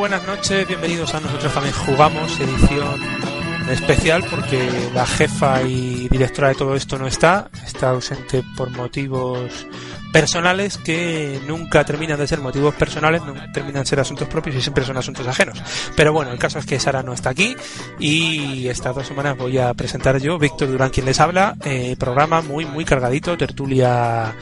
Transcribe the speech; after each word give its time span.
Buenas 0.00 0.26
noches, 0.26 0.66
bienvenidos 0.66 1.14
a 1.14 1.20
Nosotros 1.20 1.52
también 1.52 1.74
jugamos, 1.74 2.40
edición 2.40 2.98
especial 3.70 4.24
porque 4.30 4.66
la 4.94 5.04
jefa 5.04 5.60
y 5.62 6.08
directora 6.08 6.48
de 6.48 6.54
todo 6.54 6.74
esto 6.74 6.98
no 6.98 7.06
está, 7.06 7.50
está 7.66 7.90
ausente 7.90 8.42
por 8.56 8.70
motivos 8.70 9.66
personales 10.10 10.78
que 10.78 11.38
nunca 11.46 11.84
terminan 11.84 12.18
de 12.18 12.26
ser 12.26 12.40
motivos 12.40 12.74
personales, 12.74 13.22
nunca 13.24 13.52
terminan 13.52 13.82
de 13.82 13.88
ser 13.90 14.00
asuntos 14.00 14.26
propios 14.26 14.56
y 14.56 14.62
siempre 14.62 14.84
son 14.84 14.96
asuntos 14.96 15.26
ajenos. 15.26 15.62
Pero 15.94 16.14
bueno, 16.14 16.32
el 16.32 16.38
caso 16.38 16.58
es 16.58 16.64
que 16.64 16.80
Sara 16.80 17.02
no 17.02 17.12
está 17.12 17.30
aquí 17.30 17.54
y 17.98 18.68
estas 18.68 18.94
dos 18.94 19.06
semanas 19.06 19.36
voy 19.36 19.58
a 19.58 19.74
presentar 19.74 20.18
yo, 20.18 20.38
Víctor 20.38 20.70
Durán 20.70 20.88
quien 20.88 21.04
les 21.04 21.20
habla, 21.20 21.56
eh, 21.62 21.94
programa 21.98 22.40
muy 22.40 22.64
muy 22.64 22.86
cargadito, 22.86 23.36
tertulia 23.36 24.34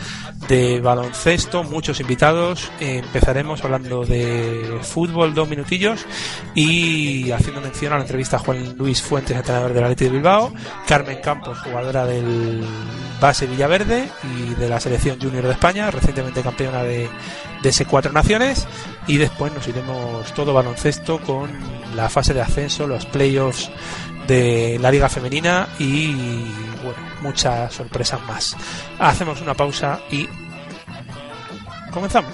de 0.47 0.81
baloncesto, 0.81 1.65
muchos 1.65 2.01
invitados, 2.01 2.71
empezaremos 2.81 3.65
hablando 3.65 4.05
de 4.05 4.79
fútbol 4.83 5.35
dos 5.35 5.49
minutillos 5.49 6.07
y 6.55 7.31
haciendo 7.33 7.61
mención 7.61 7.93
a 7.93 7.97
la 7.97 8.03
entrevista 8.03 8.39
Juan 8.39 8.77
Luis 8.77 9.03
Fuentes, 9.03 9.37
entrenador 9.37 9.73
del 9.73 9.85
Athletic 9.85 10.09
de 10.09 10.15
Bilbao, 10.15 10.53
Carmen 10.87 11.21
Campos, 11.21 11.59
jugadora 11.59 12.07
del 12.07 12.65
base 13.21 13.47
Villaverde 13.47 14.09
y 14.23 14.55
de 14.55 14.69
la 14.69 14.81
selección 14.81 15.21
junior 15.21 15.45
de 15.45 15.53
España, 15.53 15.91
recientemente 15.91 16.43
campeona 16.43 16.83
de, 16.83 17.09
de 17.63 17.69
ese 17.69 17.85
cuatro 17.85 18.13
naciones. 18.13 18.67
Y 19.07 19.17
después 19.17 19.53
nos 19.53 19.67
iremos 19.67 20.33
todo 20.35 20.53
baloncesto 20.53 21.19
con 21.19 21.51
la 21.97 22.09
fase 22.09 22.35
de 22.35 22.43
ascenso, 22.43 22.87
los 22.87 23.07
playoffs 23.07 23.71
de 24.29 24.79
la 24.81 24.91
liga 24.91 25.09
femenina 25.09 25.69
y 25.79 26.13
bueno, 26.85 26.99
muchas 27.23 27.73
sorpresas 27.73 28.21
más. 28.27 28.57
Hacemos 28.99 29.41
una 29.41 29.55
pausa 29.55 30.01
y 30.11 30.29
comenzamos. 31.91 32.33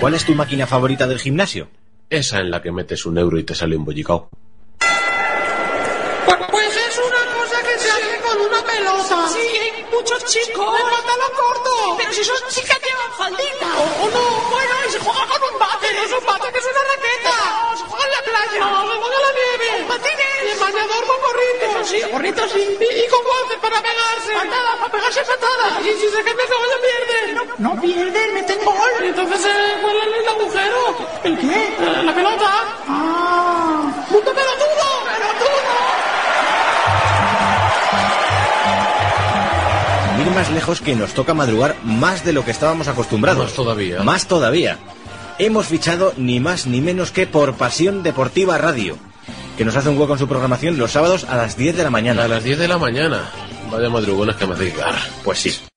¿Cuál 0.00 0.14
es 0.14 0.24
tu 0.24 0.34
máquina 0.34 0.66
favorita 0.66 1.06
del 1.06 1.18
gimnasio? 1.18 1.68
Esa 2.08 2.40
en 2.40 2.50
la 2.50 2.62
que 2.62 2.72
metes 2.72 3.04
un 3.04 3.18
euro 3.18 3.38
y 3.38 3.44
te 3.44 3.54
sale 3.54 3.76
un 3.76 3.84
bollicao. 3.84 4.30
Pues 4.78 6.76
es 6.76 6.98
una 6.98 7.34
cosa 7.34 7.62
que 7.62 7.78
se 7.78 7.90
hace 7.90 8.19
con 8.30 8.40
una 8.46 8.62
pelota. 8.64 9.28
Sí, 9.28 9.38
hay 9.58 9.84
muchos 9.92 10.24
chicos. 10.26 10.72
De 10.78 10.82
pantalón 10.82 11.32
corto. 11.36 11.96
Pero 11.98 12.12
si 12.12 12.24
son 12.24 12.36
chicas 12.48 12.78
llevan 12.80 13.12
faldita. 13.18 13.66
O, 14.02 14.08
no, 14.08 14.24
bueno, 14.50 14.74
y 14.86 14.90
se 14.92 14.98
juega 15.00 15.26
con 15.26 15.52
un 15.52 15.58
bate. 15.58 15.86
Pero 15.88 16.02
es 16.02 16.12
un 16.12 16.26
bate 16.26 16.52
que 16.52 16.58
es 16.58 16.64
una 16.72 16.82
raqueta. 16.92 17.36
No, 17.40 17.76
se 17.76 17.84
juega 17.84 18.04
en 18.06 18.10
la 18.10 18.22
playa. 18.28 18.60
No, 18.60 18.92
se 18.92 18.98
juega 19.00 19.16
en 19.16 19.22
la 19.26 19.32
nieve. 19.40 19.84
Patines. 19.88 20.40
Y 20.44 20.48
en 20.50 20.60
bañador 20.60 21.02
con 21.06 21.18
gorrito. 21.26 21.64
Eso 21.66 21.84
sí, 21.90 21.98
gorrito 22.12 22.48
sí. 22.48 22.78
Y, 22.80 23.04
y 23.04 23.08
con 23.08 23.22
guantes 23.24 23.58
para 23.58 23.78
pegarse. 23.82 24.32
Patadas, 24.34 24.76
para 24.80 24.92
pegarse 24.92 25.20
patadas. 25.24 25.72
Y 25.82 25.90
si 26.00 26.08
se 26.08 26.22
cae 26.24 26.34
cebolla 26.50 26.78
pierden. 26.86 27.34
No, 27.58 27.74
no 27.74 27.80
pierden, 27.82 28.34
meten 28.34 28.64
gol. 28.64 28.92
Entonces, 29.02 29.46
eh, 29.46 29.78
¿cuál 29.82 29.96
es 29.96 30.18
el 30.18 30.28
agujero? 30.28 30.96
¿El 31.24 31.38
qué? 31.38 31.56
Eh, 31.78 32.02
La 32.04 32.14
pelota. 32.14 32.50
Ah. 32.88 34.06
¡Punto 34.10 34.34
pelotudo! 34.34 34.86
¡Pelotudo! 35.06 35.59
Sin 40.20 40.28
ir 40.28 40.34
más 40.34 40.50
lejos 40.50 40.82
que 40.82 40.94
nos 40.94 41.14
toca 41.14 41.32
madrugar 41.32 41.76
más 41.82 42.26
de 42.26 42.34
lo 42.34 42.44
que 42.44 42.50
estábamos 42.50 42.88
acostumbrados. 42.88 43.44
Más 43.44 43.54
todavía. 43.54 44.02
Más 44.02 44.26
todavía. 44.26 44.76
Hemos 45.38 45.66
fichado 45.66 46.12
ni 46.18 46.40
más 46.40 46.66
ni 46.66 46.82
menos 46.82 47.10
que 47.10 47.26
por 47.26 47.54
Pasión 47.54 48.02
Deportiva 48.02 48.58
Radio, 48.58 48.98
que 49.56 49.64
nos 49.64 49.76
hace 49.76 49.88
un 49.88 49.96
hueco 49.96 50.12
en 50.12 50.18
su 50.18 50.28
programación 50.28 50.76
los 50.76 50.90
sábados 50.90 51.24
a 51.24 51.38
las 51.38 51.56
10 51.56 51.74
de 51.78 51.84
la 51.84 51.90
mañana. 51.90 52.24
A 52.24 52.28
las 52.28 52.44
10 52.44 52.58
de 52.58 52.68
la 52.68 52.76
mañana. 52.76 53.30
Vaya 53.70 53.88
madrugones 53.88 54.36
que 54.36 54.46
me 54.46 54.52
hacéis 54.52 54.76
dar. 54.76 54.94
Pues 55.24 55.38
sí. 55.38 55.69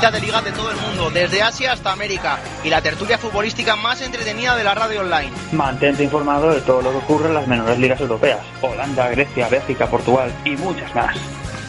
Noticias 0.00 0.22
de 0.22 0.26
ligas 0.26 0.44
de 0.44 0.52
todo 0.52 0.70
el 0.70 0.76
mundo, 0.78 1.10
desde 1.10 1.42
Asia 1.42 1.72
hasta 1.72 1.92
América, 1.92 2.38
y 2.64 2.70
la 2.70 2.80
tertulia 2.80 3.18
futbolística 3.18 3.76
más 3.76 4.00
entretenida 4.00 4.56
de 4.56 4.64
la 4.64 4.74
radio 4.74 5.02
online. 5.02 5.30
Mantente 5.52 6.02
informado 6.02 6.54
de 6.54 6.62
todo 6.62 6.80
lo 6.80 6.90
que 6.90 6.96
ocurre 6.96 7.28
en 7.28 7.34
las 7.34 7.46
menores 7.46 7.78
ligas 7.78 8.00
europeas, 8.00 8.40
Holanda, 8.62 9.10
Grecia, 9.10 9.48
Bélgica, 9.50 9.90
Portugal 9.90 10.32
y 10.46 10.52
muchas 10.52 10.94
más. 10.94 11.14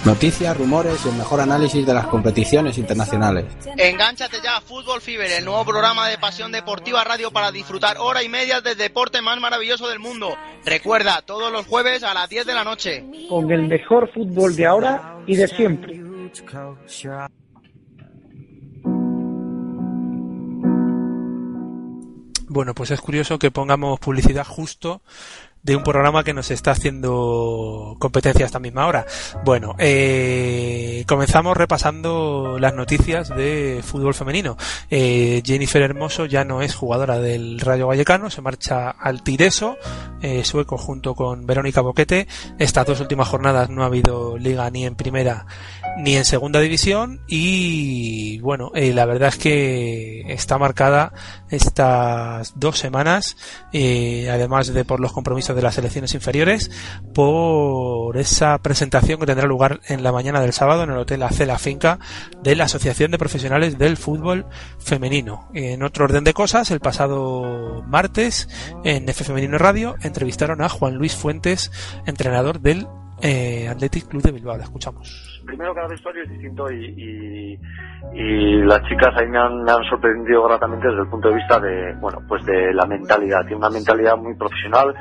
Noticias, 0.06 0.56
rumores 0.56 1.06
y 1.06 1.10
el 1.10 1.16
mejor 1.16 1.42
análisis 1.42 1.86
de 1.86 1.94
las 1.94 2.08
competiciones 2.08 2.78
internacionales. 2.78 3.48
Engánchate 3.76 4.38
ya 4.42 4.58
a 4.58 4.62
Fútbol 4.62 5.02
Fever, 5.02 5.30
el 5.30 5.44
nuevo 5.44 5.66
programa 5.66 6.08
de 6.08 6.18
Pasión 6.18 6.54
Deportiva 6.54 7.04
Radio 7.04 7.32
para 7.32 7.52
disfrutar 7.52 7.98
hora 8.00 8.24
y 8.24 8.30
media 8.30 8.62
del 8.62 8.78
deporte 8.78 9.22
más 9.22 9.42
maravilloso 9.42 9.90
del 9.90 10.00
mundo. 10.00 10.38
Recuerda, 10.66 11.22
todos 11.22 11.52
los 11.52 11.68
jueves 11.68 12.04
a 12.04 12.14
las 12.14 12.30
10 12.30 12.46
de 12.46 12.54
la 12.54 12.64
noche. 12.64 13.04
Con 13.28 13.52
el 13.52 13.68
mejor 13.68 14.10
fútbol 14.14 14.56
de 14.56 14.66
ahora 14.66 15.18
y 15.28 15.36
de 15.36 15.50
siempre. 15.50 16.00
Bueno, 22.52 22.76
pues 22.76 22.92
es 22.92 23.00
curioso 23.00 23.40
que 23.40 23.50
pongamos 23.50 23.98
publicidad 24.02 24.46
justo 24.46 25.02
de 25.64 25.76
un 25.78 25.84
programa 25.84 26.24
que 26.24 26.34
nos 26.34 26.52
está 26.52 26.72
haciendo 26.72 27.96
competencia 27.98 28.44
a 28.44 28.48
esta 28.48 28.60
misma 28.60 28.88
hora. 28.88 29.06
Bueno, 29.46 29.76
eh, 29.78 31.06
comenzamos 31.08 31.56
repasando 31.56 32.58
las 32.60 32.74
noticias 32.74 33.30
de 33.30 33.82
fútbol 33.84 34.14
femenino. 34.14 34.58
Eh, 34.90 35.42
Jennifer 35.46 35.82
Hermoso 35.82 36.26
ya 36.26 36.44
no 36.44 36.62
es 36.62 36.76
jugadora 36.76 37.20
del 37.20 37.60
Rayo 37.60 37.88
Vallecano, 37.88 38.30
se 38.30 38.42
marcha 38.42 38.90
al 38.90 39.24
Tireso, 39.24 39.78
eh, 40.22 40.44
sueco, 40.44 40.78
junto 40.78 41.16
con 41.16 41.46
Verónica 41.46 41.82
Boquete. 41.82 42.28
Estas 42.58 42.86
dos 42.86 43.00
últimas 43.00 43.30
jornadas 43.30 43.70
no 43.70 43.84
ha 43.84 43.86
habido 43.86 44.38
liga 44.38 44.70
ni 44.72 44.86
en 44.86 44.96
primera 44.96 45.46
ni 45.98 46.16
en 46.16 46.26
segunda 46.26 46.60
división 46.60 47.22
y 47.28 48.40
bueno, 48.40 48.72
eh, 48.76 48.94
la 48.94 49.06
verdad 49.06 49.30
es 49.30 49.38
que 49.38 50.22
está 50.28 50.58
marcada 50.58 51.14
estas 51.50 52.54
dos 52.56 52.78
semanas, 52.78 53.38
eh, 53.74 54.30
además 54.32 54.74
de 54.74 54.86
por 54.86 55.00
los 55.00 55.12
compromisos 55.12 55.56
de 55.56 55.62
las 55.62 55.76
selecciones 55.76 56.14
inferiores, 56.14 56.72
por 57.14 58.18
esa 58.18 58.58
presentación 58.60 59.20
que 59.20 59.26
tendrá 59.26 59.48
lugar 59.48 59.82
en 59.88 60.04
la 60.04 60.12
mañana 60.12 60.42
del 60.42 60.54
sábado 60.54 60.84
en 60.84 60.92
el 60.92 60.98
Hotel 60.98 61.24
AC 61.24 61.46
La 61.46 61.60
Finca 61.60 62.00
de 62.42 62.56
la 62.56 62.66
Asociación 62.66 63.12
de 63.12 63.18
Profesionales 63.18 63.78
del 63.78 63.98
Fútbol 63.98 64.46
Femenino. 64.80 65.50
En 65.54 65.84
otro 65.84 66.06
orden 66.06 66.24
de 66.24 66.34
cosas, 66.34 66.72
el 66.72 66.80
pasado 66.80 67.84
martes 67.88 68.50
en 68.84 69.08
F 69.10 69.24
Femenino 69.24 69.58
Radio 69.58 69.96
entrevistaron 70.02 70.62
a 70.62 70.70
Juan 70.70 70.96
Luis 70.96 71.16
Fuentes, 71.16 71.72
entrenador 72.06 72.62
del 72.62 72.88
eh, 73.22 73.68
Athletic 73.70 74.08
Club 74.08 74.24
de 74.24 74.32
Bilbao. 74.32 74.58
La 74.58 74.64
escuchamos. 74.64 75.31
Primero, 75.52 75.76
cada 75.76 75.90
vestuario 75.90 76.24
es 76.24 76.30
distinto 76.30 76.72
y, 76.72 76.86
y, 76.86 77.60
y 78.14 78.64
las 78.64 78.82
chicas 78.84 79.14
ahí 79.18 79.28
me 79.28 79.38
han, 79.38 79.64
me 79.64 79.72
han 79.74 79.84
sorprendido 79.84 80.48
gratamente 80.48 80.88
desde 80.88 81.02
el 81.02 81.10
punto 81.10 81.28
de 81.28 81.36
vista 81.36 81.60
de, 81.60 81.94
bueno, 82.00 82.20
pues 82.26 82.46
de 82.46 82.74
la 82.74 82.86
mentalidad. 82.86 83.42
Tiene 83.42 83.58
una 83.58 83.70
mentalidad 83.70 84.16
muy 84.16 84.34
profesional 84.36 84.96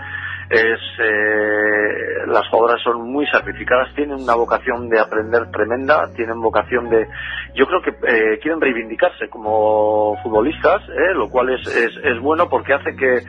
es 0.50 0.80
eh, 0.98 2.26
las 2.26 2.48
jugadoras 2.48 2.82
son 2.82 3.08
muy 3.08 3.24
sacrificadas 3.28 3.94
tienen 3.94 4.20
una 4.20 4.34
vocación 4.34 4.88
de 4.88 4.98
aprender 4.98 5.48
tremenda 5.52 6.10
tienen 6.16 6.40
vocación 6.40 6.90
de 6.90 7.06
yo 7.54 7.66
creo 7.66 7.80
que 7.80 7.90
eh, 7.90 8.38
quieren 8.40 8.60
reivindicarse 8.60 9.28
como 9.28 10.16
futbolistas 10.24 10.82
eh, 10.88 11.14
lo 11.14 11.28
cual 11.30 11.50
es, 11.50 11.64
es, 11.68 12.20
bueno 12.20 12.48
porque 12.48 12.74
hace 12.74 12.96
que, 12.96 13.20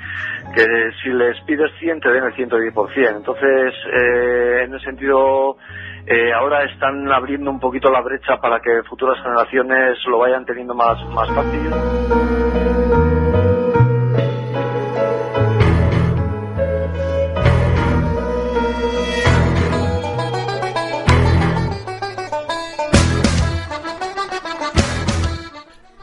que 0.55 0.65
si 1.03 1.09
les 1.09 1.39
pides 1.41 1.71
100 1.79 1.99
te 1.99 2.09
den 2.09 2.23
el 2.23 2.33
110% 2.33 3.15
entonces 3.15 3.73
eh, 3.85 4.63
en 4.63 4.73
ese 4.73 4.85
sentido 4.85 5.57
eh, 6.05 6.33
ahora 6.33 6.63
están 6.65 7.11
abriendo 7.11 7.49
un 7.51 7.59
poquito 7.59 7.89
la 7.89 8.01
brecha 8.01 8.37
para 8.41 8.59
que 8.59 8.83
futuras 8.83 9.21
generaciones 9.21 9.97
lo 10.07 10.19
vayan 10.19 10.45
teniendo 10.45 10.73
más, 10.73 11.03
más 11.09 11.29
fácil. 11.29 11.71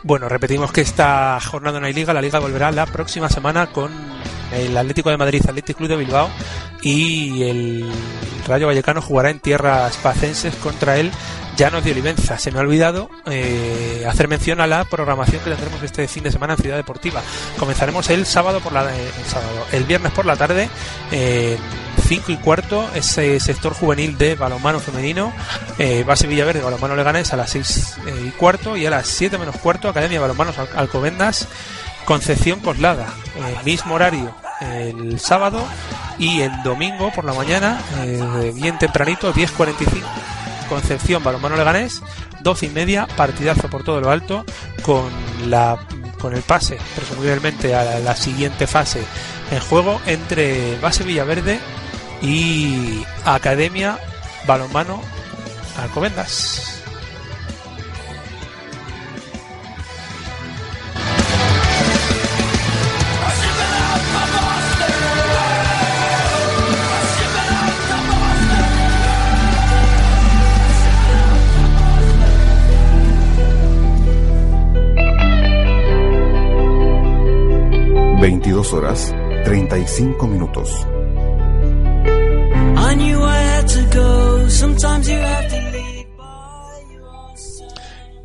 Bueno, 0.09 0.27
repetimos 0.27 0.73
que 0.73 0.81
esta 0.81 1.39
jornada 1.39 1.81
no 1.81 1.87
hay 1.87 1.93
liga, 1.93 2.15
la 2.15 2.23
liga 2.23 2.39
volverá 2.39 2.71
la 2.71 2.87
próxima 2.87 3.29
semana 3.29 3.67
con 3.67 3.91
el 4.53 4.77
Atlético 4.77 5.11
de 5.11 5.17
Madrid, 5.17 5.43
Atlético 5.47 5.79
Club 5.79 5.91
de 5.91 5.97
Bilbao 5.97 6.31
y 6.83 7.43
el 7.43 7.91
Rayo 8.47 8.67
Vallecano 8.67 9.03
jugará 9.03 9.31
en 9.31 9.41
tierras 9.41 9.97
pacenses 9.99 10.55
contra 10.57 10.97
el 10.99 11.11
Llanos 11.57 11.85
de 11.85 11.91
Olivenza. 11.91 12.39
Se 12.39 12.53
me 12.53 12.59
ha 12.59 12.63
olvidado 12.63 13.11
eh, 13.27 14.05
hacer 14.09 14.29
mención 14.29 14.61
a 14.61 14.67
la 14.67 14.85
programación 14.85 15.43
que 15.43 15.51
tendremos 15.51 15.83
este 15.83 16.07
fin 16.07 16.23
de 16.23 16.31
semana 16.31 16.55
en 16.55 16.61
Ciudad 16.61 16.77
Deportiva. 16.77 17.21
Comenzaremos 17.59 18.09
el 18.11 18.27
sábado 18.27 18.61
por 18.61 18.73
la 18.73 18.85
eh, 18.85 19.11
el 19.73 19.79
el 19.79 19.85
viernes 19.85 20.13
por 20.13 20.25
la 20.25 20.37
tarde. 20.37 20.69
Eh, 21.11 21.59
5 22.09 22.33
y 22.33 22.37
cuarto, 22.37 22.89
ese 22.95 23.39
sector 23.39 23.75
juvenil 23.75 24.17
de 24.17 24.35
balonmano 24.35 24.81
femenino, 24.81 25.31
eh, 25.79 26.05
base 26.05 26.27
Villaverde, 26.27 26.63
balonmano 26.63 26.97
Leganés 26.97 27.35
a 27.35 27.37
las 27.37 27.51
6 27.51 27.97
eh, 28.07 28.25
y 28.29 28.31
cuarto 28.31 28.79
y 28.79 28.87
a 28.87 28.91
las 28.91 29.07
7 29.09 29.37
menos 29.37 29.57
cuarto, 29.57 29.91
Academia 29.91 30.19
Balonmanos 30.19 30.57
Alcobendas, 30.75 31.49
Concepción 32.09 32.61
Coslada, 32.61 33.07
mismo 33.67 33.95
horario 33.95 34.35
el 34.63 35.21
sábado 35.21 35.63
y 36.19 36.41
el 36.41 36.63
domingo 36.63 37.13
por 37.13 37.27
la 37.27 37.35
mañana, 37.35 37.83
eh, 37.99 38.51
bien 38.55 38.79
tempranito, 38.79 39.35
10.45. 39.35 40.05
Concepción 40.71 41.23
Balonmano 41.23 41.55
Leganés, 41.57 42.01
12 42.41 42.65
y 42.65 42.69
media, 42.71 43.07
partidazo 43.15 43.69
por 43.69 43.85
todo 43.85 44.01
lo 44.01 44.11
alto, 44.11 44.47
con 44.81 45.11
la 45.51 45.79
con 46.19 46.35
el 46.35 46.41
pase, 46.41 46.79
presumiblemente 46.97 47.75
a 47.75 47.85
la, 47.85 47.99
la 47.99 48.17
siguiente 48.17 48.67
fase 48.67 49.03
en 49.51 49.61
juego 49.61 50.01
entre 50.07 50.79
Base 50.79 51.05
Villaverde 51.05 51.61
y 52.23 53.05
Academia 53.27 53.99
Balonmano 54.47 55.03
Alcobendas. 55.77 56.78
Veintidós 78.69 78.73
horas 78.73 79.15
treinta 79.45 79.79
y 79.79 79.87
cinco 79.87 80.27
minutos. 80.27 80.71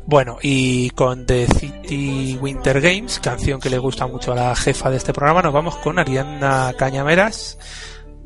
Bueno, 0.06 0.36
y 0.42 0.90
con 0.90 1.24
The 1.24 1.46
City 1.46 2.38
Winter 2.40 2.80
Games, 2.80 3.20
canción 3.20 3.58
que 3.58 3.70
le 3.70 3.78
gusta 3.78 4.06
mucho 4.06 4.32
a 4.32 4.34
la 4.34 4.54
jefa 4.54 4.90
de 4.90 4.98
este 4.98 5.12
programa, 5.12 5.40
nos 5.42 5.52
vamos 5.52 5.76
con 5.76 5.98
Ariana 5.98 6.74
Cañameras, 6.76 7.58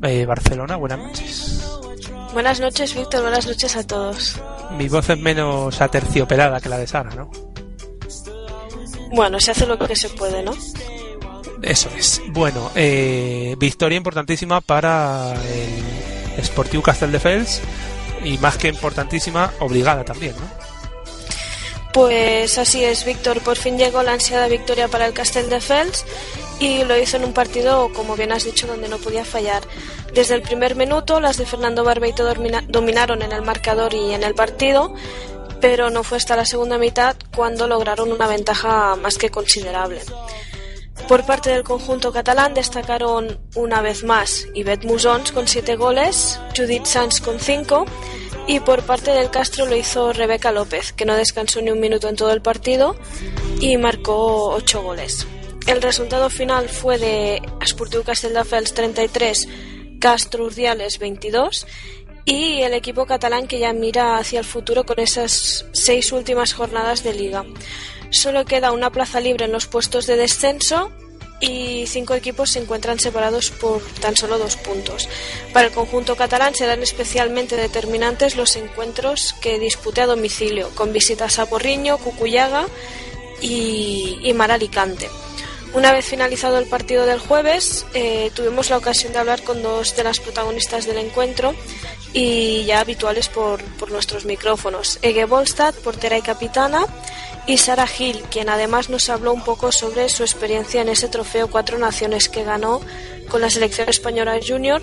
eh, 0.03 0.25
Barcelona. 0.25 0.75
Buenas 0.75 0.99
noches. 0.99 1.79
Buenas 2.33 2.59
noches, 2.59 2.93
Víctor. 2.95 3.21
Buenas 3.21 3.47
noches 3.47 3.75
a 3.77 3.87
todos. 3.87 4.39
Mi 4.77 4.89
voz 4.89 5.09
es 5.09 5.17
menos 5.17 5.79
aterciopelada 5.81 6.59
que 6.59 6.69
la 6.69 6.77
de 6.77 6.87
Sara, 6.87 7.15
¿no? 7.15 7.31
Bueno, 9.11 9.39
se 9.39 9.51
hace 9.51 9.65
lo 9.65 9.79
que 9.79 9.95
se 9.95 10.09
puede, 10.09 10.43
¿no? 10.43 10.51
Eso 11.61 11.89
es. 11.97 12.21
Bueno, 12.29 12.71
eh, 12.75 13.55
victoria 13.57 13.97
importantísima 13.97 14.61
para 14.61 15.33
el 16.37 16.43
Sportiu 16.43 16.81
Castelldefels 16.81 17.61
y 18.23 18.37
más 18.37 18.57
que 18.57 18.67
importantísima, 18.67 19.51
obligada 19.59 20.03
también, 20.03 20.35
¿no? 20.35 20.69
Pues 21.93 22.57
así 22.57 22.83
es, 22.83 23.03
Víctor. 23.03 23.41
Por 23.41 23.57
fin 23.57 23.77
llegó 23.77 24.03
la 24.03 24.13
ansiada 24.13 24.47
victoria 24.47 24.87
para 24.87 25.07
el 25.07 25.13
Castelldefels 25.13 26.05
y 26.59 26.83
lo 26.83 26.97
hizo 26.97 27.17
en 27.17 27.25
un 27.25 27.33
partido, 27.33 27.91
como 27.93 28.15
bien 28.15 28.31
has 28.31 28.43
dicho, 28.43 28.67
donde 28.67 28.89
no 28.89 28.97
podía 28.97 29.25
fallar. 29.25 29.63
Desde 30.13 30.35
el 30.35 30.41
primer 30.41 30.75
minuto, 30.75 31.19
las 31.19 31.37
de 31.37 31.45
Fernando 31.45 31.83
Barbeito 31.83 32.27
dominaron 32.67 33.21
en 33.21 33.31
el 33.31 33.41
marcador 33.41 33.93
y 33.93 34.13
en 34.13 34.23
el 34.23 34.35
partido, 34.35 34.93
pero 35.61 35.89
no 35.89 36.03
fue 36.03 36.17
hasta 36.17 36.35
la 36.35 36.45
segunda 36.45 36.77
mitad 36.77 37.15
cuando 37.35 37.67
lograron 37.67 38.11
una 38.11 38.27
ventaja 38.27 38.95
más 38.95 39.17
que 39.17 39.29
considerable. 39.29 40.01
Por 41.07 41.25
parte 41.25 41.49
del 41.49 41.63
conjunto 41.63 42.11
catalán 42.11 42.53
destacaron 42.53 43.39
una 43.55 43.81
vez 43.81 44.03
más 44.03 44.47
Yvette 44.53 44.85
Musons 44.85 45.31
con 45.31 45.47
7 45.47 45.75
goles, 45.75 46.39
Judith 46.55 46.85
Sanz 46.85 47.19
con 47.19 47.39
5 47.39 47.85
y 48.47 48.59
por 48.59 48.83
parte 48.83 49.11
del 49.11 49.29
Castro 49.31 49.65
lo 49.65 49.75
hizo 49.75 50.13
Rebeca 50.13 50.51
López, 50.51 50.93
que 50.93 51.05
no 51.05 51.15
descansó 51.15 51.61
ni 51.61 51.71
un 51.71 51.79
minuto 51.79 52.09
en 52.09 52.15
todo 52.15 52.31
el 52.31 52.41
partido 52.41 52.95
y 53.59 53.77
marcó 53.77 54.49
8 54.49 54.81
goles. 54.81 55.27
El 55.67 55.81
resultado 55.81 56.29
final 56.29 56.67
fue 56.67 56.97
de 56.97 57.41
Esportiu 57.61 58.03
Castelldefels 58.03 58.73
33, 58.73 59.47
Castro 59.99 60.45
Urdiales 60.45 60.97
22 60.97 61.67
y 62.25 62.61
el 62.61 62.73
equipo 62.73 63.05
catalán 63.05 63.47
que 63.47 63.59
ya 63.59 63.73
mira 63.73 64.17
hacia 64.17 64.39
el 64.39 64.45
futuro 64.45 64.85
con 64.85 64.99
esas 64.99 65.65
seis 65.71 66.11
últimas 66.11 66.53
jornadas 66.53 67.03
de 67.03 67.13
liga. 67.13 67.45
Solo 68.11 68.45
queda 68.45 68.71
una 68.71 68.91
plaza 68.91 69.19
libre 69.19 69.45
en 69.45 69.51
los 69.51 69.67
puestos 69.67 70.07
de 70.07 70.15
descenso 70.15 70.91
y 71.41 71.85
cinco 71.87 72.15
equipos 72.15 72.49
se 72.51 72.59
encuentran 72.59 72.99
separados 72.99 73.49
por 73.51 73.81
tan 74.01 74.15
solo 74.15 74.37
dos 74.37 74.57
puntos. 74.57 75.07
Para 75.53 75.67
el 75.67 75.73
conjunto 75.73 76.15
catalán 76.15 76.53
serán 76.55 76.81
especialmente 76.83 77.55
determinantes 77.55 78.35
los 78.35 78.55
encuentros 78.55 79.35
que 79.41 79.59
dispute 79.59 80.01
a 80.01 80.05
domicilio, 80.05 80.69
con 80.75 80.91
visitas 80.91 81.39
a 81.39 81.45
Porriño, 81.45 81.97
Cucuyaga 81.97 82.67
y, 83.41 84.19
y 84.21 84.33
Mar 84.33 84.51
Alicante. 84.51 85.09
Una 85.73 85.91
vez 85.91 86.03
finalizado 86.05 86.57
el 86.57 86.65
partido 86.65 87.05
del 87.05 87.19
jueves, 87.19 87.85
eh, 87.93 88.31
tuvimos 88.33 88.71
la 88.71 88.77
ocasión 88.77 89.13
de 89.13 89.19
hablar 89.19 89.43
con 89.43 89.61
dos 89.61 89.95
de 89.95 90.03
las 90.03 90.19
protagonistas 90.19 90.87
del 90.87 90.97
encuentro 90.97 91.53
y 92.11 92.63
ya 92.65 92.79
habituales 92.79 93.29
por, 93.29 93.61
por 93.75 93.91
nuestros 93.91 94.25
micrófonos. 94.25 94.97
Ege 95.03 95.25
Bolstad, 95.25 95.75
portera 95.75 96.17
y 96.17 96.23
capitana, 96.23 96.87
y 97.47 97.57
Sara 97.57 97.87
Gil, 97.87 98.21
quien 98.29 98.49
además 98.49 98.89
nos 98.89 99.09
habló 99.09 99.33
un 99.33 99.43
poco 99.43 99.71
sobre 99.71 100.09
su 100.09 100.23
experiencia 100.23 100.81
en 100.81 100.89
ese 100.89 101.07
trofeo 101.07 101.49
Cuatro 101.49 101.77
Naciones 101.77 102.29
que 102.29 102.43
ganó 102.43 102.81
con 103.29 103.41
la 103.41 103.49
selección 103.49 103.89
española 103.89 104.39
junior 104.45 104.81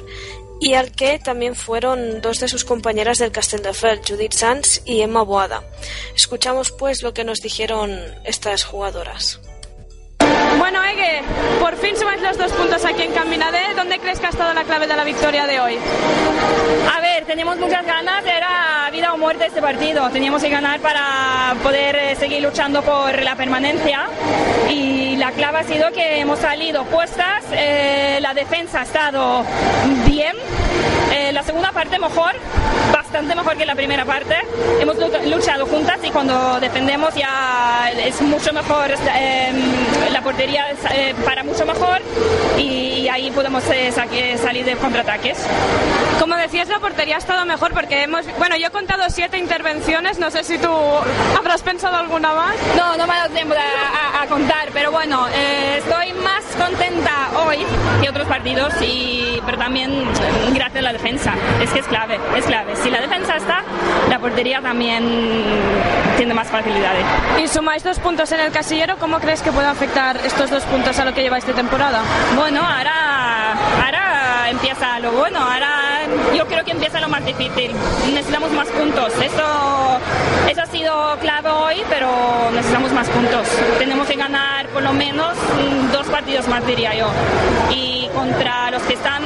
y 0.61 0.75
al 0.75 0.93
que 0.93 1.19
también 1.19 1.55
fueron 1.55 2.21
dos 2.21 2.41
de 2.41 2.49
sus 2.49 2.65
compañeras 2.65 3.19
del 3.19 3.33
Castelldefels, 3.33 4.09
Judith 4.09 4.33
Sanz 4.33 4.81
y 4.85 5.03
Emma 5.03 5.23
Boada. 5.23 5.63
Escuchamos 6.15 6.73
pues 6.73 7.03
lo 7.03 7.13
que 7.13 7.25
nos 7.25 7.41
dijeron 7.41 7.99
estas 8.25 8.65
jugadoras. 8.65 9.41
Bueno, 10.59 10.83
Ege, 10.85 11.23
por 11.61 11.77
fin 11.77 11.97
sumáis 11.97 12.23
los 12.23 12.39
dos 12.39 12.53
puntos 12.53 12.85
aquí 12.85 13.03
en 13.03 13.13
Caminade. 13.13 13.75
¿Dónde 13.75 13.99
crees 13.99 14.19
que 14.19 14.27
ha 14.27 14.31
estado 14.31 14.55
la 14.55 14.65
clave 14.65 14.87
de 14.87 14.97
la 14.97 15.05
victoria 15.05 15.47
de 15.47 15.61
hoy? 15.61 15.79
A 16.95 17.01
ver, 17.01 17.25
teníamos 17.25 17.59
muchas 17.59 17.85
ganas, 17.85 18.25
era 18.25 18.89
vida 18.91 19.13
o 19.13 19.19
muerte 19.19 19.47
este 19.47 19.61
partido. 19.61 20.09
Teníamos 20.11 20.43
que 20.43 20.49
ganar 20.49 20.81
para 20.81 21.55
poder 21.63 21.97
eh, 21.97 22.17
seguir 22.17 22.43
luchando 22.43 22.83
por 22.83 23.23
la 23.23 23.37
permanencia. 23.37 24.07
Y 24.71 25.17
la 25.17 25.33
clave 25.33 25.59
ha 25.59 25.65
sido 25.65 25.93
que 25.93 26.21
hemos 26.21 26.39
salido 26.39 26.85
puestas, 26.85 27.45
eh, 27.53 28.19
la 28.21 28.35
defensa 28.35 28.81
ha 28.81 28.83
estado 28.85 29.45
bien. 30.07 30.37
Eh, 31.13 31.33
la 31.33 31.43
segunda 31.43 31.73
parte 31.73 31.99
mejor, 31.99 32.33
bastante 33.17 33.35
mejor 33.35 33.57
que 33.57 33.65
la 33.65 33.75
primera 33.75 34.05
parte. 34.05 34.37
Hemos 34.79 34.97
luchado 35.27 35.65
juntas 35.65 35.99
y 36.03 36.11
cuando 36.11 36.61
defendemos 36.61 37.15
ya 37.15 37.91
es 37.97 38.21
mucho 38.21 38.53
mejor, 38.53 38.91
eh, 38.91 39.53
la 40.13 40.21
portería 40.21 40.67
eh, 40.93 41.15
para 41.25 41.43
mucho 41.43 41.65
mejor 41.65 42.03
y 42.59 43.09
ahí 43.09 43.31
podemos 43.31 43.65
eh, 43.71 43.91
salir 43.91 44.67
de 44.67 44.77
contraataques. 44.77 45.39
Como 46.21 46.37
decías, 46.37 46.69
la 46.69 46.79
portería 46.79 47.15
ha 47.15 47.19
estado 47.19 47.47
mejor 47.47 47.73
porque 47.73 48.03
hemos, 48.03 48.27
bueno, 48.37 48.57
yo 48.59 48.67
he 48.67 48.71
contado 48.71 49.05
siete 49.09 49.39
intervenciones, 49.39 50.19
no 50.19 50.31
sé 50.31 50.45
si 50.45 50.59
tú 50.59 50.71
habrás 51.39 51.63
pensado 51.63 51.97
alguna 51.97 52.35
más. 52.35 52.55
No, 52.77 52.99
no 52.99 53.07
me 53.07 53.15
ha 53.15 53.17
dado 53.19 53.31
tiempo 53.31 53.55
a, 53.55 54.27
contar, 54.27 54.71
pero 54.73 54.91
bueno, 54.91 55.27
estoy 55.29 56.13
más 56.15 56.45
contenta 56.59 57.31
hoy 57.47 57.59
que 58.03 58.09
otros 58.09 58.27
partidos, 58.27 58.75
y, 58.83 59.41
pero 59.47 59.57
también 59.57 60.05
gracias 60.53 60.77
a 60.79 60.83
la 60.83 60.93
defensa. 60.93 61.35
Es 61.63 61.71
que 61.71 61.79
es 61.79 61.87
clave, 61.87 62.19
es 62.37 62.45
clave. 62.45 62.75
Si 62.77 62.91
la 62.91 63.01
defensa 63.07 63.37
está, 63.37 63.63
la 64.09 64.19
portería 64.19 64.61
también 64.61 65.05
tiene 66.17 66.35
más 66.35 66.49
facilidades. 66.49 67.05
Y 67.43 67.49
sumáis 67.49 67.85
dos 67.85 67.99
puntos 67.99 68.31
en 68.33 68.41
el 68.41 68.51
casillero, 68.51 68.97
¿cómo 68.99 69.19
crees 69.21 69.43
que 69.43 69.53
puede 69.53 69.69
afectar 69.69 70.17
estos 70.25 70.51
dos 70.51 70.65
puntos 70.65 70.99
a 70.99 71.05
lo 71.05 71.15
que 71.15 71.23
lleváis 71.23 71.47
de 71.47 71.53
temporada? 71.53 72.01
Bueno, 72.37 72.61
ahora, 72.63 73.53
ahora 73.85 74.51
empieza 74.51 74.99
lo 75.01 75.13
bueno, 75.13 75.39
ahora 75.39 76.03
yo 76.37 76.47
creo 76.47 76.65
que 76.65 76.73
empieza 76.73 77.01
lo 77.01 77.09
más 77.09 77.25
difícil. 77.25 77.73
Necesitamos 78.13 78.51
más 78.53 78.69
puntos. 78.69 79.13
Eso, 79.23 79.99
eso 80.49 80.63
ha 80.63 80.67
sido 80.67 81.17
clave 81.21 81.51
hoy, 81.51 81.83
pero 81.89 82.11
necesitamos 82.53 82.93
más 82.93 83.09
puntos. 83.09 83.47
Tenemos 83.79 84.07
que 84.07 84.17
ganar 84.17 84.67
por 84.69 84.83
lo 84.83 84.93
menos 84.93 85.37
dos 85.93 86.07
partidos 86.09 86.49
más, 86.49 86.67
diría 86.67 86.95
yo. 86.95 87.09
Y 87.71 88.09
contra 88.15 88.71
los 88.71 88.83
que 88.83 88.95
están 88.95 89.23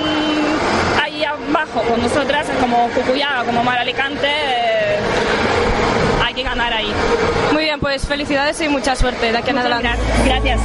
ahí 1.49 1.61
abajo 1.61 1.83
con 1.89 2.03
nosotras, 2.03 2.47
como 2.61 2.89
Cucuyaga, 2.91 3.45
como 3.45 3.63
Mar 3.63 3.79
Alicante, 3.79 4.27
eh, 4.27 4.99
hay 6.25 6.35
que 6.35 6.43
ganar 6.43 6.73
ahí. 6.73 6.93
Muy 7.53 7.65
bien, 7.65 7.81
pues 7.81 8.07
felicidades 8.07 8.61
y 8.61 8.69
mucha 8.69 8.97
suerte 8.97 9.33
de 9.33 9.39
aquí 9.39 9.51
en 9.51 9.59
adelante. 9.59 9.91
Gracias. 10.25 10.61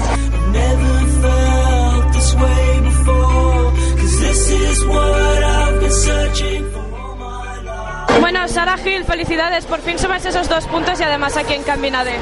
Bueno, 8.19 8.47
Sara 8.47 8.77
Gil, 8.77 9.03
felicidades. 9.03 9.65
Por 9.65 9.81
fin 9.81 9.99
sumas 9.99 10.25
esos 10.25 10.47
dos 10.47 10.65
puntos 10.65 10.99
y 10.99 11.03
además 11.03 11.35
aquí 11.37 11.53
en 11.53 11.63
Cambinade. 11.63 12.15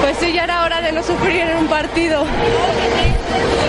Pues 0.00 0.16
sí, 0.18 0.32
ya 0.32 0.44
era 0.44 0.64
hora 0.64 0.80
de 0.80 0.92
no 0.92 1.02
sufrir 1.02 1.42
en 1.42 1.56
un 1.58 1.66
partido. 1.68 2.24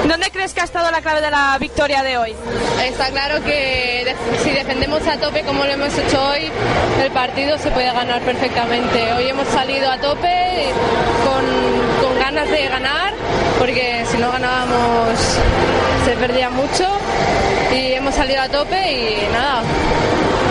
¿Dónde 0.07 0.31
crees 0.31 0.53
que 0.53 0.61
ha 0.61 0.63
estado 0.63 0.89
la 0.91 1.01
clave 1.01 1.21
de 1.21 1.31
la 1.31 1.57
victoria 1.59 2.03
de 2.03 2.17
hoy? 2.17 2.35
Está 2.83 3.09
claro 3.09 3.43
que 3.43 4.15
si 4.43 4.51
defendemos 4.51 5.05
a 5.07 5.17
tope 5.17 5.43
como 5.43 5.65
lo 5.65 5.71
hemos 5.71 5.97
hecho 5.97 6.21
hoy, 6.29 6.49
el 7.03 7.11
partido 7.11 7.57
se 7.57 7.69
puede 7.71 7.91
ganar 7.91 8.21
perfectamente. 8.21 9.13
Hoy 9.13 9.29
hemos 9.29 9.47
salido 9.49 9.89
a 9.91 9.97
tope 9.97 10.69
con, 11.25 12.07
con 12.07 12.19
ganas 12.19 12.49
de 12.49 12.67
ganar, 12.67 13.13
porque 13.59 14.05
si 14.09 14.17
no 14.17 14.31
ganábamos 14.31 15.37
se 16.05 16.11
perdía 16.13 16.49
mucho 16.49 16.85
y 17.73 17.93
hemos 17.93 18.15
salido 18.15 18.41
a 18.41 18.47
tope 18.47 18.91
y 18.91 19.27
nada, 19.33 19.61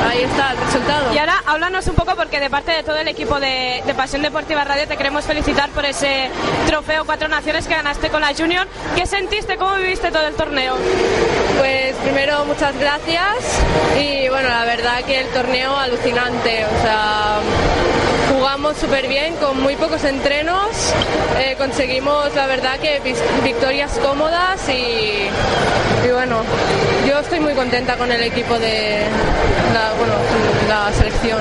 ahí 0.07 0.23
está 0.23 0.53
el 0.53 0.59
resultado. 0.59 1.13
Y 1.15 1.19
ahora 1.19 1.43
háblanos 1.47 1.87
un 1.89 1.95
poco 1.95 2.15
porque 2.17 2.41
de 2.41 2.51
parte 2.51 2.73
de 2.73 2.83
todo 2.83 2.97
el 2.97 3.09
equipo 3.09 3.39
de, 3.41 3.83
Pasión 3.97 4.21
Deportiva 4.21 4.63
Radio 4.63 4.87
te 4.87 4.97
queremos 4.97 5.25
felicitar 5.25 5.71
por 5.71 5.87
ese 5.87 6.29
trofeo 6.67 7.07
Cuatro 7.07 7.29
Naciones 7.29 7.67
que 7.67 7.75
ganaste 7.75 8.11
con 8.11 8.21
la 8.21 8.35
Junior. 8.35 8.67
¿Qué 8.95 9.07
sentiste? 9.07 9.57
¿Cómo 9.57 9.75
viviste 9.77 10.11
todo 10.11 10.27
el 10.27 10.35
torneo? 10.35 10.77
Pues 11.59 11.97
primero 11.97 12.45
muchas 12.45 12.79
gracias 12.79 13.63
y 13.99 14.29
bueno, 14.29 14.51
la 14.51 14.65
verdad 14.65 15.03
que 15.05 15.21
el 15.21 15.29
torneo 15.29 15.77
alucinante, 15.77 16.67
o 16.67 16.83
sea 16.83 17.41
jugamos 18.37 18.77
súper 18.77 19.09
bien 19.09 19.35
con 19.37 19.63
muy 19.63 19.77
pocos 19.77 20.05
entrenos, 20.05 20.93
eh, 21.39 21.55
conseguimos 21.57 22.35
la 22.35 22.47
verdad 22.47 22.79
que 22.79 23.01
victorias 23.43 23.99
cómodas 24.03 24.69
y, 24.69 25.29
y, 26.07 26.13
bueno, 26.13 26.43
yo 27.07 27.19
estoy 27.19 27.41
muy 27.41 27.55
contenta 27.55 27.97
con 27.97 28.11
el 28.11 28.23
equipo 28.23 28.59
de 28.59 29.05
la, 29.73 29.93
bueno, 29.95 30.15
la 30.69 30.93
selección. 30.93 31.41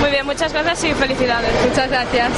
Muy 0.00 0.10
bien, 0.10 0.26
muchas 0.26 0.52
gracias 0.52 0.84
y 0.84 0.94
felicidades. 0.94 1.50
Muchas 1.68 1.88
gracias. 1.88 2.32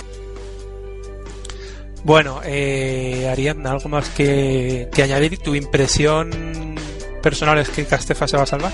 Bueno, 2.05 2.41
eh, 2.45 3.29
Ariadna, 3.31 3.73
¿algo 3.73 3.89
más 3.89 4.09
que, 4.11 4.89
que 4.95 5.03
añadir? 5.03 5.39
¿Tu 5.39 5.55
impresión 5.55 6.77
personal 7.23 7.59
es 7.59 7.69
que 7.69 7.85
Castefa 7.85 8.29
se 8.29 8.37
va 8.37 8.45
a 8.45 8.47
salvar? 8.47 8.73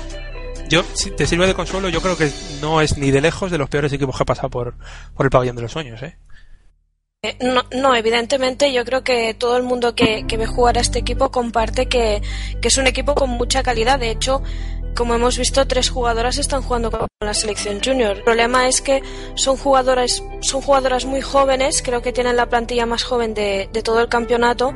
yo, 0.68 0.82
si 0.94 1.10
te 1.10 1.26
sirve 1.26 1.46
de 1.46 1.54
consuelo, 1.54 1.88
yo 1.88 2.00
creo 2.00 2.16
que 2.16 2.30
no 2.60 2.80
es 2.80 2.96
ni 2.96 3.10
de 3.10 3.20
lejos 3.20 3.50
de 3.50 3.58
los 3.58 3.68
peores 3.68 3.92
equipos 3.92 4.16
que 4.16 4.22
ha 4.22 4.26
pasado 4.26 4.50
por, 4.50 4.74
por 5.14 5.26
el 5.26 5.30
pabellón 5.30 5.56
de 5.56 5.62
los 5.62 5.72
sueños, 5.72 6.02
¿eh? 6.02 6.16
¿Eh? 7.24 7.36
No, 7.40 7.64
no, 7.72 7.94
evidentemente 7.94 8.72
yo 8.72 8.84
creo 8.84 9.02
que 9.02 9.34
todo 9.34 9.56
el 9.56 9.62
mundo 9.62 9.94
que, 9.94 10.26
que 10.26 10.36
ve 10.36 10.46
jugar 10.46 10.78
a 10.78 10.80
este 10.80 10.98
equipo 10.98 11.30
comparte 11.30 11.86
que, 11.86 12.22
que, 12.60 12.68
es 12.68 12.78
un 12.78 12.86
equipo 12.86 13.14
con 13.14 13.30
mucha 13.30 13.62
calidad. 13.62 13.98
De 13.98 14.10
hecho, 14.10 14.42
como 14.94 15.14
hemos 15.14 15.38
visto, 15.38 15.66
tres 15.66 15.90
jugadoras 15.90 16.38
están 16.38 16.62
jugando 16.62 16.90
con 16.90 17.06
la 17.20 17.34
selección 17.34 17.80
junior. 17.84 18.18
El 18.18 18.24
problema 18.24 18.68
es 18.68 18.80
que 18.80 19.02
son 19.34 19.56
jugadoras, 19.56 20.22
son 20.40 20.60
jugadoras 20.60 21.04
muy 21.04 21.20
jóvenes, 21.20 21.82
creo 21.82 22.02
que 22.02 22.12
tienen 22.12 22.36
la 22.36 22.48
plantilla 22.48 22.86
más 22.86 23.04
joven 23.04 23.34
de, 23.34 23.68
de 23.72 23.82
todo 23.82 24.00
el 24.00 24.08
campeonato 24.08 24.72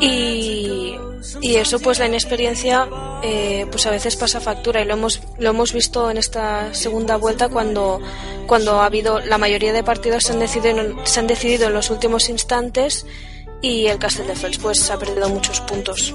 y, 0.00 0.94
y 1.40 1.56
eso 1.56 1.78
pues 1.80 1.98
la 1.98 2.06
inexperiencia 2.06 2.88
eh, 3.22 3.66
pues 3.70 3.86
a 3.86 3.90
veces 3.90 4.16
pasa 4.16 4.40
factura 4.40 4.82
y 4.82 4.84
lo 4.84 4.94
hemos 4.94 5.20
lo 5.38 5.50
hemos 5.50 5.72
visto 5.72 6.10
en 6.10 6.18
esta 6.18 6.74
segunda 6.74 7.16
vuelta 7.16 7.48
cuando 7.48 8.00
cuando 8.46 8.80
ha 8.80 8.86
habido 8.86 9.20
la 9.20 9.38
mayoría 9.38 9.72
de 9.72 9.82
partidos 9.82 10.24
se 10.24 10.32
han 10.32 10.40
decidido 10.40 11.04
se 11.04 11.20
han 11.20 11.26
decidido 11.26 11.68
en 11.68 11.74
los 11.74 11.90
últimos 11.90 12.28
instantes 12.28 13.06
y 13.62 13.86
el 13.86 13.98
Castelldefels 13.98 14.58
pues 14.58 14.90
ha 14.90 14.98
perdido 14.98 15.28
muchos 15.28 15.60
puntos 15.60 16.14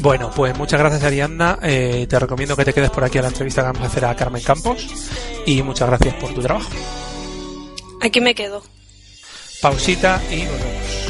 bueno, 0.00 0.30
pues 0.34 0.56
muchas 0.56 0.78
gracias 0.80 1.02
Ariadna. 1.02 1.58
Eh, 1.62 2.06
te 2.08 2.18
recomiendo 2.18 2.56
que 2.56 2.64
te 2.64 2.72
quedes 2.72 2.90
por 2.90 3.04
aquí 3.04 3.18
a 3.18 3.22
la 3.22 3.28
entrevista 3.28 3.62
que 3.62 3.66
vamos 3.68 3.82
a 3.82 3.86
hacer 3.86 4.04
a 4.04 4.14
Carmen 4.14 4.42
Campos. 4.42 4.86
Y 5.46 5.62
muchas 5.62 5.88
gracias 5.88 6.14
por 6.14 6.32
tu 6.34 6.40
trabajo. 6.40 6.70
Aquí 8.00 8.20
me 8.20 8.34
quedo. 8.34 8.62
Pausita 9.60 10.20
y 10.30 10.46
volvemos. 10.46 11.08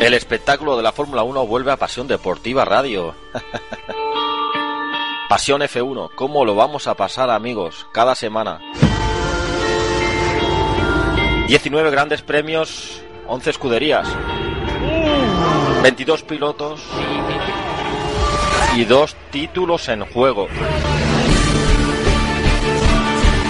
El 0.00 0.14
espectáculo 0.14 0.76
de 0.76 0.82
la 0.84 0.92
Fórmula 0.92 1.24
1 1.24 1.46
vuelve 1.46 1.72
a 1.72 1.76
Pasión 1.76 2.06
Deportiva 2.06 2.64
Radio. 2.64 3.16
Pasión 5.28 5.60
F1, 5.60 6.10
¿cómo 6.14 6.44
lo 6.44 6.54
vamos 6.54 6.86
a 6.86 6.94
pasar 6.94 7.30
amigos? 7.30 7.86
Cada 7.92 8.14
semana. 8.14 8.60
19 11.48 11.90
grandes 11.90 12.20
premios, 12.20 13.00
11 13.26 13.48
escuderías, 13.48 14.06
22 15.82 16.22
pilotos 16.24 16.82
y 18.76 18.84
dos 18.84 19.16
títulos 19.30 19.88
en 19.88 20.04
juego. 20.04 20.46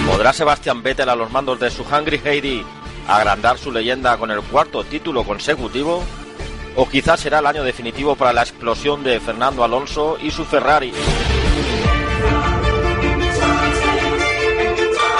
¿Podrá 0.09 0.33
Sebastián 0.33 0.81
Vettel 0.85 1.09
a 1.09 1.17
los 1.17 1.33
mandos 1.33 1.59
de 1.59 1.73
su 1.73 1.83
Hungry 1.83 2.21
Heidi 2.25 2.65
agrandar 3.09 3.59
su 3.59 3.73
leyenda 3.73 4.17
con 4.17 4.31
el 4.31 4.43
cuarto 4.43 4.85
título 4.85 5.25
consecutivo? 5.25 6.05
¿O 6.77 6.89
quizás 6.89 7.19
será 7.19 7.41
el 7.41 7.47
año 7.47 7.65
definitivo 7.65 8.15
para 8.15 8.33
la 8.33 8.43
explosión 8.43 9.03
de 9.03 9.19
Fernando 9.19 9.65
Alonso 9.65 10.19
y 10.23 10.31
su 10.31 10.45
Ferrari? 10.45 10.93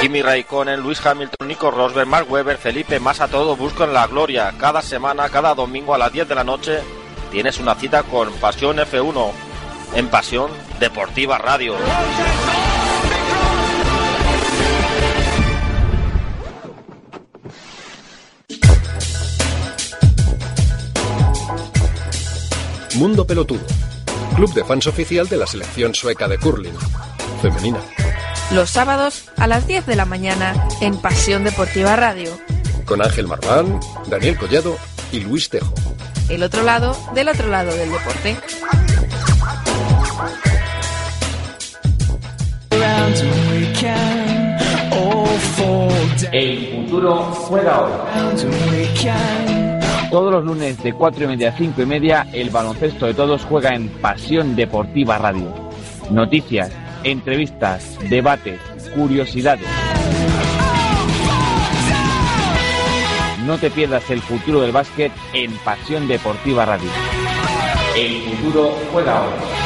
Kimi 0.01 0.23
Raikkonen, 0.23 0.81
Luis 0.81 1.05
Hamilton, 1.05 1.49
Nico 1.49 1.73
Rosberg, 1.73 2.07
Mark 2.07 2.31
Webber, 2.31 2.57
Felipe 2.57 3.01
más 3.01 3.21
a 3.21 3.27
todo 3.27 3.57
buscan 3.57 3.93
la 3.93 4.07
gloria. 4.07 4.55
Cada 4.57 4.81
semana, 4.81 5.29
cada 5.29 5.57
domingo 5.57 5.93
a 5.93 5.99
las 5.99 6.13
10 6.13 6.29
de 6.29 6.35
la 6.37 6.45
noche 6.45 6.79
tienes 7.33 7.59
una 7.59 7.75
cita 7.75 8.05
con 8.05 8.33
Pasión 8.35 8.77
F1 8.77 9.33
en 9.97 10.09
Pasión 10.09 10.53
Deportiva 10.79 11.39
Radio. 11.39 11.75
Mundo 22.95 23.27
Pelotudo, 23.27 23.67
club 24.37 24.55
de 24.55 24.65
fans 24.65 24.87
oficial 24.87 25.29
de 25.29 25.37
la 25.39 25.47
selección 25.49 25.93
sueca 25.93 26.29
de 26.29 26.39
curling, 26.39 26.75
femenina. 27.43 27.81
Los 28.51 28.71
sábados 28.71 29.25
a 29.37 29.47
las 29.47 29.67
10 29.67 29.85
de 29.87 29.95
la 29.95 30.07
mañana 30.07 30.55
en 30.81 30.97
Pasión 30.97 31.45
Deportiva 31.45 31.97
Radio. 31.97 32.31
Con 32.87 33.03
Ángel 33.03 33.27
Marván, 33.27 33.79
Daniel 34.09 34.39
Collado 34.39 34.79
y 35.13 35.21
Luis 35.21 35.51
Tejo. 35.51 35.75
El 36.31 36.43
otro 36.43 36.63
lado 36.63 36.97
del 37.15 37.29
otro 37.29 37.49
lado 37.49 37.75
del 37.75 37.91
deporte. 37.91 38.37
El 46.33 46.85
futuro 46.87 47.17
juega 47.25 47.81
hoy. 47.81 47.91
Todos 50.11 50.33
los 50.33 50.45
lunes 50.45 50.83
de 50.83 50.95
4 50.95 51.25
y 51.25 51.27
media 51.27 51.51
a 51.51 51.57
5 51.57 51.83
y 51.83 51.87
media, 51.87 52.27
el 52.33 52.49
baloncesto 52.49 53.05
de 53.05 53.13
todos 53.13 53.45
juega 53.45 53.75
en 53.75 53.89
Pasión 54.01 54.57
Deportiva 54.57 55.19
Radio. 55.19 55.53
Noticias, 56.11 56.71
entrevistas, 57.05 57.99
debates, 58.09 58.61
curiosidades. 58.95 59.67
No 63.47 63.57
te 63.59 63.71
pierdas 63.71 64.11
el 64.11 64.21
futuro 64.21 64.61
del 64.61 64.73
básquet 64.73 65.13
en 65.33 65.53
Pasión 65.59 66.07
Deportiva 66.07 66.67
Radio. 66.67 66.91
El 67.97 68.23
futuro 68.23 68.77
juega 68.93 69.19
ahora. 69.19 69.58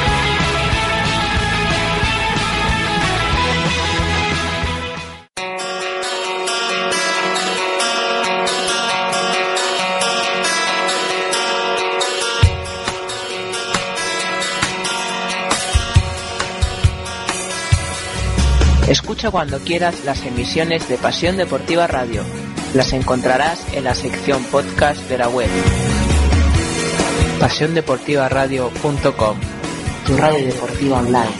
Escucha 18.93 19.31
cuando 19.31 19.57
quieras 19.57 20.05
las 20.05 20.23
emisiones 20.23 20.87
de 20.87 20.99
Pasión 20.99 21.35
Deportiva 21.35 21.87
Radio. 21.87 22.23
Las 22.75 22.93
encontrarás 22.93 23.65
en 23.73 23.85
la 23.85 23.95
sección 23.95 24.43
podcast 24.51 25.09
de 25.09 25.17
la 25.17 25.29
web. 25.29 25.49
PasiónDeportivaRadio.com 27.39 29.37
Tu 30.05 30.15
radio 30.15 30.45
deportiva 30.45 30.99
online. 30.99 31.31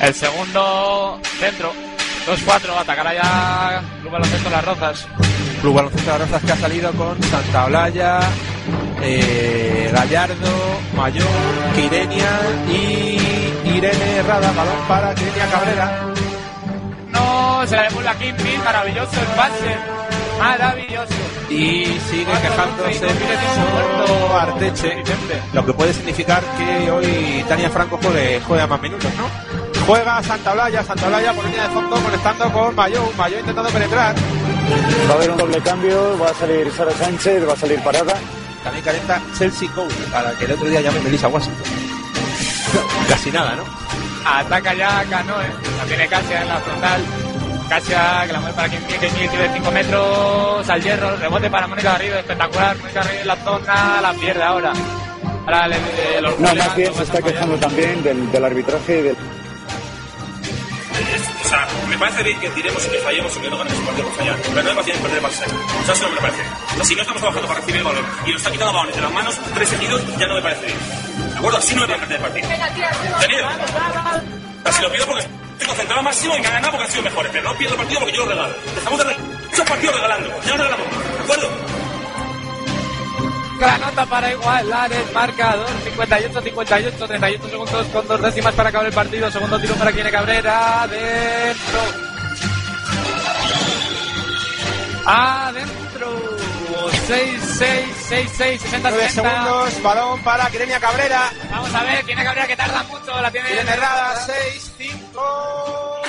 El 0.00 0.14
segundo 0.14 1.20
centro. 1.38 1.74
2-4, 2.26 2.74
atacará 2.78 3.12
ya 3.12 3.84
Club 4.00 4.12
Baloncesto 4.12 4.48
Las 4.48 4.64
Rozas. 4.64 5.06
Club 5.62 5.74
Baloncesto 5.76 6.10
Las 6.10 6.20
Rozas 6.22 6.42
que 6.42 6.52
ha 6.52 6.56
salido 6.56 6.92
con 6.92 7.22
Santa 7.22 7.66
Olaya, 7.66 8.18
eh, 9.00 9.88
Gallardo, 9.94 10.50
Mayor, 10.96 11.28
Quirenia 11.76 12.40
y 12.68 13.68
Irene 13.76 14.16
Herrada. 14.16 14.50
Balón 14.50 14.88
para 14.88 15.14
Quirenia 15.14 15.46
Cabrera. 15.52 16.06
No, 17.12 17.64
se 17.64 17.76
la 17.76 17.82
devuelve 17.84 18.08
a 18.08 18.14
Kingpin. 18.14 18.64
Maravilloso 18.64 19.20
el 19.20 19.26
pase. 19.36 19.76
Maravilloso. 20.40 21.14
Y 21.48 21.84
sigue 22.10 22.32
quejándose 22.42 23.06
muerto 23.72 24.36
Arteche, 24.36 25.02
lo 25.52 25.64
que 25.64 25.72
puede 25.74 25.94
significar 25.94 26.42
que 26.58 26.90
hoy 26.90 27.44
Tania 27.48 27.70
Franco 27.70 28.00
juegue, 28.02 28.40
juega 28.40 28.66
más 28.66 28.82
minutos, 28.82 29.12
¿no? 29.16 29.28
Juega 29.86 30.20
Santa 30.24 30.52
Olaya, 30.52 30.82
Santa 30.82 31.06
Olaya 31.06 31.32
por 31.32 31.44
línea 31.44 31.68
de 31.68 31.74
fondo 31.74 31.96
conectando 31.96 32.52
con 32.52 32.74
Mayo, 32.74 33.12
Mayo 33.16 33.38
intentando 33.38 33.70
penetrar. 33.70 34.16
Va 35.08 35.14
a 35.14 35.16
haber 35.16 35.30
un 35.30 35.36
doble 35.36 35.60
cambio, 35.60 36.18
va 36.18 36.30
a 36.30 36.34
salir 36.34 36.70
Sara 36.72 36.92
Sánchez, 36.92 37.48
va 37.48 37.52
a 37.52 37.56
salir 37.56 37.80
Parada. 37.82 38.14
También 38.64 38.84
calienta 38.84 39.20
Chelsea 39.36 39.68
Cole, 39.74 39.92
para 40.12 40.30
que 40.38 40.44
el 40.44 40.52
otro 40.52 40.68
día 40.68 40.80
llame 40.80 41.00
Melissa 41.00 41.28
Washington. 41.28 41.64
Casi 43.08 43.30
nada, 43.30 43.54
¿no? 43.56 43.64
Ataca 44.24 44.72
ya 44.74 45.04
Canoe. 45.10 45.44
La 45.78 45.84
tiene 45.86 46.06
Casia 46.06 46.42
en 46.42 46.48
la 46.48 46.56
frontal. 46.60 47.00
Casia 47.68 48.24
que 48.26 48.32
la 48.32 48.40
mueve 48.40 48.54
para 48.54 48.68
quien 48.68 48.82
que 48.84 48.98
de 48.98 49.50
5 49.54 49.70
metros 49.72 50.68
al 50.68 50.82
hierro. 50.82 51.16
Rebote 51.16 51.50
para 51.50 51.66
Mónica 51.66 51.92
Garrido. 51.92 52.18
Espectacular. 52.18 52.76
Mónica 52.78 53.02
Garrido 53.02 53.20
en 53.22 53.26
la 53.28 53.36
zona. 53.36 54.00
La 54.00 54.14
pierde 54.14 54.42
ahora. 54.42 54.72
Ahora 55.44 55.66
le, 55.68 55.76
le- 55.76 56.20
los 56.20 56.30
No, 56.32 56.36
problemas 56.46 56.68
más 56.68 56.76
bien 56.76 56.90
no 56.90 56.96
se 56.98 57.02
está 57.02 57.20
quejando 57.22 57.56
también 57.56 58.02
del, 58.04 58.30
del 58.30 58.44
arbitraje 58.44 58.98
y 58.98 59.02
del... 59.02 59.16
O 61.52 61.86
me 61.86 61.98
parece 61.98 62.22
bien 62.22 62.40
que 62.40 62.48
tiremos 62.50 62.86
y 62.86 62.90
que 62.90 62.98
fallemos 62.98 63.36
y 63.36 63.40
que 63.40 63.50
no 63.50 63.58
ganemos 63.58 63.80
partido 63.80 64.08
por 64.08 64.16
fallar. 64.16 64.36
Pero 64.42 64.62
no 64.62 64.74
parece 64.74 64.90
bien 64.92 65.02
perder 65.02 65.18
el 65.18 65.22
balón. 65.22 65.38
O 65.80 65.84
sea, 65.84 65.94
eso 65.94 66.08
no 66.08 66.14
me 66.14 66.20
parece. 66.20 66.42
O 66.80 66.84
si 66.84 66.94
no 66.94 67.00
estamos 67.02 67.20
trabajando 67.20 67.48
para 67.48 67.60
recibir 67.60 67.76
el 67.76 67.84
balón 67.84 68.04
y 68.26 68.30
nos 68.30 68.40
está 68.40 68.50
quitando 68.50 68.72
balones 68.72 68.96
de 68.96 69.02
las 69.02 69.12
manos 69.12 69.38
tres 69.54 69.68
seguidos, 69.68 70.02
ya 70.18 70.26
no 70.26 70.34
me 70.34 70.42
parece 70.42 70.66
bien. 70.66 70.78
¿De 71.32 71.38
acuerdo? 71.38 71.58
Así 71.58 71.74
no 71.74 71.80
me 71.82 71.86
parece 71.88 72.06
perder 72.06 72.16
el 72.16 72.22
partido. 72.22 72.48
O 72.48 72.50
sea, 74.62 74.72
si 74.72 74.82
lo 74.82 74.92
pido 74.92 75.06
porque 75.06 75.22
estoy 75.22 75.66
concentrado 75.66 76.02
máximo 76.02 76.34
en 76.36 76.42
ganar 76.42 76.70
porque 76.70 76.84
han 76.84 76.90
sido 76.90 77.02
mejores. 77.02 77.32
Pero 77.32 77.44
no 77.44 77.54
pierdo 77.58 77.74
el 77.74 77.80
partido 77.80 78.00
porque 78.00 78.16
yo 78.16 78.24
lo 78.24 78.30
regalo. 78.30 78.54
Dejamos 78.74 78.98
de 78.98 79.04
muchos 79.50 79.68
partidos 79.68 79.94
regalando. 79.94 80.30
Ya 80.46 80.56
no 80.56 80.64
regalamos. 80.64 80.86
¿De 80.88 81.22
acuerdo? 81.22 81.71
La 83.62 83.78
nota 83.78 84.04
para 84.06 84.32
igualar 84.32 84.92
el 84.92 85.12
marcador 85.12 85.68
58-58, 85.96 87.06
38 87.06 87.48
segundos 87.48 87.86
con 87.86 88.08
dos 88.08 88.20
décimas 88.20 88.54
para 88.54 88.70
acabar 88.70 88.88
el 88.88 88.92
partido. 88.92 89.30
Segundo 89.30 89.60
tiro 89.60 89.74
para 89.76 89.92
Quine 89.92 90.10
Cabrera. 90.10 90.82
Adentro. 90.82 91.80
Adentro. 95.06 96.42
6, 97.06 97.40
6, 97.58 97.96
6, 98.08 98.30
6, 98.36 98.62
60, 98.62 98.90
9 98.90 99.08
60. 99.08 99.30
segundos, 99.30 99.82
balón 99.82 100.22
para 100.24 100.50
Quirenia 100.50 100.80
Cabrera. 100.80 101.30
Vamos 101.50 101.72
a 101.72 101.84
ver, 101.84 102.04
Quine 102.04 102.24
Cabrera 102.24 102.46
que 102.48 102.56
tarda 102.56 102.82
mucho. 102.82 103.20
La 103.20 103.30
tiene 103.30 103.52
Irene 103.52 103.70
Herrada, 103.70 104.16
6, 104.26 104.72
5. 104.76 106.02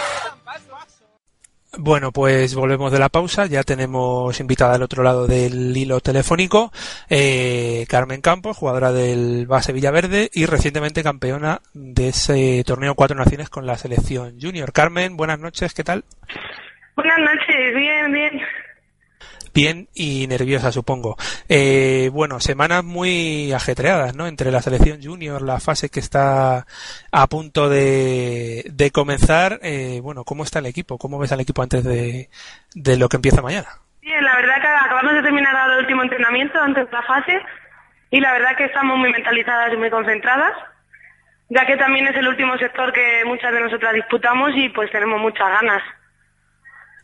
Bueno, 1.75 2.11
pues 2.11 2.53
volvemos 2.53 2.91
de 2.91 2.99
la 2.99 3.09
pausa. 3.09 3.47
Ya 3.47 3.63
tenemos 3.63 4.39
invitada 4.39 4.75
al 4.75 4.83
otro 4.83 5.01
lado 5.01 5.25
del 5.25 5.75
hilo 5.75 6.01
telefónico 6.01 6.71
eh, 7.09 7.85
Carmen 7.89 8.21
Campos, 8.21 8.57
jugadora 8.57 8.91
del 8.91 9.47
Base 9.47 9.73
Villaverde 9.73 10.29
y 10.33 10.45
recientemente 10.45 11.01
campeona 11.01 11.61
de 11.73 12.09
ese 12.09 12.63
torneo 12.63 12.93
Cuatro 12.93 13.17
Naciones 13.17 13.49
con 13.49 13.65
la 13.65 13.77
selección 13.77 14.37
junior. 14.39 14.71
Carmen, 14.71 15.17
buenas 15.17 15.39
noches, 15.39 15.73
¿qué 15.73 15.83
tal? 15.83 16.03
Buenas 16.95 17.19
noches, 17.19 17.75
bien, 17.75 18.11
bien. 18.11 18.41
Bien 19.53 19.87
y 19.93 20.25
nerviosa, 20.27 20.71
supongo. 20.71 21.15
Eh, 21.47 22.09
bueno, 22.11 22.39
semanas 22.39 22.83
muy 22.83 23.53
ajetreadas, 23.53 24.15
¿no? 24.15 24.25
Entre 24.25 24.49
la 24.51 24.61
selección 24.63 24.99
junior, 25.03 25.43
la 25.43 25.59
fase 25.59 25.89
que 25.89 25.99
está 25.99 26.65
a 27.11 27.27
punto 27.27 27.69
de, 27.69 28.63
de 28.71 28.91
comenzar. 28.91 29.59
Eh, 29.61 29.99
bueno, 30.01 30.23
¿cómo 30.23 30.43
está 30.43 30.57
el 30.57 30.65
equipo? 30.65 30.97
¿Cómo 30.97 31.19
ves 31.19 31.31
al 31.31 31.41
equipo 31.41 31.61
antes 31.61 31.83
de, 31.83 32.29
de 32.73 32.97
lo 32.97 33.09
que 33.09 33.17
empieza 33.17 33.43
mañana? 33.43 33.67
Bien, 34.01 34.23
la 34.23 34.35
verdad 34.35 34.59
que 34.59 34.67
acabamos 34.67 35.13
de 35.13 35.21
terminar 35.21 35.71
el 35.71 35.79
último 35.79 36.01
entrenamiento 36.01 36.59
antes 36.59 36.87
de 36.87 36.91
la 36.91 37.03
fase 37.03 37.39
y 38.09 38.19
la 38.19 38.33
verdad 38.33 38.57
que 38.57 38.65
estamos 38.65 38.97
muy 38.97 39.11
mentalizadas 39.11 39.71
y 39.71 39.77
muy 39.77 39.89
concentradas, 39.89 40.53
ya 41.49 41.65
que 41.65 41.77
también 41.77 42.07
es 42.07 42.15
el 42.15 42.27
último 42.27 42.57
sector 42.57 42.91
que 42.91 43.23
muchas 43.25 43.53
de 43.53 43.61
nosotras 43.61 43.93
disputamos 43.93 44.49
y 44.55 44.69
pues 44.69 44.91
tenemos 44.91 45.21
muchas 45.21 45.47
ganas. 45.47 45.83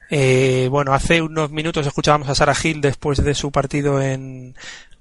Eh, 0.10 0.68
bueno, 0.70 0.94
hace 0.94 1.22
unos 1.22 1.52
minutos 1.52 1.86
escuchábamos 1.86 2.30
a 2.30 2.36
Sara 2.36 2.56
Gil 2.56 2.82
después 2.82 3.24
de 3.24 3.34
su 3.36 3.52
partido 3.52 4.02
en 4.02 4.56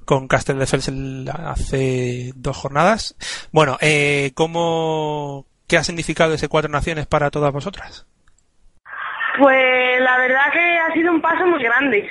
con 0.05 0.27
Castelldefels 0.27 0.88
el- 0.88 1.31
hace 1.47 2.33
dos 2.35 2.57
jornadas. 2.57 3.14
Bueno, 3.53 3.77
eh, 3.81 4.33
¿cómo, 4.35 5.44
¿qué 5.66 5.77
ha 5.77 5.85
significado 5.85 6.33
ese 6.33 6.49
Cuatro 6.49 6.71
Naciones 6.71 7.07
para 7.07 7.31
todas 7.31 7.53
vosotras? 7.53 8.07
Pues 9.38 10.01
la 10.01 10.18
verdad 10.18 10.53
que 10.53 10.79
ha 10.79 10.92
sido 10.94 11.12
un 11.12 11.21
paso 11.21 11.47
muy 11.47 11.62
grande, 11.62 12.11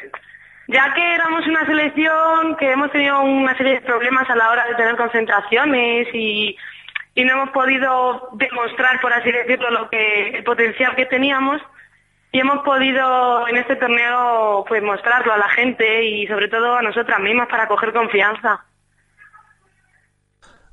ya 0.68 0.94
que 0.94 1.16
éramos 1.16 1.46
una 1.48 1.66
selección 1.66 2.56
que 2.58 2.72
hemos 2.72 2.92
tenido 2.92 3.20
una 3.22 3.58
serie 3.58 3.74
de 3.74 3.82
problemas 3.82 4.30
a 4.30 4.36
la 4.36 4.50
hora 4.52 4.66
de 4.68 4.76
tener 4.76 4.96
concentraciones 4.96 6.08
y, 6.14 6.56
y 7.16 7.24
no 7.26 7.34
hemos 7.34 7.50
podido 7.50 8.30
demostrar, 8.34 9.02
por 9.02 9.12
así 9.12 9.32
decirlo, 9.32 9.72
lo 9.72 9.90
que 9.90 10.30
el 10.38 10.44
potencial 10.44 10.96
que 10.96 11.06
teníamos 11.08 11.60
y 12.38 12.40
hemos 12.40 12.64
podido 12.64 13.48
en 13.48 13.58
este 13.58 13.78
torneo 13.78 14.64
pues 14.68 14.84
mostrarlo 14.84 15.34
a 15.34 15.40
la 15.40 15.50
gente 15.50 16.06
y 16.06 16.28
sobre 16.28 16.48
todo 16.48 16.76
a 16.76 16.84
nosotras 16.84 17.20
mismas 17.20 17.48
para 17.50 17.68
coger 17.68 17.92
confianza. 17.92 18.64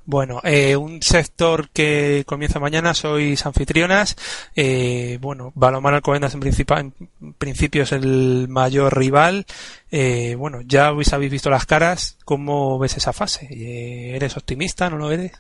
Bueno, 0.04 0.42
eh, 0.44 0.76
un 0.76 1.00
sector 1.00 1.70
que 1.70 2.24
comienza 2.26 2.60
mañana, 2.60 2.92
sois 2.92 3.46
anfitrionas. 3.46 4.14
Eh, 4.54 5.16
bueno, 5.22 5.52
Balomar 5.54 5.94
Alcobendas 5.94 6.34
en, 6.34 6.40
principal, 6.40 6.92
en 7.22 7.32
principio 7.32 7.84
es 7.84 7.92
el 7.92 8.46
mayor 8.50 8.94
rival. 8.98 9.46
Eh, 9.90 10.34
bueno, 10.36 10.58
ya 10.66 10.88
habéis, 10.88 11.14
habéis 11.14 11.32
visto 11.32 11.48
las 11.48 11.64
caras. 11.64 12.18
¿Cómo 12.26 12.78
ves 12.78 12.98
esa 12.98 13.14
fase? 13.14 13.46
Eh, 13.50 14.14
¿Eres 14.14 14.36
optimista? 14.36 14.90
¿No 14.90 14.98
lo 14.98 15.10
eres? 15.10 15.32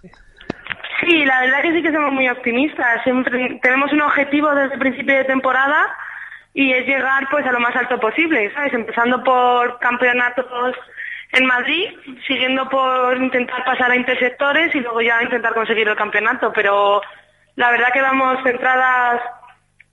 Sí, 1.02 1.26
la 1.26 1.42
verdad 1.42 1.60
que 1.60 1.72
sí 1.74 1.82
que 1.82 1.92
somos 1.92 2.14
muy 2.14 2.30
optimistas. 2.30 3.02
Siempre 3.02 3.58
tenemos 3.60 3.92
un 3.92 4.00
objetivo 4.00 4.54
desde 4.54 4.72
el 4.72 4.80
principio 4.80 5.16
de 5.16 5.24
temporada 5.24 5.94
y 6.54 6.72
es 6.72 6.86
llegar 6.86 7.28
pues 7.30 7.44
a 7.44 7.52
lo 7.52 7.58
más 7.58 7.74
alto 7.74 7.98
posible, 7.98 8.50
¿sabes? 8.54 8.72
Empezando 8.72 9.22
por 9.22 9.78
campeonatos 9.80 10.76
en 11.32 11.46
Madrid, 11.46 11.90
siguiendo 12.28 12.68
por 12.68 13.16
intentar 13.16 13.64
pasar 13.64 13.90
a 13.90 13.96
intersectores 13.96 14.72
y 14.72 14.80
luego 14.80 15.00
ya 15.00 15.20
intentar 15.20 15.52
conseguir 15.52 15.88
el 15.88 15.96
campeonato. 15.96 16.52
Pero 16.54 17.02
la 17.56 17.72
verdad 17.72 17.92
que 17.92 18.00
vamos 18.00 18.38
centradas 18.44 19.20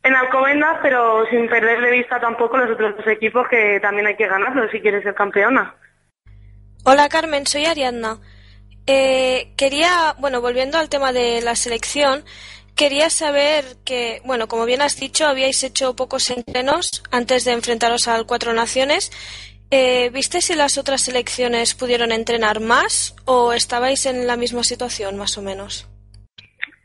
en 0.04 0.16
Alcobendas, 0.16 0.78
pero 0.84 1.26
sin 1.32 1.50
perder 1.50 1.82
de 1.82 1.92
vista 1.92 2.20
tampoco 2.20 2.58
los 2.58 2.70
otros 2.70 2.96
dos 2.96 3.08
equipos 3.08 3.48
que 3.50 3.80
también 3.80 4.06
hay 4.06 4.16
que 4.16 4.28
ganarlos 4.28 4.70
si 4.72 4.80
quieres 4.82 5.04
ser 5.04 5.16
campeona. 5.16 5.74
Hola 6.84 7.10
Carmen, 7.10 7.48
soy 7.48 7.66
Ariadna. 7.66 8.18
Eh, 8.86 9.54
quería, 9.58 10.16
bueno, 10.20 10.42
volviendo 10.42 10.78
al 10.78 10.90
tema 10.90 11.12
de 11.12 11.42
la 11.42 11.56
selección, 11.56 12.24
Quería 12.76 13.10
saber 13.10 13.64
que, 13.86 14.22
bueno, 14.26 14.48
como 14.48 14.66
bien 14.66 14.82
has 14.82 15.00
dicho, 15.00 15.28
habíais 15.28 15.64
hecho 15.64 15.96
pocos 15.96 16.30
entrenos 16.30 17.04
antes 17.12 17.46
de 17.46 17.52
enfrentaros 17.52 18.08
al 18.08 18.26
Cuatro 18.26 18.54
Naciones. 18.54 19.12
Eh, 19.70 20.10
¿Viste 20.12 20.42
si 20.42 20.56
las 20.56 20.78
otras 20.78 21.04
selecciones 21.04 21.76
pudieron 21.76 22.12
entrenar 22.12 22.60
más 22.60 23.16
o 23.26 23.54
estabais 23.54 24.06
en 24.06 24.28
la 24.28 24.36
misma 24.36 24.64
situación, 24.64 25.18
más 25.18 25.38
o 25.38 25.42
menos? 25.42 25.88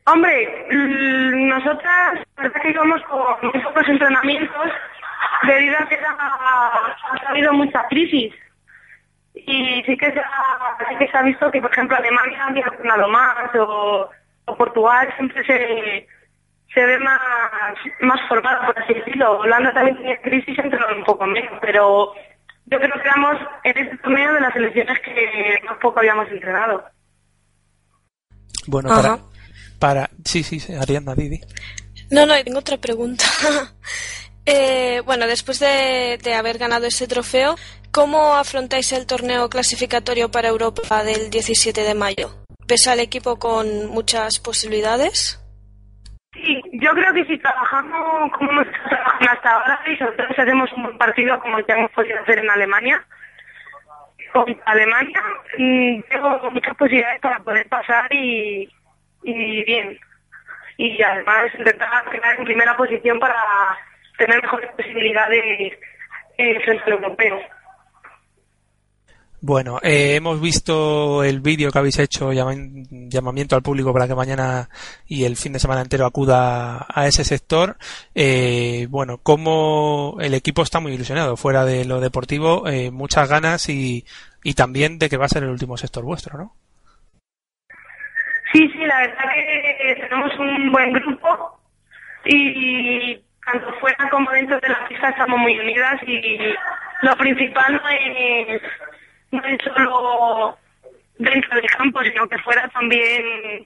Hombre, 0.07 0.67
mm, 0.71 1.49
nosotras, 1.49 2.21
la 2.37 2.51
que 2.51 2.71
íbamos 2.71 3.03
con 3.05 3.51
muy 3.51 3.61
pocos 3.61 3.89
entrenamientos 3.89 4.71
debido 5.43 5.77
a 5.79 5.89
que 5.89 5.97
ha, 5.97 6.13
ha 6.13 7.31
habido 7.31 7.53
mucha 7.53 7.83
crisis. 7.89 8.33
Y 9.35 9.83
sí 9.85 9.97
que, 9.97 10.13
se 10.13 10.21
ha, 10.21 10.79
sí 10.89 10.97
que 10.97 11.09
se 11.09 11.17
ha 11.17 11.23
visto 11.23 11.51
que, 11.51 11.61
por 11.61 11.73
ejemplo, 11.73 11.97
Alemania 11.97 12.47
había 12.47 12.65
entrenado 12.67 13.09
más 13.09 13.55
o, 13.57 14.09
o 14.47 14.57
Portugal 14.57 15.13
siempre 15.17 15.45
se, 15.45 16.07
se 16.73 16.87
ve 16.87 16.99
más, 16.99 17.21
más 18.01 18.21
formada, 18.29 18.67
por 18.67 18.79
así 18.79 18.95
decirlo. 18.95 19.41
Holanda 19.41 19.73
también 19.73 19.97
tenía 19.97 20.21
crisis, 20.23 20.59
entrenó 20.59 20.87
un 20.97 21.05
poco 21.05 21.27
menos, 21.27 21.59
pero 21.61 22.13
yo 22.67 22.79
creo 22.79 22.93
que 22.95 23.09
éramos 23.09 23.37
en 23.65 23.79
este 23.79 23.97
torneo 23.99 24.33
de 24.35 24.41
las 24.41 24.53
selecciones 24.53 24.99
que 25.01 25.61
más 25.65 25.79
poco 25.79 26.01
habíamos 26.01 26.29
entrenado. 26.31 26.85
Bueno, 28.67 28.89
para, 28.89 29.19
para. 29.79 30.11
Sí, 30.25 30.43
sí, 30.43 30.59
sí, 30.59 30.75
Ariadna, 30.75 31.15
Didi. 31.15 31.41
No, 32.11 32.27
no, 32.27 32.35
tengo 32.43 32.59
otra 32.59 32.77
pregunta. 32.79 33.25
Eh, 34.49 35.03
bueno, 35.05 35.27
después 35.27 35.59
de, 35.59 36.21
de 36.23 36.35
haber 36.35 36.57
ganado 36.57 36.87
ese 36.87 37.09
trofeo, 37.09 37.57
¿cómo 37.91 38.37
afrontáis 38.37 38.93
el 38.93 39.05
torneo 39.05 39.51
clasificatorio 39.51 40.31
para 40.31 40.47
Europa 40.47 41.03
del 41.03 41.31
17 41.31 41.83
de 41.83 41.95
mayo? 41.97 42.46
¿Ves 42.69 42.89
al 42.89 43.01
equipo 43.01 43.39
con 43.39 43.87
muchas 43.87 44.41
posibilidades? 44.41 45.41
Sí, 46.33 46.61
yo 46.73 46.91
creo 46.93 47.15
que 47.15 47.25
si 47.25 47.39
trabajamos 47.39 48.33
como 48.33 48.51
hemos 48.51 48.67
estado 48.67 48.89
trabajando 48.89 49.31
hasta 49.31 49.51
ahora 49.53 49.81
y 49.87 49.97
sobre 49.97 50.17
todo 50.17 50.27
si 50.35 50.41
hacemos 50.41 50.73
un 50.73 50.83
buen 50.83 50.99
partido 50.99 51.39
como 51.41 51.59
el 51.59 51.65
que 51.65 51.73
hemos 51.73 51.91
podido 51.93 52.21
hacer 52.21 52.39
en 52.41 52.51
Alemania, 52.51 53.07
contra 54.33 54.63
Alemania, 54.67 55.23
mm, 55.59 56.01
tengo 56.11 56.51
muchas 56.51 56.77
posibilidades 56.77 57.21
para 57.21 57.39
poder 57.39 57.69
pasar 57.69 58.13
y, 58.13 58.69
y 59.23 59.65
bien. 59.65 59.99
Y 60.77 61.03
además 61.03 61.47
intentar 61.59 62.11
quedar 62.11 62.39
en 62.39 62.45
primera 62.45 62.77
posición 62.77 63.19
para 63.19 63.37
tener 64.19 64.43
mejores 64.43 64.71
posibilidades 64.73 65.73
eh, 66.39 66.61
frente 66.65 66.85
al 66.87 66.93
europeo. 66.93 67.41
Bueno, 69.49 69.79
eh, 69.81 70.17
hemos 70.17 70.41
visto 70.41 71.23
el 71.23 71.39
vídeo 71.41 71.71
que 71.71 71.79
habéis 71.79 72.01
hecho, 72.01 72.33
llama- 72.33 72.57
llamamiento 72.91 73.55
al 73.55 73.63
público 73.63 73.93
para 73.93 74.09
que 74.09 74.17
mañana 74.17 74.69
y 75.07 75.23
el 75.25 75.37
fin 75.37 75.53
de 75.53 75.61
semana 75.61 75.83
entero 75.83 76.05
acuda 76.05 76.85
a 76.93 77.07
ese 77.07 77.23
sector. 77.23 77.77
Eh, 78.13 78.89
bueno, 78.91 79.19
como 79.23 80.17
el 80.21 80.35
equipo 80.35 80.63
está 80.63 80.81
muy 80.81 80.95
ilusionado, 80.95 81.37
fuera 81.37 81.65
de 81.65 81.85
lo 81.85 82.01
deportivo, 82.01 82.67
eh, 82.67 82.91
muchas 82.91 83.29
ganas 83.31 83.69
y, 83.69 84.05
y 84.43 84.55
también 84.55 84.99
de 84.99 85.09
que 85.09 85.17
va 85.17 85.27
a 85.27 85.29
ser 85.29 85.45
el 85.45 85.51
último 85.51 85.77
sector 85.77 86.03
vuestro, 86.03 86.37
¿no? 86.37 86.57
Sí, 88.53 88.69
sí, 88.73 88.79
la 88.85 88.99
verdad 88.99 89.25
que 89.33 89.95
tenemos 90.09 90.33
un 90.41 90.73
buen 90.73 90.93
grupo 90.93 91.61
y 92.25 93.15
tanto 93.45 93.73
fuera 93.79 94.11
como 94.11 94.29
dentro 94.33 94.59
de 94.59 94.69
la 94.71 94.89
pista 94.89 95.11
estamos 95.11 95.39
muy 95.39 95.57
unidas 95.57 96.01
y 96.05 96.37
lo 97.03 97.17
principal 97.17 97.81
es, 98.49 98.61
no 99.31 99.43
es 99.45 99.59
solo 99.65 100.57
dentro 101.19 101.57
del 101.57 101.71
campo, 101.71 102.03
sino 102.03 102.29
que 102.29 102.39
fuera 102.39 102.69
también, 102.69 103.65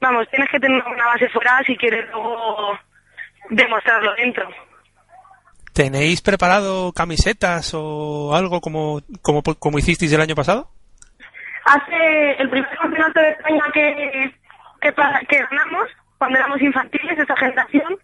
vamos, 0.00 0.28
tienes 0.30 0.48
que 0.50 0.60
tener 0.60 0.82
una 0.84 1.06
base 1.06 1.28
fuera 1.28 1.62
si 1.66 1.76
quieres 1.76 2.08
luego 2.10 2.78
demostrarlo 3.50 4.14
dentro. 4.14 4.48
¿Tenéis 5.72 6.22
preparado 6.22 6.92
camisetas 6.92 7.72
o 7.74 8.34
algo 8.34 8.60
como, 8.60 9.00
como, 9.22 9.42
como 9.42 9.78
hicisteis 9.78 10.12
el 10.12 10.20
año 10.20 10.36
pasado? 10.36 10.70
Hace 11.64 12.32
el 12.38 12.48
primer 12.48 12.70
campeonato 12.78 13.20
de 13.20 13.30
España 13.30 13.64
que, 13.72 14.32
que, 14.80 14.92
que 15.28 15.46
ganamos, 15.50 15.88
cuando 16.18 16.38
éramos 16.38 16.62
infantiles, 16.62 17.18
esa 17.18 17.36
generación, 17.36 17.98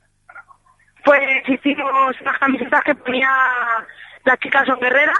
pues 1.04 1.48
hicimos 1.48 2.20
unas 2.20 2.38
camisetas 2.38 2.82
que 2.84 2.94
ponía 2.94 3.30
las 4.24 4.38
chicas 4.40 4.66
son 4.66 4.78
guerreras 4.80 5.18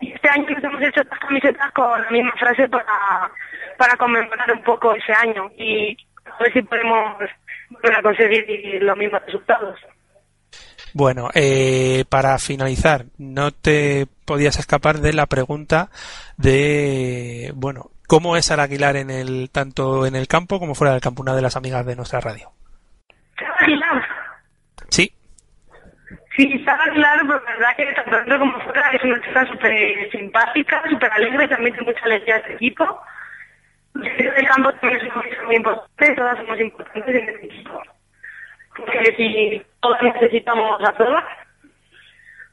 este 0.00 0.28
año 0.28 0.50
nos 0.50 0.64
hemos 0.64 0.82
hecho 0.82 1.00
estas 1.00 1.18
camisetas 1.18 1.72
con 1.72 2.02
la 2.02 2.10
misma 2.10 2.32
frase 2.38 2.68
para, 2.68 3.30
para 3.78 3.96
conmemorar 3.96 4.52
un 4.52 4.62
poco 4.62 4.94
ese 4.94 5.12
año 5.12 5.50
y 5.56 5.96
a 6.24 6.42
ver 6.42 6.52
si 6.52 6.62
podemos 6.62 7.16
volver 7.70 7.94
a 7.96 8.02
conseguir 8.02 8.82
los 8.82 8.96
mismos 8.96 9.22
resultados. 9.24 9.78
Bueno, 10.92 11.28
eh, 11.34 12.04
para 12.08 12.38
finalizar, 12.38 13.04
no 13.18 13.50
te 13.50 14.06
podías 14.24 14.58
escapar 14.58 15.00
de 15.00 15.12
la 15.12 15.26
pregunta 15.26 15.90
de, 16.38 17.52
bueno, 17.54 17.90
¿cómo 18.06 18.36
es 18.36 18.46
Sara 18.46 18.62
Aguilar 18.62 18.96
en 18.96 19.10
el, 19.10 19.50
tanto 19.50 20.06
en 20.06 20.16
el 20.16 20.26
campo 20.26 20.58
como 20.58 20.74
fuera 20.74 20.92
del 20.92 21.02
campo? 21.02 21.22
Una 21.22 21.34
de 21.34 21.42
las 21.42 21.56
amigas 21.56 21.84
de 21.84 21.96
nuestra 21.96 22.20
radio. 22.20 22.50
Aguilar, 23.58 24.02
Sí, 24.88 25.12
Sí, 26.36 26.62
Sara 26.66 26.84
Aguilar, 26.84 27.26
pues 27.26 27.42
la 27.44 27.52
verdad 27.52 27.76
que 27.76 27.92
tanto 27.94 28.16
dentro 28.16 28.38
como 28.38 28.60
fuera 28.60 28.90
es 28.90 29.02
una 29.02 29.20
chica 29.22 29.46
súper 29.46 30.10
simpática, 30.10 30.82
súper 30.90 31.10
alegre, 31.12 31.48
también 31.48 31.74
tiene 31.74 31.90
mucha 31.90 32.04
alegría 32.04 32.34
a 32.34 32.38
este 32.38 32.52
equipo. 32.54 33.00
Dentro 33.94 34.32
del 34.32 34.46
campo 34.46 34.72
también 34.74 35.00
chica 35.00 35.42
muy 35.46 35.56
importante, 35.56 36.14
todas 36.14 36.36
somos 36.36 36.60
importantes 36.60 37.14
en 37.14 37.28
este 37.28 37.46
equipo. 37.46 37.82
Porque 38.76 39.14
si 39.16 39.62
todas 39.80 40.02
necesitamos 40.02 40.80
a 40.86 40.92
todas. 40.92 41.24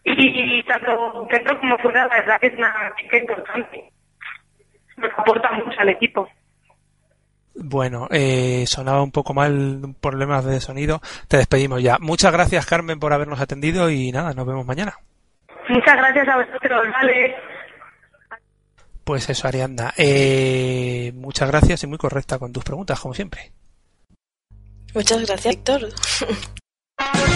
Y 0.06 0.63
tanto 0.63 1.28
dentro 1.30 1.60
como 1.60 1.78
fuera, 1.80 2.08
la 2.08 2.15
verdad 2.15 2.39
que 2.39 2.48
es 2.48 2.54
una 2.54 2.93
chica 2.98 3.17
importante. 3.17 3.91
Nos 4.96 5.12
aporta 5.12 5.52
mucho 5.52 5.78
al 5.78 5.89
equipo. 5.89 6.30
Bueno, 7.56 8.08
eh, 8.12 8.66
sonaba 8.68 9.04
un 9.04 9.12
poco 9.12 9.34
mal, 9.34 9.96
problemas 10.02 10.46
de 10.46 10.60
sonido. 10.60 11.02
Te 11.28 11.38
despedimos 11.38 11.82
ya. 11.82 11.98
Muchas 12.00 12.32
gracias, 12.32 12.66
Carmen, 12.66 13.00
por 13.00 13.13
habernos 13.13 13.39
atendido 13.39 13.89
y 13.89 14.12
nada, 14.12 14.34
nos 14.34 14.46
vemos 14.46 14.66
mañana. 14.66 14.98
Muchas 15.70 15.96
gracias 15.96 16.28
a 16.28 16.38
vosotros, 16.38 16.88
vale. 16.92 17.36
Pues 19.04 19.30
eso, 19.30 19.48
Arianda. 19.48 19.94
Eh, 19.98 21.12
muchas 21.16 21.50
gracias 21.50 21.84
y 21.84 21.88
muy 21.88 21.98
correcta 21.98 22.39
con 22.39 22.54
tus 22.54 22.63
preguntas, 22.63 23.00
como 23.00 23.13
siempre. 23.13 23.52
Muchas 24.94 25.26
gracias, 25.26 25.56
Víctor. 25.56 25.89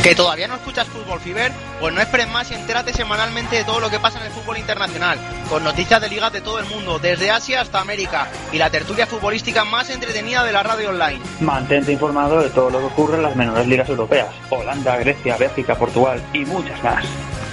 ¿Que 0.08 0.16
todavía 0.16 0.48
no 0.48 0.56
escuchas 0.56 0.88
Fútbol 0.88 1.20
Fiber? 1.20 1.52
Pues 1.82 1.94
no 1.94 2.00
esperes 2.00 2.30
más 2.30 2.50
y 2.50 2.54
entérate 2.54 2.94
semanalmente 2.94 3.58
de 3.58 3.66
todo 3.66 3.82
lo 3.82 3.90
que 3.90 4.00
pasa 4.00 4.20
en 4.20 4.28
el 4.28 4.32
fútbol 4.32 4.58
internacional, 4.58 5.20
con 5.50 5.66
noticias 5.66 6.00
de 6.00 6.08
ligas 6.08 6.32
de 6.32 6.40
todo 6.40 6.60
el 6.60 6.66
mundo, 6.68 6.98
desde 6.98 7.30
Asia 7.30 7.60
hasta 7.60 7.82
América, 7.82 8.30
y 8.54 8.58
la 8.58 8.70
tertulia 8.70 9.06
futbolística 9.06 9.66
más 9.66 9.90
entretenida 9.90 10.46
de 10.46 10.54
la 10.54 10.64
radio 10.64 10.92
online. 10.92 11.20
Mantente 11.42 11.92
informado 11.92 12.42
de 12.42 12.50
todo 12.52 12.70
lo 12.70 12.80
que 12.80 12.86
ocurre 12.86 13.18
en 13.18 13.24
las 13.24 13.36
menores 13.36 13.68
ligas 13.68 13.90
europeas. 13.90 14.30
Holanda, 14.50 14.96
Grecia, 14.96 15.36
Bélgica, 15.36 15.76
Portugal 15.76 16.24
y 16.32 16.46
muchas 16.46 16.82
más. 16.82 17.04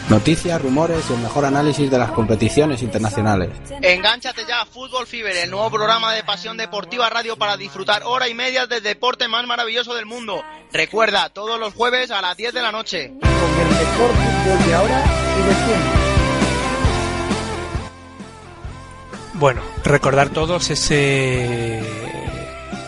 Noticias, 0.09 0.61
rumores 0.61 1.05
y 1.09 1.15
el 1.15 1.21
mejor 1.21 1.47
análisis 1.47 1.91
de 1.91 1.99
las 1.99 2.11
competiciones 2.13 2.83
internacionales. 2.83 3.51
Engánchate 3.81 4.43
ya 4.47 4.61
a 4.61 4.67
Fútbol 4.67 5.07
Fiber, 5.07 5.35
el 5.35 5.51
nuevo 5.51 5.71
programa 5.71 6.13
de 6.13 6.23
Pasión 6.23 6.59
Deportiva 6.59 7.09
Radio 7.09 7.37
para 7.37 7.57
disfrutar 7.57 8.03
hora 8.05 8.29
y 8.29 8.35
media 8.35 8.67
del 8.67 8.83
deporte 8.83 9.29
más 9.29 9.47
maravilloso 9.47 9.95
del 9.95 10.05
mundo. 10.05 10.43
Recuerda, 10.73 11.31
todos 11.31 11.59
los 11.59 11.73
jueves 11.73 12.11
a 12.11 12.21
las 12.21 12.37
10 12.37 12.53
de 12.53 12.63
la 12.63 12.71
noche. 12.71 13.13
Con 13.21 13.31
el 13.31 13.69
mejor 13.69 14.11
fútbol 14.11 14.67
de 14.67 14.75
ahora 14.75 15.05
y 15.39 15.43
de 15.49 15.55
siempre. 15.55 16.05
Bueno, 19.35 19.63
recordar 19.85 20.29
todos 20.29 20.71
ese 20.71 21.83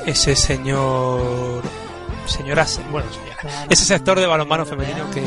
ese 0.06 0.36
señor 0.36 1.62
señoras, 2.26 2.80
bueno, 2.90 3.08
señora, 3.12 3.66
ese 3.68 3.84
sector 3.84 4.18
de 4.18 4.26
balonmano 4.26 4.64
femenino 4.66 5.10
que 5.10 5.22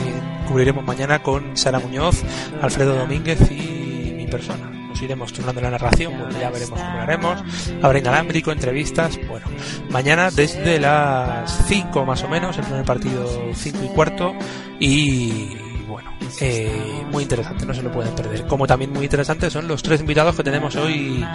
cubriremos 0.48 0.84
mañana 0.84 1.22
con 1.22 1.56
Sara 1.56 1.80
Muñoz, 1.80 2.24
Alfredo 2.62 2.96
Domínguez 2.96 3.40
y 3.52 4.14
mi 4.16 4.28
persona. 4.28 4.70
Nos 4.70 5.02
iremos 5.02 5.32
turnando 5.32 5.62
la 5.62 5.72
narración, 5.72 6.18
bueno, 6.18 6.40
ya 6.40 6.50
veremos 6.50 6.80
cómo 6.80 6.94
lo 6.94 7.02
haremos. 7.02 7.44
Habrá 7.82 8.00
inalámbrico, 8.00 8.52
entrevistas, 8.52 9.20
bueno. 9.28 9.46
Mañana 9.90 10.32
desde 10.32 10.80
las 10.80 11.66
5 11.68 12.06
más 12.06 12.24
o 12.24 12.28
menos, 12.28 12.58
el 12.58 12.64
primer 12.66 12.86
partido 12.86 13.52
5 13.54 13.80
y 13.84 13.88
cuarto 13.90 14.34
y 14.80 15.58
bueno, 15.88 16.12
eh, 16.40 17.04
muy 17.12 17.24
interesante, 17.24 17.66
no 17.66 17.74
se 17.74 17.82
lo 17.82 17.92
pueden 17.92 18.14
perder. 18.16 18.46
Como 18.48 18.68
también 18.68 18.92
muy 18.94 19.04
interesantes 19.04 19.54
son 19.54 19.68
los 19.68 19.84
tres 19.84 20.02
invitados 20.02 20.36
que 20.36 20.44
tenemos 20.44 20.76
hoy 20.76 21.26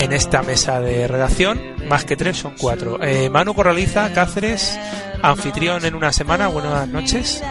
en 0.00 0.12
esta 0.12 0.42
mesa 0.42 0.80
de 0.80 1.08
redacción, 1.08 1.60
más 1.88 2.04
que 2.04 2.16
tres 2.16 2.36
son 2.36 2.54
cuatro. 2.58 3.02
Eh, 3.02 3.28
Manu 3.30 3.54
Corraliza, 3.54 4.12
Cáceres, 4.12 4.78
anfitrión 5.22 5.84
en 5.84 5.94
una 5.94 6.12
semana, 6.12 6.48
buenas 6.48 6.88
noches. 6.88 7.42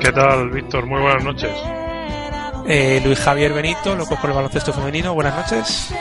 ¿Qué 0.00 0.12
tal, 0.12 0.50
Víctor? 0.50 0.86
Muy 0.86 1.00
buenas 1.00 1.24
noches. 1.24 1.52
Eh, 2.66 3.00
Luis 3.04 3.18
Javier 3.18 3.52
Benito, 3.52 3.96
locos 3.96 4.18
por 4.18 4.30
el 4.30 4.36
baloncesto 4.36 4.72
femenino, 4.72 5.14
buenas 5.14 5.36
noches. 5.36 5.94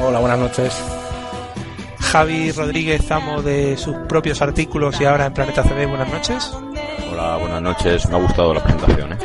Hola, 0.00 0.18
buenas 0.20 0.38
noches. 0.38 0.82
Javi 2.00 2.52
Rodríguez, 2.52 3.10
amo 3.10 3.42
de 3.42 3.76
sus 3.76 3.94
propios 4.08 4.40
artículos 4.40 5.00
y 5.00 5.04
ahora 5.04 5.26
en 5.26 5.34
Planeta 5.34 5.62
CD. 5.62 5.86
Buenas 5.86 6.10
noches. 6.10 6.52
Hola, 7.12 7.36
buenas 7.36 7.60
noches. 7.60 8.08
Me 8.08 8.16
ha 8.16 8.20
gustado 8.20 8.54
la 8.54 8.62
presentación. 8.62 9.12
¿eh? 9.12 9.18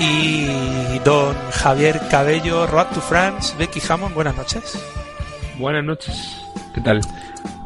Y 0.00 0.98
don 1.04 1.36
Javier 1.50 2.00
Cabello, 2.10 2.66
Road 2.66 2.86
to 2.94 3.02
France, 3.02 3.54
Becky 3.58 3.82
Hammond. 3.86 4.14
Buenas 4.14 4.34
noches. 4.34 4.78
Buenas 5.58 5.84
noches. 5.84 6.40
¿Qué 6.74 6.80
tal? 6.80 7.02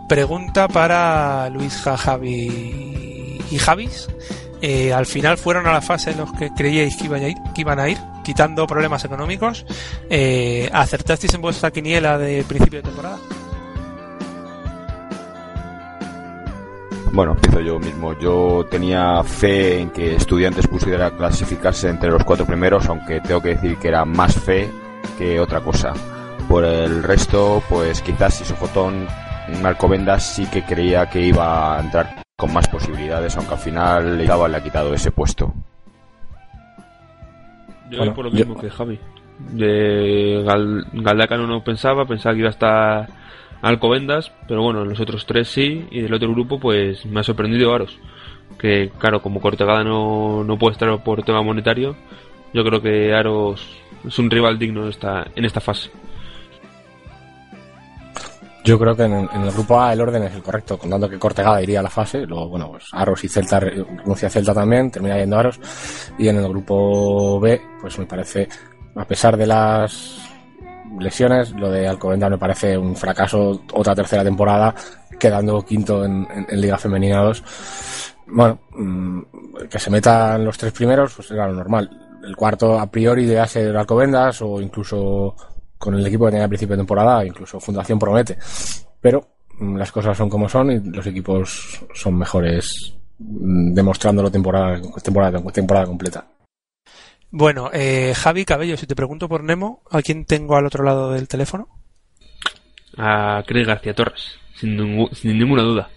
Pregunta 0.09 0.67
para 0.67 1.49
Luis 1.51 1.81
Javi 1.81 3.39
y 3.51 3.59
Javis. 3.59 4.09
Eh, 4.61 4.93
al 4.93 5.07
final 5.07 5.39
fueron 5.39 5.69
a 5.69 5.73
la 5.73 5.81
fase 5.81 6.11
en 6.11 6.19
los 6.19 6.33
que 6.33 6.51
creíais 6.51 6.97
que 6.97 7.05
iban 7.05 7.23
a 7.23 7.29
ir, 7.29 7.37
que 7.55 7.61
iban 7.61 7.79
a 7.79 7.89
ir 7.89 7.99
quitando 8.25 8.67
problemas 8.67 9.05
económicos. 9.05 9.65
Eh, 10.11 10.69
¿Acertasteis 10.73 11.35
en 11.35 11.41
vuestra 11.41 11.71
quiniela 11.71 12.19
de 12.19 12.43
principio 12.43 12.81
de 12.81 12.89
temporada? 12.89 13.19
Bueno, 17.15 17.31
empiezo 17.31 17.61
yo 17.61 17.79
mismo. 17.79 18.19
Yo 18.19 18.67
tenía 18.69 19.23
fe 19.23 19.79
en 19.79 19.91
que 19.91 20.17
Estudiantes 20.17 20.67
pudiera 20.67 21.13
clasificarse 21.13 21.89
entre 21.89 22.11
los 22.11 22.25
cuatro 22.25 22.45
primeros, 22.45 22.89
aunque 22.89 23.21
tengo 23.21 23.41
que 23.41 23.51
decir 23.51 23.77
que 23.79 23.87
era 23.87 24.05
más 24.05 24.35
fe 24.35 24.69
que 25.17 25.39
otra 25.39 25.61
cosa. 25.61 25.93
Por 26.49 26.65
el 26.65 27.05
resto, 27.05 27.63
pues 27.69 28.03
quizás 28.03 28.35
si 28.35 28.45
Sofotón 28.45 29.07
Marco 29.63 29.89
Vendas 29.89 30.25
sí 30.35 30.47
que 30.47 30.65
creía 30.65 31.09
que 31.09 31.21
iba 31.21 31.77
a 31.77 31.81
entrar 31.81 32.21
con 32.37 32.53
más 32.53 32.67
posibilidades, 32.67 33.37
aunque 33.37 33.55
al 33.55 33.61
final 33.61 34.19
le, 34.19 34.25
le 34.25 34.57
ha 34.57 34.63
quitado 34.63 34.93
ese 34.93 35.13
puesto. 35.13 35.55
Yo 37.91 37.99
bueno, 37.99 38.13
por 38.13 38.25
lo 38.25 38.33
mismo 38.33 38.57
que 38.57 38.69
Javi. 38.69 38.99
De 39.53 40.43
Gal 40.45 40.85
Galdacano 40.93 41.47
no 41.47 41.63
pensaba, 41.63 42.07
pensaba 42.07 42.35
que 42.35 42.41
iba 42.41 42.49
a 42.49 42.53
estar 42.53 43.24
Alcobendas, 43.65 44.31
pero 44.47 44.63
bueno, 44.63 44.85
los 44.85 45.01
otros 45.01 45.25
tres 45.25 45.49
sí, 45.49 45.87
y 45.91 46.03
del 46.03 46.13
otro 46.13 46.31
grupo 46.31 46.61
pues 46.61 47.07
me 47.07 47.21
ha 47.21 47.23
sorprendido 47.23 47.75
Aros. 47.75 47.99
Que 48.59 48.91
claro, 48.99 49.23
como 49.23 49.41
Cortegada 49.41 49.83
no, 49.83 50.45
no 50.45 50.59
puede 50.59 50.75
estar 50.75 51.03
por 51.03 51.23
tema 51.23 51.41
monetario, 51.41 51.97
yo 52.53 52.63
creo 52.63 52.83
que 52.83 53.15
Aros 53.15 53.67
es 54.07 54.19
un 54.19 54.31
rival 54.31 54.59
digno 54.59 54.83
en 54.83 54.91
esta, 54.91 55.27
en 55.35 55.47
esta 55.47 55.61
fase. 55.61 55.91
Yo 58.65 58.79
creo 58.79 58.95
que 58.95 59.05
en, 59.05 59.15
el 59.15 59.51
grupo 59.51 59.81
A 59.81 59.95
el 59.95 60.01
orden 60.03 60.25
es 60.25 60.35
el 60.35 60.43
correcto, 60.43 60.77
contando 60.77 61.09
que 61.09 61.19
Cortegada 61.19 61.63
iría 61.63 61.81
a 61.81 61.85
la 61.85 61.91
fase, 61.91 62.27
luego, 62.27 62.49
bueno, 62.49 62.71
pues 62.71 62.89
Aros 62.93 63.25
y 63.25 63.29
Celta, 63.29 63.61
renuncia 63.61 64.29
Celta 64.29 64.53
también, 64.53 64.91
termina 64.91 65.17
yendo 65.17 65.39
Aros, 65.39 65.59
y 66.19 66.29
en 66.29 66.37
el 66.37 66.49
grupo 66.49 67.41
B, 67.41 67.63
pues 67.81 67.99
me 67.99 68.05
parece, 68.05 68.47
a 68.95 69.07
pesar 69.07 69.39
de 69.39 69.47
las 69.47 70.24
lesiones, 70.99 71.53
lo 71.53 71.71
de 71.71 71.87
Alcobendas 71.87 72.31
me 72.31 72.39
parece 72.39 72.77
un 72.77 72.97
fracaso, 72.97 73.63
otra 73.73 73.95
tercera 73.95 74.25
temporada, 74.25 74.75
quedando 75.19 75.63
quinto 75.63 76.05
en, 76.05 76.27
Liga 76.51 76.79
Femenina 76.79 77.21
2. 77.23 77.45
Bueno, 78.29 78.61
mm, 78.71 79.21
que 79.71 79.79
se 79.79 79.91
metan 79.91 80.45
los 80.45 80.57
tres 80.59 80.73
primeros, 80.73 81.15
pues 81.15 81.31
era 81.31 81.47
lo 81.47 81.55
normal. 81.55 81.91
El 82.25 82.37
cuarto 82.37 82.79
a 82.79 82.91
priori 82.91 83.27
debe 83.27 83.47
ser 83.47 83.77
Alcobendas 83.77 84.41
o 84.43 84.61
incluso 84.61 85.35
con 85.79 85.95
el 85.95 86.07
equipo 86.07 86.25
que 86.25 86.33
tenía 86.33 86.47
a 86.47 86.49
principio 86.49 86.77
de 86.77 86.81
temporada, 86.81 87.25
incluso 87.25 87.61
Fundación 87.61 87.99
promete. 87.99 88.39
Pero 89.01 89.27
mm, 89.59 89.77
las 89.77 89.93
cosas 89.93 90.17
son 90.17 90.31
como 90.31 90.49
son 90.49 90.71
y 90.71 90.81
los 90.81 91.07
equipos 91.07 91.85
son 91.95 92.17
mejores 92.17 92.95
mm, 93.19 93.75
demostrándolo 93.75 94.31
temporada, 94.31 94.81
temporada, 95.03 95.43
temporada 95.53 95.87
completa. 95.87 96.27
Bueno, 97.37 97.69
eh, 97.73 98.15
Javi 98.15 98.45
Cabello, 98.45 98.77
si 98.77 98.87
te 98.87 98.95
pregunto 98.95 99.29
por 99.29 99.43
Nemo, 99.43 99.83
¿a 99.91 100.03
quién 100.03 100.25
tengo 100.25 100.55
al 100.55 100.67
otro 100.67 100.85
lado 100.85 101.11
del 101.11 101.27
teléfono? 101.27 101.67
A 102.97 103.43
Chris 103.45 103.67
García 103.67 103.93
Torres, 103.93 104.39
sin, 104.55 104.77
ninguna 104.77 105.65
duda. 105.65 105.91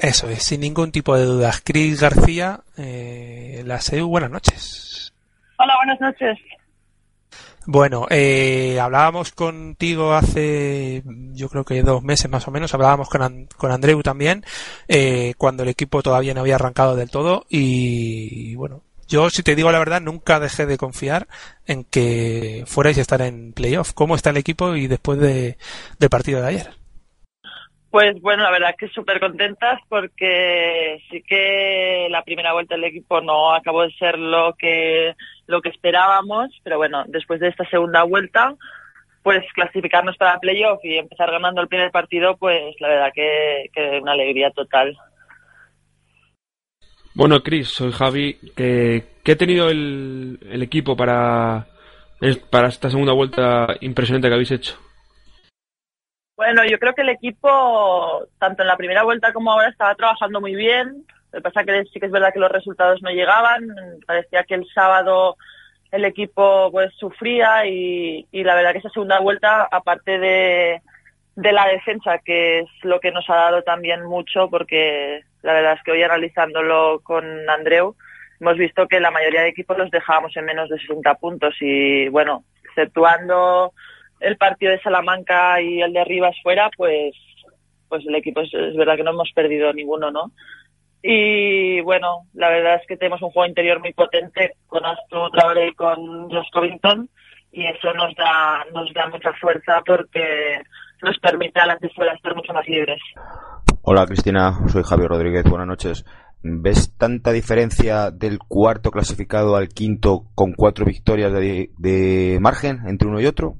Eso 0.00 0.28
es, 0.28 0.42
sin 0.42 0.62
ningún 0.62 0.90
tipo 0.90 1.16
de 1.16 1.26
dudas. 1.26 1.62
Chris 1.64 2.00
García, 2.00 2.62
eh, 2.76 3.62
la 3.64 3.80
SEU, 3.80 4.08
buenas 4.08 4.32
noches. 4.32 5.14
Hola, 5.58 5.74
buenas 5.76 6.00
noches. 6.00 6.36
Bueno, 7.66 8.08
eh, 8.10 8.80
hablábamos 8.80 9.30
contigo 9.30 10.14
hace, 10.14 11.04
yo 11.34 11.48
creo 11.50 11.64
que 11.64 11.84
dos 11.84 12.02
meses 12.02 12.28
más 12.28 12.48
o 12.48 12.50
menos, 12.50 12.74
hablábamos 12.74 13.08
con, 13.08 13.46
con 13.56 13.70
Andreu 13.70 14.02
también, 14.02 14.44
eh, 14.88 15.34
cuando 15.38 15.62
el 15.62 15.68
equipo 15.68 16.02
todavía 16.02 16.34
no 16.34 16.40
había 16.40 16.56
arrancado 16.56 16.96
del 16.96 17.12
todo 17.12 17.46
y, 17.48 18.56
bueno, 18.56 18.82
yo 19.10 19.28
si 19.28 19.42
te 19.42 19.54
digo 19.54 19.70
la 19.72 19.78
verdad 19.80 20.00
nunca 20.00 20.40
dejé 20.40 20.64
de 20.66 20.78
confiar 20.78 21.26
en 21.66 21.84
que 21.84 22.64
fuerais 22.66 22.96
a 22.96 23.00
estar 23.02 23.20
en 23.20 23.52
playoff. 23.52 23.92
¿Cómo 23.92 24.14
está 24.14 24.30
el 24.30 24.36
equipo 24.38 24.74
y 24.76 24.86
después 24.86 25.18
de, 25.18 25.58
del 25.98 26.08
partido 26.08 26.40
de 26.40 26.48
ayer? 26.48 26.66
Pues 27.90 28.20
bueno, 28.22 28.44
la 28.44 28.52
verdad 28.52 28.76
que 28.78 28.86
súper 28.88 29.18
contentas 29.18 29.80
porque 29.88 31.02
sí 31.10 31.22
que 31.26 32.06
la 32.08 32.22
primera 32.22 32.52
vuelta 32.52 32.76
del 32.76 32.84
equipo 32.84 33.20
no 33.20 33.52
acabó 33.52 33.82
de 33.82 33.92
ser 33.94 34.16
lo 34.16 34.54
que 34.56 35.14
lo 35.48 35.60
que 35.60 35.70
esperábamos, 35.70 36.48
pero 36.62 36.78
bueno, 36.78 37.02
después 37.08 37.40
de 37.40 37.48
esta 37.48 37.68
segunda 37.68 38.04
vuelta, 38.04 38.54
pues 39.24 39.42
clasificarnos 39.54 40.16
para 40.16 40.38
playoff 40.38 40.78
y 40.84 40.98
empezar 40.98 41.32
ganando 41.32 41.60
el 41.60 41.66
primer 41.66 41.90
partido, 41.90 42.36
pues 42.36 42.76
la 42.78 42.88
verdad 42.88 43.10
que, 43.12 43.68
que 43.74 43.98
una 44.00 44.12
alegría 44.12 44.52
total. 44.52 44.96
Bueno, 47.20 47.42
Chris, 47.42 47.68
soy 47.68 47.92
Javi. 47.92 48.38
¿Qué, 48.56 49.04
ha 49.30 49.36
tenido 49.36 49.68
el, 49.68 50.38
el 50.50 50.62
equipo 50.62 50.96
para, 50.96 51.66
para 52.48 52.68
esta 52.68 52.88
segunda 52.88 53.12
vuelta 53.12 53.76
impresionante 53.82 54.26
que 54.26 54.32
habéis 54.32 54.52
hecho? 54.52 54.78
Bueno, 56.34 56.62
yo 56.64 56.78
creo 56.78 56.94
que 56.94 57.02
el 57.02 57.10
equipo, 57.10 58.26
tanto 58.38 58.62
en 58.62 58.68
la 58.68 58.78
primera 58.78 59.02
vuelta 59.04 59.34
como 59.34 59.52
ahora, 59.52 59.68
estaba 59.68 59.94
trabajando 59.96 60.40
muy 60.40 60.54
bien. 60.54 61.04
Lo 61.30 61.40
que 61.40 61.42
pasa 61.42 61.62
que 61.62 61.84
sí 61.92 62.00
que 62.00 62.06
es 62.06 62.12
verdad 62.12 62.32
que 62.32 62.40
los 62.40 62.50
resultados 62.50 63.02
no 63.02 63.10
llegaban. 63.10 63.68
Parecía 64.06 64.44
que 64.44 64.54
el 64.54 64.66
sábado 64.74 65.36
el 65.90 66.06
equipo 66.06 66.70
pues 66.72 66.90
sufría 66.94 67.66
y, 67.66 68.26
la 68.32 68.54
verdad 68.54 68.72
que 68.72 68.78
esa 68.78 68.88
segunda 68.88 69.20
vuelta, 69.20 69.68
aparte 69.70 70.18
de, 70.18 70.80
de 71.40 71.52
la 71.52 71.66
defensa, 71.66 72.18
que 72.18 72.60
es 72.60 72.68
lo 72.82 73.00
que 73.00 73.10
nos 73.10 73.28
ha 73.30 73.36
dado 73.36 73.62
también 73.62 74.04
mucho, 74.04 74.48
porque 74.50 75.22
la 75.42 75.52
verdad 75.52 75.74
es 75.74 75.82
que 75.82 75.92
hoy 75.92 76.02
analizándolo 76.02 77.00
con 77.02 77.24
Andreu, 77.48 77.96
hemos 78.40 78.56
visto 78.56 78.86
que 78.86 79.00
la 79.00 79.10
mayoría 79.10 79.42
de 79.42 79.48
equipos 79.48 79.78
los 79.78 79.90
dejábamos 79.90 80.36
en 80.36 80.44
menos 80.44 80.68
de 80.68 80.78
60 80.78 81.14
puntos 81.14 81.54
y 81.60 82.08
bueno, 82.08 82.44
exceptuando 82.64 83.72
el 84.20 84.36
partido 84.36 84.72
de 84.72 84.80
Salamanca 84.80 85.60
y 85.60 85.80
el 85.80 85.92
de 85.92 86.04
Rivas 86.04 86.36
fuera, 86.42 86.70
pues 86.76 87.14
pues 87.88 88.06
el 88.06 88.14
equipo 88.14 88.40
es, 88.40 88.54
es 88.54 88.76
verdad 88.76 88.96
que 88.96 89.02
no 89.02 89.10
hemos 89.10 89.32
perdido 89.32 89.72
ninguno, 89.72 90.12
¿no? 90.12 90.30
Y 91.02 91.80
bueno, 91.80 92.26
la 92.34 92.50
verdad 92.50 92.76
es 92.76 92.86
que 92.86 92.96
tenemos 92.96 93.22
un 93.22 93.30
juego 93.30 93.48
interior 93.48 93.80
muy 93.80 93.92
potente 93.92 94.54
con 94.66 94.84
Astro 94.84 95.30
Traore 95.30 95.68
y 95.68 95.74
con 95.74 96.30
Josh 96.30 96.50
Covington 96.52 97.08
y 97.52 97.66
eso 97.66 97.92
nos 97.94 98.14
da, 98.14 98.64
nos 98.72 98.92
da 98.92 99.08
mucha 99.08 99.32
fuerza 99.34 99.82
porque 99.84 100.62
nos 101.02 101.18
permite 101.18 101.60
a 101.60 101.66
las 101.66 101.80
de 101.80 101.88
fuera 101.90 102.14
estar 102.14 102.34
mucho 102.34 102.52
más 102.52 102.66
libres. 102.68 103.00
Hola 103.82 104.06
Cristina, 104.06 104.52
soy 104.68 104.82
Javier 104.82 105.08
Rodríguez, 105.08 105.44
buenas 105.44 105.66
noches. 105.66 106.04
¿Ves 106.42 106.96
tanta 106.96 107.32
diferencia 107.32 108.10
del 108.10 108.38
cuarto 108.38 108.90
clasificado 108.90 109.56
al 109.56 109.68
quinto 109.68 110.24
con 110.34 110.52
cuatro 110.52 110.86
victorias 110.86 111.32
de, 111.32 111.70
de 111.76 112.38
margen 112.40 112.80
entre 112.86 113.08
uno 113.08 113.20
y 113.20 113.26
otro? 113.26 113.56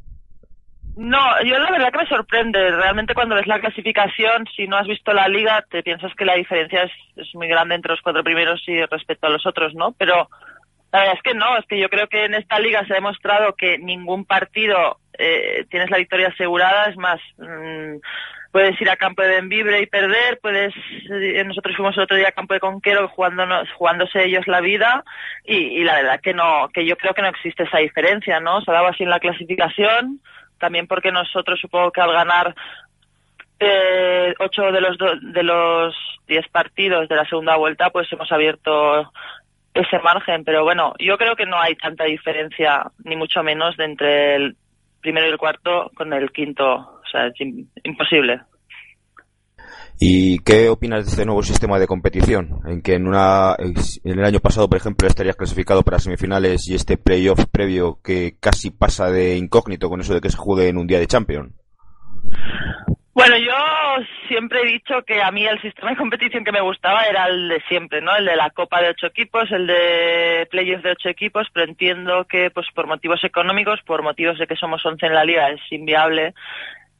No, 1.00 1.18
yo 1.44 1.58
la 1.58 1.70
verdad 1.70 1.92
que 1.92 1.98
me 1.98 2.06
sorprende. 2.06 2.70
Realmente 2.72 3.14
cuando 3.14 3.34
ves 3.34 3.46
la 3.46 3.58
clasificación, 3.58 4.44
si 4.54 4.66
no 4.66 4.76
has 4.76 4.86
visto 4.86 5.14
la 5.14 5.28
liga, 5.28 5.64
te 5.70 5.82
piensas 5.82 6.12
que 6.14 6.26
la 6.26 6.34
diferencia 6.34 6.82
es, 7.16 7.34
muy 7.34 7.48
grande 7.48 7.74
entre 7.74 7.92
los 7.92 8.02
cuatro 8.02 8.22
primeros 8.22 8.62
y 8.66 8.84
respecto 8.84 9.26
a 9.26 9.30
los 9.30 9.46
otros, 9.46 9.74
¿no? 9.74 9.92
Pero 9.92 10.28
la 10.92 11.00
verdad 11.00 11.16
es 11.16 11.22
que 11.22 11.34
no, 11.34 11.56
es 11.56 11.66
que 11.66 11.78
yo 11.78 11.88
creo 11.88 12.08
que 12.08 12.24
en 12.24 12.34
esta 12.34 12.58
liga 12.58 12.84
se 12.86 12.92
ha 12.92 12.96
demostrado 12.96 13.54
que 13.54 13.78
ningún 13.78 14.24
partido 14.24 14.98
eh, 15.18 15.64
tienes 15.70 15.90
la 15.90 15.98
victoria 15.98 16.28
asegurada. 16.28 16.86
Es 16.86 16.96
más, 16.96 17.20
mm, 17.38 17.96
puedes 18.50 18.80
ir 18.80 18.90
a 18.90 18.96
campo 18.96 19.22
de 19.22 19.28
Benvibre 19.28 19.80
y 19.80 19.86
perder, 19.86 20.40
puedes, 20.42 20.74
eh, 21.10 21.44
nosotros 21.44 21.76
fuimos 21.76 21.96
el 21.96 22.02
otro 22.02 22.16
día 22.16 22.28
a 22.28 22.32
campo 22.32 22.54
de 22.54 22.60
Conquero 22.60 23.08
jugándonos, 23.08 23.70
jugándose 23.72 24.24
ellos 24.24 24.46
la 24.48 24.60
vida 24.60 25.04
y, 25.44 25.56
y 25.56 25.84
la 25.84 25.94
verdad 25.94 26.20
que 26.20 26.34
no, 26.34 26.68
que 26.74 26.84
yo 26.84 26.96
creo 26.96 27.14
que 27.14 27.22
no 27.22 27.28
existe 27.28 27.62
esa 27.62 27.78
diferencia, 27.78 28.40
¿no? 28.40 28.60
Se 28.62 28.70
ha 28.70 28.74
dado 28.74 28.88
así 28.88 29.04
en 29.04 29.10
la 29.10 29.20
clasificación 29.20 30.20
también 30.58 30.86
porque 30.86 31.10
nosotros 31.10 31.58
supongo 31.60 31.90
que 31.90 32.00
al 32.00 32.12
ganar 32.12 32.54
eh, 33.58 34.34
ocho 34.38 34.70
de 34.72 34.80
los 34.80 34.96
de 34.98 35.42
los 35.42 35.94
diez 36.26 36.46
partidos 36.48 37.08
de 37.08 37.16
la 37.16 37.24
segunda 37.24 37.56
vuelta, 37.56 37.90
pues 37.90 38.10
hemos 38.12 38.30
abierto 38.30 39.10
ese 39.74 39.98
margen. 40.00 40.44
Pero 40.44 40.64
bueno, 40.64 40.94
yo 40.98 41.16
creo 41.16 41.36
que 41.36 41.46
no 41.46 41.60
hay 41.60 41.74
tanta 41.76 42.04
diferencia, 42.04 42.90
ni 43.04 43.16
mucho 43.16 43.42
menos, 43.42 43.76
de 43.76 43.84
entre 43.84 44.36
el 44.36 44.56
primero 45.00 45.26
y 45.26 45.30
el 45.30 45.38
cuarto 45.38 45.90
con 45.94 46.12
el 46.12 46.30
quinto. 46.32 46.64
O 46.64 47.06
sea, 47.10 47.26
es 47.26 47.34
imposible. 47.84 48.40
¿Y 50.02 50.38
qué 50.38 50.70
opinas 50.70 51.04
de 51.04 51.10
este 51.10 51.26
nuevo 51.26 51.42
sistema 51.42 51.78
de 51.78 51.86
competición? 51.86 52.60
En 52.64 52.80
que 52.80 52.94
en, 52.94 53.06
una, 53.06 53.54
en 53.58 54.18
el 54.18 54.24
año 54.24 54.40
pasado, 54.40 54.66
por 54.66 54.78
ejemplo, 54.78 55.06
estarías 55.06 55.36
clasificado 55.36 55.82
para 55.82 55.98
semifinales 55.98 56.66
y 56.68 56.74
este 56.74 56.96
playoff 56.96 57.44
previo 57.52 57.98
que 58.02 58.36
casi 58.40 58.70
pasa 58.70 59.10
de 59.10 59.36
incógnito 59.36 59.90
con 59.90 60.00
eso 60.00 60.14
de 60.14 60.22
que 60.22 60.30
se 60.30 60.38
juegue 60.38 60.68
en 60.68 60.78
un 60.78 60.86
día 60.86 60.98
de 60.98 61.06
Champions. 61.06 61.52
Bueno, 63.20 63.36
yo 63.36 63.52
siempre 64.28 64.62
he 64.62 64.66
dicho 64.66 65.02
que 65.02 65.20
a 65.20 65.30
mí 65.30 65.44
el 65.44 65.60
sistema 65.60 65.90
de 65.90 65.96
competición 65.98 66.42
que 66.42 66.52
me 66.52 66.62
gustaba 66.62 67.02
era 67.02 67.26
el 67.26 67.50
de 67.50 67.60
siempre, 67.68 68.00
¿no? 68.00 68.16
El 68.16 68.24
de 68.24 68.34
la 68.34 68.48
Copa 68.48 68.80
de 68.80 68.88
ocho 68.88 69.08
equipos, 69.08 69.52
el 69.52 69.66
de 69.66 70.48
playoffs 70.50 70.82
de 70.82 70.92
ocho 70.92 71.10
equipos, 71.10 71.46
pero 71.52 71.66
entiendo 71.66 72.24
que, 72.24 72.50
pues, 72.50 72.66
por 72.74 72.86
motivos 72.86 73.22
económicos, 73.22 73.78
por 73.84 74.02
motivos 74.02 74.38
de 74.38 74.46
que 74.46 74.56
somos 74.56 74.86
once 74.86 75.04
en 75.04 75.12
la 75.12 75.24
liga, 75.24 75.50
es 75.50 75.60
inviable 75.70 76.32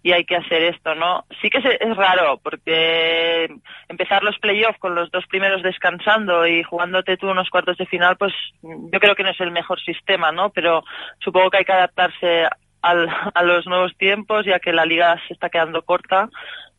y 0.03 0.13
hay 0.13 0.27
que 0.27 0.37
hacer 0.37 0.63
esto, 0.63 0.95
¿no? 0.95 1.25
Sí 1.41 1.49
que 1.49 1.59
es, 1.59 1.97
raro, 1.97 2.39
porque 2.43 3.49
empezar 3.89 4.23
los 4.23 4.39
playoffs 4.39 4.79
con 4.79 4.95
los 4.95 5.11
dos 5.11 5.27
primeros 5.27 5.63
descansando 5.63 6.47
y 6.47 6.63
jugándote 6.63 7.17
tú 7.17 7.31
unos 7.31 7.49
cuartos 7.49 7.79
de 7.79 7.87
final, 7.87 8.19
pues 8.19 8.35
yo 8.63 9.01
creo 9.01 9.15
que 9.15 9.23
no 9.23 9.31
es 9.31 9.41
el 9.41 9.53
mejor 9.53 9.81
sistema, 9.81 10.33
¿no? 10.33 10.51
Pero 10.51 10.85
supongo 11.19 11.51
que 11.51 11.59
hay 11.59 11.65
que 11.65 11.73
adaptarse 11.73 12.49
al, 12.83 13.09
a 13.35 13.43
los 13.43 13.67
nuevos 13.67 13.97
tiempos, 13.97 14.45
ya 14.47 14.59
que 14.59 14.73
la 14.73 14.85
liga 14.85 15.21
se 15.27 15.35
está 15.35 15.49
quedando 15.49 15.83
corta. 15.83 16.29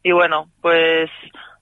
Y 0.03 0.11
bueno, 0.11 0.49
pues 0.61 1.09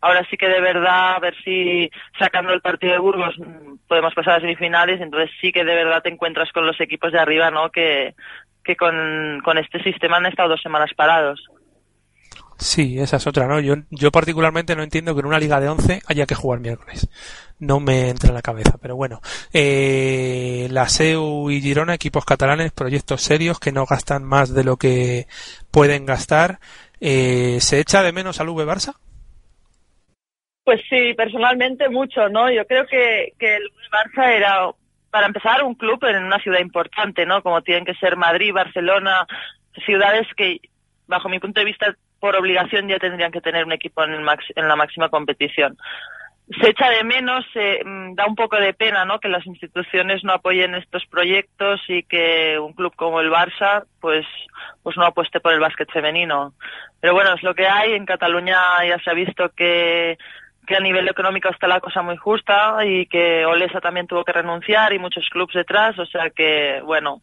ahora 0.02 0.26
sí 0.30 0.38
que 0.38 0.48
de 0.48 0.62
verdad, 0.62 1.16
a 1.16 1.20
ver 1.20 1.36
si 1.44 1.90
sacando 2.18 2.54
el 2.54 2.62
partido 2.62 2.94
de 2.94 3.00
Burgos 3.00 3.38
mm, 3.38 3.88
podemos 3.88 4.14
pasar 4.14 4.38
a 4.38 4.42
semifinales, 4.42 5.02
entonces 5.02 5.30
sí 5.42 5.52
que 5.52 5.66
de 5.66 5.76
verdad 5.76 6.02
te 6.02 6.10
encuentras 6.10 6.52
con 6.52 6.66
los 6.66 6.80
equipos 6.80 7.12
de 7.12 7.20
arriba, 7.20 7.52
¿no? 7.52 7.70
Que, 7.70 8.16
que 8.64 8.76
con, 8.76 9.42
con 9.44 9.58
este 9.58 9.82
sistema 9.84 10.18
han 10.18 10.26
estado 10.26 10.50
dos 10.50 10.62
semanas 10.62 10.92
parados. 10.96 11.46
Sí, 12.60 13.00
esa 13.00 13.18
es 13.18 13.26
otra, 13.26 13.48
¿no? 13.48 13.62
Yo, 13.62 13.76
yo 13.90 14.12
particularmente 14.12 14.76
no 14.76 14.84
entiendo 14.84 15.14
que 15.16 15.22
en 15.22 15.28
una 15.28 15.40
liga 15.40 15.62
de 15.62 15.70
11 15.70 16.02
haya 16.08 16.26
que 16.26 16.36
jugar 16.36 16.60
miércoles. 16.60 17.10
No 17.58 17.80
me 17.80 18.10
entra 18.10 18.30
en 18.30 18.36
la 18.36 18.42
cabeza, 18.42 18.78
pero 18.82 18.98
bueno. 18.98 19.22
Eh, 19.54 20.68
la 20.70 20.90
SEU 20.90 21.50
y 21.52 21.62
Girona, 21.62 21.94
equipos 21.94 22.26
catalanes, 22.26 22.74
proyectos 22.74 23.22
serios 23.22 23.62
que 23.62 23.72
no 23.72 23.86
gastan 23.86 24.26
más 24.26 24.54
de 24.54 24.66
lo 24.66 24.76
que 24.76 25.28
pueden 25.72 26.06
gastar. 26.06 26.60
Eh, 27.00 27.60
¿Se 27.62 27.80
echa 27.80 28.04
de 28.04 28.12
menos 28.12 28.42
al 28.42 28.50
V 28.50 28.66
Barça? 28.66 28.96
Pues 30.66 30.82
sí, 30.90 31.14
personalmente 31.14 31.88
mucho, 31.88 32.28
¿no? 32.28 32.52
Yo 32.52 32.68
creo 32.68 32.86
que, 32.88 33.34
que 33.40 33.56
el 33.56 33.72
Barça 33.90 34.36
era, 34.36 34.70
para 35.10 35.28
empezar, 35.28 35.64
un 35.64 35.76
club 35.76 36.04
en 36.04 36.26
una 36.26 36.40
ciudad 36.40 36.60
importante, 36.60 37.26
¿no? 37.26 37.42
Como 37.42 37.62
tienen 37.62 37.86
que 37.86 37.96
ser 37.96 38.18
Madrid, 38.18 38.52
Barcelona, 38.54 39.26
ciudades 39.86 40.28
que, 40.36 40.60
bajo 41.08 41.30
mi 41.30 41.40
punto 41.40 41.62
de 41.62 41.66
vista, 41.66 41.96
por 42.20 42.36
obligación 42.36 42.88
ya 42.88 43.00
tendrían 43.00 43.32
que 43.32 43.42
tener 43.42 43.66
un 43.66 43.72
equipo 43.72 44.04
en, 44.04 44.12
el 44.12 44.22
max, 44.22 44.46
en 44.56 44.68
la 44.68 44.76
máxima 44.76 45.10
competición. 45.10 45.78
Se 46.62 46.70
echa 46.70 46.90
de 46.90 47.04
menos, 47.04 47.46
eh, 47.54 47.80
da 48.14 48.26
un 48.26 48.36
poco 48.36 48.56
de 48.56 48.74
pena 48.74 49.06
¿no? 49.06 49.20
que 49.20 49.28
las 49.28 49.46
instituciones 49.46 50.24
no 50.24 50.34
apoyen 50.34 50.74
estos 50.74 51.06
proyectos 51.06 51.80
y 51.88 52.02
que 52.04 52.58
un 52.58 52.74
club 52.74 52.96
como 52.96 53.22
el 53.22 53.30
Barça 53.30 53.86
pues, 54.02 54.26
pues 54.82 54.98
no 54.98 55.06
apueste 55.06 55.40
por 55.40 55.54
el 55.54 55.60
básquet 55.60 55.92
femenino. 55.92 56.54
Pero 57.02 57.14
bueno, 57.14 57.36
es 57.36 57.44
lo 57.44 57.54
que 57.54 57.68
hay. 57.68 57.94
En 57.94 58.06
Cataluña 58.06 58.58
ya 58.88 58.98
se 58.98 59.12
ha 59.12 59.14
visto 59.14 59.50
que, 59.50 60.18
que 60.66 60.76
a 60.76 60.80
nivel 60.80 61.08
económico 61.08 61.50
está 61.50 61.68
la 61.68 61.80
cosa 61.80 62.02
muy 62.02 62.18
justa 62.18 62.84
y 62.84 63.06
que 63.06 63.46
Olesa 63.46 63.80
también 63.80 64.08
tuvo 64.08 64.26
que 64.26 64.34
renunciar 64.34 64.92
y 64.92 65.00
muchos 65.00 65.30
clubes 65.30 65.54
detrás. 65.54 66.00
O 66.00 66.06
sea 66.08 66.32
que, 66.32 66.82
bueno, 66.84 67.22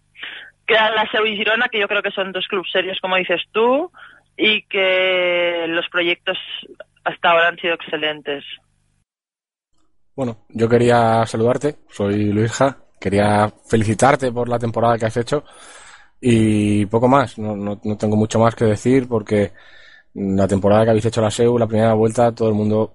quedan 0.66 0.94
la 0.94 1.10
SEU 1.10 1.26
y 1.26 1.36
Girona, 1.36 1.68
que 1.68 1.78
yo 1.78 1.88
creo 1.88 2.02
que 2.02 2.10
son 2.10 2.32
dos 2.32 2.46
clubes 2.48 2.70
serios, 2.70 2.98
como 3.00 3.16
dices 3.16 3.42
tú, 3.52 3.90
y 4.36 4.62
que 4.66 5.66
los 5.68 5.88
proyectos 5.88 6.36
hasta 7.04 7.30
ahora 7.30 7.48
han 7.48 7.58
sido 7.58 7.74
excelentes. 7.74 8.44
Bueno, 10.14 10.46
yo 10.48 10.68
quería 10.68 11.24
saludarte, 11.26 11.76
soy 11.90 12.32
Luisja, 12.32 12.78
quería 13.00 13.52
felicitarte 13.68 14.32
por 14.32 14.48
la 14.48 14.58
temporada 14.58 14.98
que 14.98 15.06
has 15.06 15.16
hecho 15.16 15.44
y 16.20 16.86
poco 16.86 17.06
más, 17.08 17.38
no, 17.38 17.54
no, 17.54 17.76
tengo 17.76 18.16
mucho 18.16 18.38
más 18.38 18.54
que 18.54 18.64
decir 18.64 19.06
porque 19.08 19.52
la 20.14 20.48
temporada 20.48 20.84
que 20.84 20.90
habéis 20.90 21.04
hecho 21.04 21.20
la 21.20 21.30
SEU, 21.30 21.58
la 21.58 21.66
primera 21.66 21.92
vuelta, 21.92 22.32
todo 22.32 22.48
el 22.48 22.54
mundo 22.54 22.94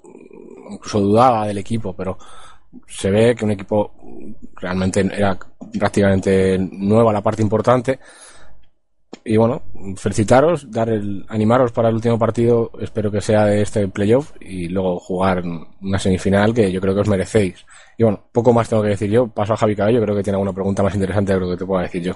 incluso 0.71 0.99
dudaba 0.99 1.45
del 1.45 1.59
equipo, 1.59 1.95
pero 1.95 2.17
se 2.87 3.11
ve 3.11 3.35
que 3.35 3.45
un 3.45 3.51
equipo 3.51 3.93
realmente 4.55 5.01
era 5.01 5.37
prácticamente 5.77 6.57
nueva 6.59 7.13
la 7.13 7.21
parte 7.21 7.41
importante 7.41 7.99
y 9.23 9.37
bueno, 9.37 9.63
felicitaros, 9.97 10.71
dar 10.71 10.89
el, 10.89 11.25
animaros 11.27 11.71
para 11.71 11.89
el 11.89 11.95
último 11.95 12.17
partido, 12.17 12.71
espero 12.79 13.11
que 13.11 13.21
sea 13.21 13.45
de 13.45 13.61
este 13.61 13.87
playoff 13.87 14.31
y 14.39 14.67
luego 14.69 14.99
jugar 14.99 15.43
una 15.81 15.99
semifinal 15.99 16.53
que 16.53 16.71
yo 16.71 16.81
creo 16.81 16.95
que 16.95 17.01
os 17.01 17.09
merecéis. 17.09 17.65
Y 17.97 18.03
bueno, 18.03 18.23
poco 18.31 18.53
más 18.53 18.69
tengo 18.69 18.81
que 18.81 18.89
decir 18.89 19.11
yo, 19.11 19.27
paso 19.27 19.53
a 19.53 19.57
Javi 19.57 19.75
Cabello, 19.75 20.01
creo 20.01 20.15
que 20.15 20.23
tiene 20.23 20.35
alguna 20.35 20.53
pregunta 20.53 20.81
más 20.81 20.95
interesante 20.95 21.33
de 21.33 21.39
lo 21.39 21.49
que 21.51 21.57
te 21.57 21.65
pueda 21.65 21.83
decir 21.83 22.03
yo. 22.03 22.13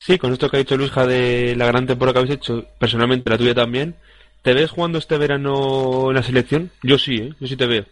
Sí, 0.00 0.18
con 0.18 0.32
esto 0.32 0.48
que 0.48 0.56
ha 0.56 0.60
dicho 0.60 0.76
Luisja 0.76 1.06
de 1.06 1.54
la 1.56 1.66
gran 1.66 1.86
temporada 1.86 2.14
que 2.14 2.18
habéis 2.20 2.34
hecho, 2.34 2.64
personalmente 2.78 3.30
la 3.30 3.38
tuya 3.38 3.54
también, 3.54 3.96
¿te 4.42 4.54
ves 4.54 4.70
jugando 4.70 4.98
este 4.98 5.18
verano 5.18 6.08
en 6.08 6.16
la 6.16 6.22
selección? 6.22 6.70
Yo 6.82 6.98
sí, 6.98 7.16
¿eh? 7.16 7.34
yo 7.38 7.46
sí 7.46 7.56
te 7.56 7.66
veo. 7.66 7.84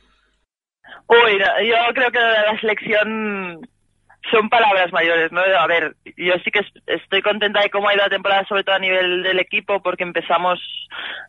Uy, 1.08 1.38
yo 1.68 1.94
creo 1.94 2.10
que 2.10 2.18
la 2.18 2.60
selección 2.60 3.68
son 4.30 4.48
palabras 4.48 4.92
mayores, 4.92 5.30
¿no? 5.32 5.40
A 5.40 5.66
ver, 5.66 5.94
yo 6.16 6.34
sí 6.44 6.50
que 6.50 6.60
estoy 6.86 7.22
contenta 7.22 7.60
de 7.60 7.70
cómo 7.70 7.88
ha 7.88 7.94
ido 7.94 8.02
la 8.02 8.10
temporada, 8.10 8.44
sobre 8.46 8.64
todo 8.64 8.74
a 8.74 8.80
nivel 8.80 9.22
del 9.22 9.38
equipo, 9.38 9.82
porque 9.82 10.02
empezamos 10.02 10.60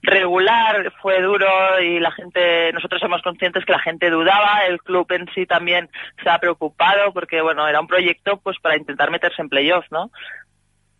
regular, 0.01 0.91
fue 1.01 1.21
duro 1.21 1.47
y 1.81 1.99
la 1.99 2.11
gente, 2.11 2.71
nosotros 2.73 3.01
somos 3.01 3.21
conscientes 3.21 3.65
que 3.65 3.71
la 3.71 3.79
gente 3.79 4.09
dudaba, 4.09 4.65
el 4.67 4.79
club 4.81 5.05
en 5.11 5.27
sí 5.33 5.45
también 5.45 5.89
se 6.23 6.29
ha 6.29 6.39
preocupado, 6.39 7.13
porque 7.13 7.41
bueno, 7.41 7.67
era 7.67 7.79
un 7.79 7.87
proyecto 7.87 8.37
pues 8.37 8.57
para 8.59 8.77
intentar 8.77 9.11
meterse 9.11 9.41
en 9.41 9.49
playoffs, 9.49 9.91
¿no? 9.91 10.11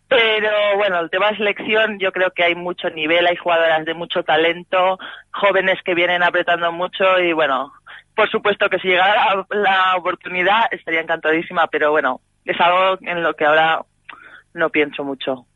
Pero 0.08 0.50
bueno, 0.76 1.00
el 1.00 1.10
tema 1.10 1.30
de 1.30 1.36
selección, 1.36 1.98
yo 1.98 2.12
creo 2.12 2.30
que 2.30 2.42
hay 2.42 2.54
mucho 2.54 2.88
nivel, 2.88 3.26
hay 3.26 3.36
jugadoras 3.36 3.84
de 3.84 3.92
mucho 3.92 4.22
talento, 4.22 4.98
jóvenes 5.32 5.82
que 5.84 5.94
vienen 5.94 6.22
apretando 6.22 6.72
mucho 6.72 7.20
y 7.20 7.34
bueno, 7.34 7.72
por 8.18 8.28
supuesto 8.28 8.68
que 8.68 8.80
si 8.80 8.88
llegara 8.88 9.46
la, 9.50 9.94
oportunidad 9.96 10.62
estaría 10.72 11.02
encantadísima, 11.02 11.68
pero 11.70 11.92
bueno, 11.92 12.20
es 12.44 12.60
algo 12.60 12.98
en 13.02 13.22
lo 13.22 13.32
que 13.34 13.44
ahora 13.44 13.80
no 14.54 14.70
pienso 14.70 15.04
mucho. 15.04 15.46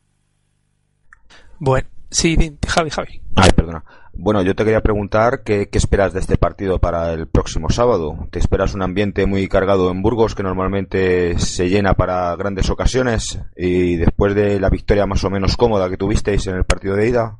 Bueno, 1.59 1.89
sí, 2.09 2.37
Javi, 2.65 2.89
Javi. 2.89 3.21
Ay, 3.35 3.49
perdona. 3.53 3.83
Bueno, 4.13 4.43
yo 4.43 4.55
te 4.55 4.63
quería 4.63 4.79
preguntar 4.79 5.41
qué, 5.43 5.67
qué, 5.69 5.77
esperas 5.77 6.13
de 6.13 6.21
este 6.21 6.37
partido 6.37 6.79
para 6.79 7.11
el 7.11 7.27
próximo 7.27 7.69
sábado. 7.69 8.29
¿Te 8.31 8.39
esperas 8.39 8.73
un 8.73 8.81
ambiente 8.81 9.25
muy 9.25 9.49
cargado 9.49 9.91
en 9.91 10.01
Burgos 10.01 10.33
que 10.33 10.43
normalmente 10.43 11.37
se 11.39 11.67
llena 11.67 11.95
para 11.95 12.33
grandes 12.37 12.69
ocasiones 12.69 13.41
y 13.57 13.97
después 13.97 14.35
de 14.35 14.61
la 14.61 14.69
victoria 14.69 15.05
más 15.05 15.21
o 15.25 15.29
menos 15.29 15.57
cómoda 15.57 15.89
que 15.89 15.97
tuvisteis 15.97 16.47
en 16.47 16.55
el 16.55 16.63
partido 16.63 16.95
de 16.95 17.09
ida? 17.09 17.39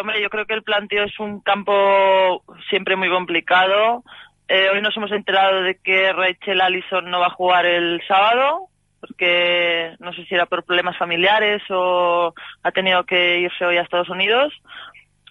Hombre, 0.00 0.22
yo 0.22 0.30
creo 0.30 0.46
que 0.46 0.54
el 0.54 0.62
planteo 0.62 1.04
es 1.04 1.18
un 1.18 1.40
campo 1.40 2.42
siempre 2.68 2.96
muy 2.96 3.10
complicado. 3.10 4.04
Eh, 4.48 4.68
hoy 4.72 4.80
nos 4.80 4.96
hemos 4.96 5.12
enterado 5.12 5.62
de 5.62 5.76
que 5.76 6.12
Rachel 6.12 6.60
Allison 6.60 7.10
no 7.10 7.20
va 7.20 7.26
a 7.26 7.34
jugar 7.34 7.66
el 7.66 8.00
sábado, 8.06 8.68
porque 9.00 9.94
no 9.98 10.12
sé 10.12 10.24
si 10.24 10.34
era 10.34 10.46
por 10.46 10.64
problemas 10.64 10.96
familiares 10.96 11.62
o 11.70 12.34
ha 12.62 12.72
tenido 12.72 13.04
que 13.04 13.40
irse 13.40 13.64
hoy 13.64 13.76
a 13.76 13.82
Estados 13.82 14.08
Unidos. 14.08 14.52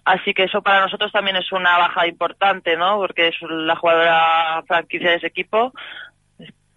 Así 0.06 0.34
que 0.34 0.44
eso 0.44 0.62
para 0.62 0.82
nosotros 0.82 1.12
también 1.12 1.36
es 1.36 1.52
una 1.52 1.78
baja 1.78 2.08
importante, 2.08 2.78
¿no? 2.78 2.98
Porque 2.98 3.28
es 3.28 3.36
la 3.42 3.76
jugadora 3.76 4.64
franquicia 4.66 5.10
de 5.10 5.16
ese 5.18 5.28
equipo. 5.28 5.74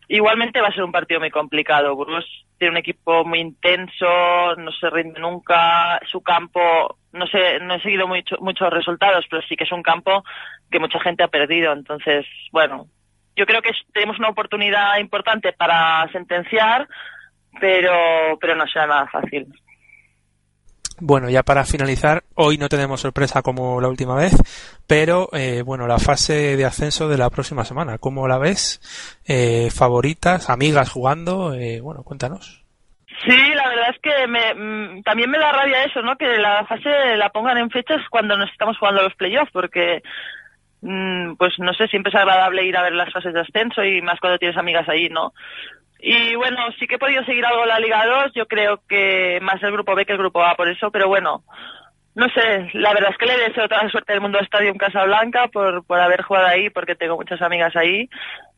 Igualmente 0.09 0.61
va 0.61 0.69
a 0.69 0.73
ser 0.73 0.83
un 0.83 0.91
partido 0.91 1.21
muy 1.21 1.31
complicado. 1.31 1.95
Burgos 1.95 2.25
tiene 2.61 2.73
un 2.73 2.77
equipo 2.77 3.25
muy 3.25 3.41
intenso, 3.41 4.55
no 4.59 4.71
se 4.71 4.91
rinde 4.91 5.19
nunca, 5.19 5.99
su 6.07 6.21
campo, 6.21 6.99
no 7.11 7.27
sé, 7.27 7.59
no 7.61 7.75
he 7.75 7.81
seguido 7.81 8.07
mucho, 8.07 8.37
muchos 8.41 8.69
resultados, 8.71 9.25
pero 9.31 9.41
sí 9.49 9.57
que 9.57 9.65
es 9.65 9.73
un 9.73 9.83
campo 9.83 10.23
que 10.71 10.79
mucha 10.79 11.01
gente 11.01 11.23
ha 11.23 11.29
perdido. 11.29 11.73
Entonces, 11.73 12.27
bueno, 12.53 12.87
yo 13.35 13.47
creo 13.47 13.63
que 13.63 13.71
tenemos 13.95 14.19
una 14.19 14.29
oportunidad 14.29 14.99
importante 14.99 15.55
para 15.55 16.07
sentenciar, 16.13 16.87
pero, 17.59 18.39
pero 18.39 18.55
no 18.55 18.67
será 18.67 18.87
nada 18.87 19.07
fácil. 19.07 19.47
Bueno, 21.03 21.31
ya 21.31 21.43
para 21.43 21.65
finalizar, 21.65 22.25
hoy 22.35 22.59
no 22.59 22.69
tenemos 22.69 23.01
sorpresa 23.01 23.41
como 23.41 23.81
la 23.81 23.89
última 23.89 24.15
vez, 24.15 24.35
pero 24.87 25.31
eh, 25.33 25.63
bueno, 25.63 25.87
la 25.87 25.99
fase 25.99 26.59
de 26.59 26.65
ascenso 26.67 27.09
de 27.09 27.17
la 27.17 27.31
próxima 27.31 27.65
semana, 27.65 27.97
¿cómo 27.97 28.29
la 28.29 28.37
ves? 28.37 28.81
Eh, 29.27 29.71
¿Favoritas? 29.71 30.51
¿Amigas 30.51 30.91
jugando? 30.91 31.55
Eh, 31.55 31.81
bueno, 31.81 32.03
cuéntanos. 32.03 32.65
Sí, 33.25 33.55
la 33.55 33.69
verdad 33.69 33.95
es 33.95 34.01
que 34.03 34.27
me, 34.27 34.55
mm, 34.55 35.03
también 35.03 35.31
me 35.31 35.39
da 35.39 35.53
rabia 35.53 35.85
eso, 35.85 36.03
¿no? 36.03 36.17
Que 36.17 36.37
la 36.37 36.67
fase 36.67 37.17
la 37.17 37.31
pongan 37.31 37.57
en 37.57 37.71
fechas 37.71 38.03
cuando 38.11 38.37
nos 38.37 38.51
estamos 38.51 38.77
jugando 38.77 39.03
los 39.03 39.15
playoffs, 39.15 39.53
porque 39.53 40.03
mm, 40.83 41.37
pues 41.37 41.55
no 41.59 41.73
sé, 41.73 41.89
siempre 41.89 42.11
es 42.11 42.17
agradable 42.17 42.67
ir 42.67 42.77
a 42.77 42.83
ver 42.83 42.93
las 42.93 43.11
fases 43.11 43.33
de 43.33 43.41
ascenso 43.41 43.83
y 43.83 44.03
más 44.03 44.21
cuando 44.21 44.39
tienes 44.39 44.59
amigas 44.59 44.87
ahí, 44.87 45.09
¿no? 45.09 45.33
Y 46.03 46.35
bueno, 46.35 46.59
sí 46.79 46.87
que 46.87 46.95
he 46.95 46.99
podido 46.99 47.25
seguir 47.25 47.45
algo 47.45 47.67
la 47.67 47.79
Liga 47.79 48.05
2, 48.07 48.33
yo 48.35 48.47
creo 48.47 48.81
que 48.89 49.39
más 49.43 49.63
el 49.63 49.73
grupo 49.73 49.95
B 49.95 50.07
que 50.07 50.13
el 50.13 50.19
grupo 50.19 50.43
A 50.43 50.55
por 50.55 50.69
eso, 50.69 50.91
pero 50.91 51.09
bueno, 51.09 51.43
no 52.15 52.29
sé, 52.31 52.71
la 52.75 52.93
verdad 52.93 53.11
es 53.13 53.19
que 53.19 53.27
le 53.27 53.39
deseo 53.39 53.69
toda 53.69 53.85
la 53.85 53.91
suerte 53.91 54.13
del 54.13 54.21
mundo 54.21 54.39
a 54.39 54.43
Estadio 54.43 54.75
Casablanca 54.75 55.49
por, 55.49 55.85
por 55.85 56.01
haber 56.01 56.23
jugado 56.23 56.47
ahí, 56.47 56.71
porque 56.71 56.97
tengo 56.97 57.17
muchas 57.17 57.41
amigas 57.41 57.77
ahí. 57.77 58.09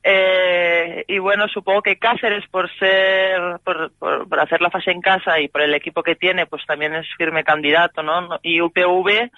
Eh, 0.04 1.04
y 1.06 1.18
bueno, 1.18 1.46
supongo 1.48 1.82
que 1.82 1.98
Cáceres 1.98 2.44
por 2.48 2.68
ser, 2.78 3.40
por, 3.62 3.92
por, 3.98 4.28
por 4.28 4.40
hacer 4.40 4.60
la 4.60 4.70
fase 4.70 4.90
en 4.90 5.00
casa 5.00 5.38
y 5.38 5.48
por 5.48 5.60
el 5.60 5.74
equipo 5.74 6.02
que 6.02 6.16
tiene, 6.16 6.46
pues 6.46 6.64
también 6.66 6.94
es 6.94 7.06
firme 7.16 7.44
candidato, 7.44 8.02
¿no? 8.02 8.40
Y 8.42 8.60
UPV, 8.60 9.30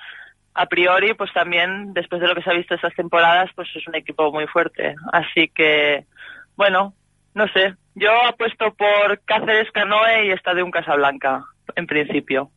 a 0.54 0.66
priori, 0.66 1.14
pues 1.14 1.32
también, 1.32 1.92
después 1.92 2.20
de 2.20 2.28
lo 2.28 2.34
que 2.34 2.42
se 2.42 2.50
ha 2.50 2.54
visto 2.54 2.74
estas 2.74 2.94
temporadas, 2.94 3.50
pues 3.54 3.68
es 3.74 3.86
un 3.88 3.96
equipo 3.96 4.30
muy 4.30 4.46
fuerte. 4.46 4.94
Así 5.12 5.48
que, 5.48 6.04
bueno, 6.56 6.94
no 7.34 7.48
sé. 7.48 7.74
Yo 7.94 8.10
apuesto 8.28 8.72
por 8.74 9.20
Cáceres 9.24 9.70
Canoe 9.72 10.26
y 10.26 10.30
Estadio 10.32 10.68
Casablanca, 10.70 11.44
en 11.76 11.86
principio. 11.86 12.50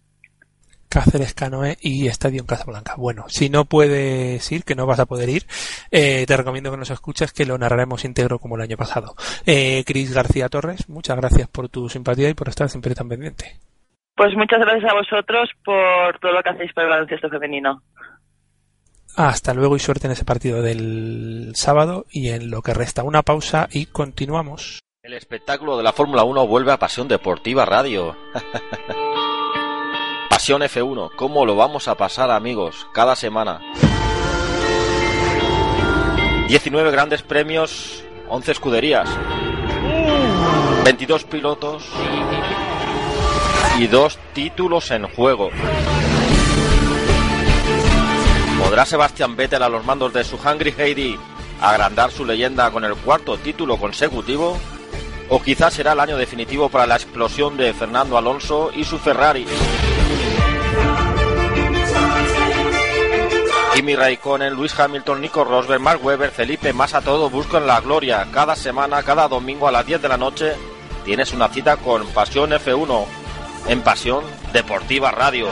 Cáceres 0.89 1.33
Canoe 1.33 1.77
y 1.81 2.07
Estadio 2.07 2.45
Casablanca. 2.45 2.95
Bueno, 2.97 3.25
si 3.27 3.49
no 3.49 3.65
puedes 3.65 4.51
ir, 4.51 4.63
que 4.63 4.73
no 4.73 4.85
vas 4.85 4.99
a 4.99 5.05
poder 5.05 5.29
ir, 5.29 5.43
eh, 5.91 6.25
te 6.25 6.37
recomiendo 6.37 6.71
que 6.71 6.77
nos 6.77 6.89
escuches, 6.89 7.33
que 7.33 7.45
lo 7.45 7.57
narraremos 7.57 8.05
íntegro 8.05 8.39
como 8.39 8.55
el 8.55 8.61
año 8.61 8.77
pasado. 8.77 9.15
Eh, 9.45 9.83
Cris 9.85 10.13
García 10.13 10.49
Torres, 10.49 10.89
muchas 10.89 11.17
gracias 11.17 11.47
por 11.49 11.69
tu 11.69 11.89
simpatía 11.89 12.29
y 12.29 12.33
por 12.33 12.49
estar 12.49 12.69
siempre 12.69 12.95
tan 12.95 13.09
pendiente. 13.09 13.57
Pues 14.15 14.35
muchas 14.35 14.59
gracias 14.59 14.91
a 14.91 14.95
vosotros 14.95 15.49
por 15.63 16.17
todo 16.19 16.31
lo 16.31 16.41
que 16.41 16.49
hacéis 16.49 16.73
por 16.73 16.85
el 16.85 16.89
baloncesto 16.89 17.29
femenino. 17.29 17.83
Hasta 19.15 19.53
luego 19.53 19.75
y 19.75 19.79
suerte 19.79 20.07
en 20.07 20.13
ese 20.13 20.25
partido 20.25 20.61
del 20.61 21.51
sábado 21.55 22.05
y 22.09 22.29
en 22.29 22.49
lo 22.49 22.61
que 22.61 22.73
resta. 22.73 23.03
Una 23.03 23.23
pausa 23.23 23.67
y 23.71 23.87
continuamos. 23.87 24.79
El 25.07 25.13
espectáculo 25.13 25.77
de 25.77 25.83
la 25.83 25.93
Fórmula 25.93 26.25
1 26.25 26.47
vuelve 26.47 26.73
a 26.73 26.79
Pasión 26.79 27.07
Deportiva 27.07 27.63
Radio. 27.63 28.17
Pasión 30.29 30.61
F1, 30.63 31.11
¿cómo 31.15 31.45
lo 31.45 31.55
vamos 31.55 31.87
a 31.87 31.95
pasar 31.95 32.29
amigos? 32.29 32.85
Cada 32.91 33.15
semana. 33.15 33.61
19 36.49 36.91
grandes 36.91 37.21
premios, 37.21 38.03
11 38.27 38.51
escuderías, 38.51 39.07
22 40.83 41.23
pilotos 41.23 41.85
y 43.79 43.87
dos 43.87 44.19
títulos 44.33 44.91
en 44.91 45.07
juego. 45.07 45.51
¿Podrá 48.61 48.85
Sebastián 48.85 49.37
Vettel 49.37 49.63
a 49.63 49.69
los 49.69 49.85
mandos 49.85 50.11
de 50.11 50.25
su 50.25 50.35
Hungry 50.35 50.75
Heidi 50.77 51.17
agrandar 51.61 52.11
su 52.11 52.25
leyenda 52.25 52.69
con 52.71 52.83
el 52.83 52.95
cuarto 52.95 53.37
título 53.37 53.77
consecutivo? 53.77 54.59
¿O 55.29 55.41
quizás 55.41 55.73
será 55.73 55.91
el 55.91 55.99
año 55.99 56.17
definitivo 56.17 56.69
para 56.69 56.87
la 56.87 56.95
explosión 56.95 57.57
de 57.57 57.73
Fernando 57.73 58.17
Alonso 58.17 58.71
y 58.73 58.83
su 58.83 58.97
Ferrari? 58.97 59.45
Kimi 63.75 63.95
Raikkonen, 63.95 64.53
Luis 64.53 64.77
Hamilton, 64.79 65.21
Nico 65.21 65.43
Rosberg, 65.43 65.81
Mark 65.81 66.03
Webber, 66.03 66.31
Felipe 66.31 66.73
Massa, 66.73 67.01
todo 67.01 67.29
buscan 67.29 67.67
la 67.67 67.79
gloria. 67.81 68.25
Cada 68.31 68.55
semana, 68.55 69.03
cada 69.03 69.27
domingo 69.27 69.67
a 69.67 69.71
las 69.71 69.85
10 69.85 70.01
de 70.01 70.07
la 70.07 70.17
noche, 70.17 70.53
tienes 71.05 71.31
una 71.33 71.49
cita 71.49 71.77
con 71.77 72.07
Pasión 72.07 72.51
F1 72.51 73.05
en 73.67 73.81
Pasión 73.81 74.23
Deportiva 74.53 75.11
Radio. 75.11 75.49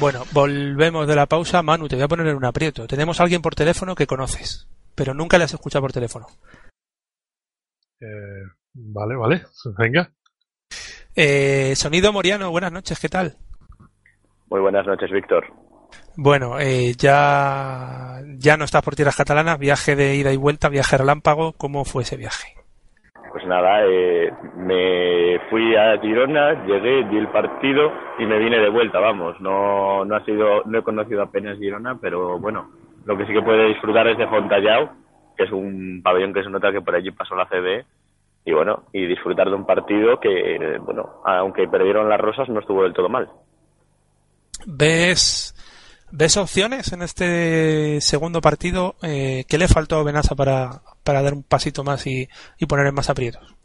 Bueno, 0.00 0.24
volvemos 0.32 1.06
de 1.06 1.14
la 1.14 1.26
pausa. 1.26 1.62
Manu, 1.62 1.86
te 1.86 1.94
voy 1.94 2.04
a 2.04 2.08
poner 2.08 2.26
en 2.28 2.36
un 2.36 2.46
aprieto. 2.46 2.86
Tenemos 2.86 3.20
a 3.20 3.24
alguien 3.24 3.42
por 3.42 3.54
teléfono 3.54 3.94
que 3.94 4.06
conoces, 4.06 4.66
pero 4.94 5.12
nunca 5.12 5.36
le 5.36 5.44
has 5.44 5.52
escuchado 5.52 5.82
por 5.82 5.92
teléfono. 5.92 6.26
Eh, 8.00 8.46
vale, 8.72 9.14
vale. 9.14 9.44
Venga. 9.76 10.10
Eh, 11.14 11.74
Sonido 11.76 12.14
Moriano, 12.14 12.50
buenas 12.50 12.72
noches, 12.72 12.98
¿qué 12.98 13.10
tal? 13.10 13.36
Muy 14.48 14.60
buenas 14.60 14.86
noches, 14.86 15.10
Víctor. 15.10 15.44
Bueno, 16.16 16.58
eh, 16.58 16.94
ya, 16.96 18.22
ya 18.38 18.56
no 18.56 18.64
estás 18.64 18.82
por 18.82 18.96
tierras 18.96 19.16
catalanas, 19.16 19.58
viaje 19.58 19.96
de 19.96 20.16
ida 20.16 20.32
y 20.32 20.38
vuelta, 20.38 20.70
viaje 20.70 20.96
relámpago, 20.96 21.52
¿cómo 21.52 21.84
fue 21.84 22.04
ese 22.04 22.16
viaje? 22.16 22.54
Pues 23.32 23.46
nada, 23.46 23.86
eh, 23.86 24.32
me 24.56 25.38
fui 25.48 25.76
a 25.76 25.98
Girona, 26.00 26.64
llegué, 26.66 27.04
di 27.04 27.16
el 27.16 27.28
partido 27.28 27.92
y 28.18 28.26
me 28.26 28.38
vine 28.38 28.58
de 28.58 28.68
vuelta, 28.68 28.98
vamos. 28.98 29.40
No, 29.40 30.04
no 30.04 30.16
ha 30.16 30.24
sido, 30.24 30.64
no 30.64 30.78
he 30.78 30.82
conocido 30.82 31.22
apenas 31.22 31.58
Girona, 31.58 31.96
pero 32.00 32.40
bueno, 32.40 32.70
lo 33.04 33.16
que 33.16 33.26
sí 33.26 33.32
que 33.32 33.42
puede 33.42 33.68
disfrutar 33.68 34.08
es 34.08 34.18
de 34.18 34.26
Fontallao, 34.26 34.90
que 35.36 35.44
es 35.44 35.52
un 35.52 36.00
pabellón 36.02 36.34
que 36.34 36.42
se 36.42 36.50
nota 36.50 36.72
que 36.72 36.80
por 36.80 36.94
allí 36.94 37.12
pasó 37.12 37.36
la 37.36 37.46
CB 37.46 37.84
y 38.44 38.52
bueno, 38.52 38.84
y 38.92 39.06
disfrutar 39.06 39.48
de 39.48 39.54
un 39.54 39.66
partido 39.66 40.18
que, 40.18 40.78
bueno, 40.80 41.22
aunque 41.24 41.68
perdieron 41.68 42.08
las 42.08 42.20
rosas, 42.20 42.48
no 42.48 42.60
estuvo 42.60 42.82
del 42.82 42.94
todo 42.94 43.08
mal. 43.08 43.28
¿Ves, 44.66 45.54
opciones 46.36 46.92
en 46.92 47.02
este 47.02 48.00
segundo 48.00 48.40
partido? 48.40 48.96
Eh, 49.02 49.44
¿Qué 49.48 49.58
le 49.58 49.68
faltó 49.68 49.98
a 49.98 50.04
Benassa 50.04 50.34
para, 50.34 50.80
para 51.04 51.22
dar 51.22 51.34
un 51.34 51.42
pasito 51.42 51.84
más 51.84 52.06
y, 52.06 52.28
y 52.58 52.66
poner 52.66 52.86
en 52.86 52.94
más 52.94 53.10
aprietos? 53.10 53.56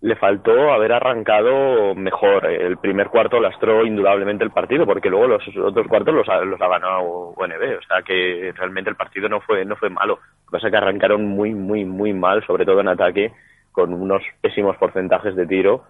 Le 0.00 0.14
faltó 0.14 0.70
haber 0.70 0.92
arrancado 0.92 1.94
mejor. 1.96 2.46
El 2.46 2.76
primer 2.76 3.08
cuarto 3.08 3.40
lastró 3.40 3.84
indudablemente 3.84 4.44
el 4.44 4.52
partido, 4.52 4.86
porque 4.86 5.10
luego 5.10 5.26
los 5.26 5.42
otros 5.58 5.88
cuartos 5.88 6.14
los 6.14 6.28
ha, 6.28 6.40
los 6.42 6.60
ha 6.60 6.68
ganado 6.68 7.34
UNB. 7.36 7.78
O 7.78 7.82
sea 7.82 8.02
que 8.02 8.52
realmente 8.56 8.90
el 8.90 8.96
partido 8.96 9.28
no 9.28 9.40
fue, 9.40 9.64
no 9.64 9.74
fue 9.74 9.90
malo. 9.90 10.14
Lo 10.14 10.46
que 10.46 10.52
pasa 10.52 10.68
es 10.68 10.70
que 10.70 10.76
arrancaron 10.76 11.24
muy, 11.26 11.52
muy, 11.52 11.84
muy 11.84 12.12
mal, 12.12 12.46
sobre 12.46 12.64
todo 12.64 12.80
en 12.80 12.88
ataque, 12.88 13.32
con 13.72 13.92
unos 13.92 14.22
pésimos 14.40 14.76
porcentajes 14.76 15.34
de 15.34 15.46
tiro. 15.46 15.82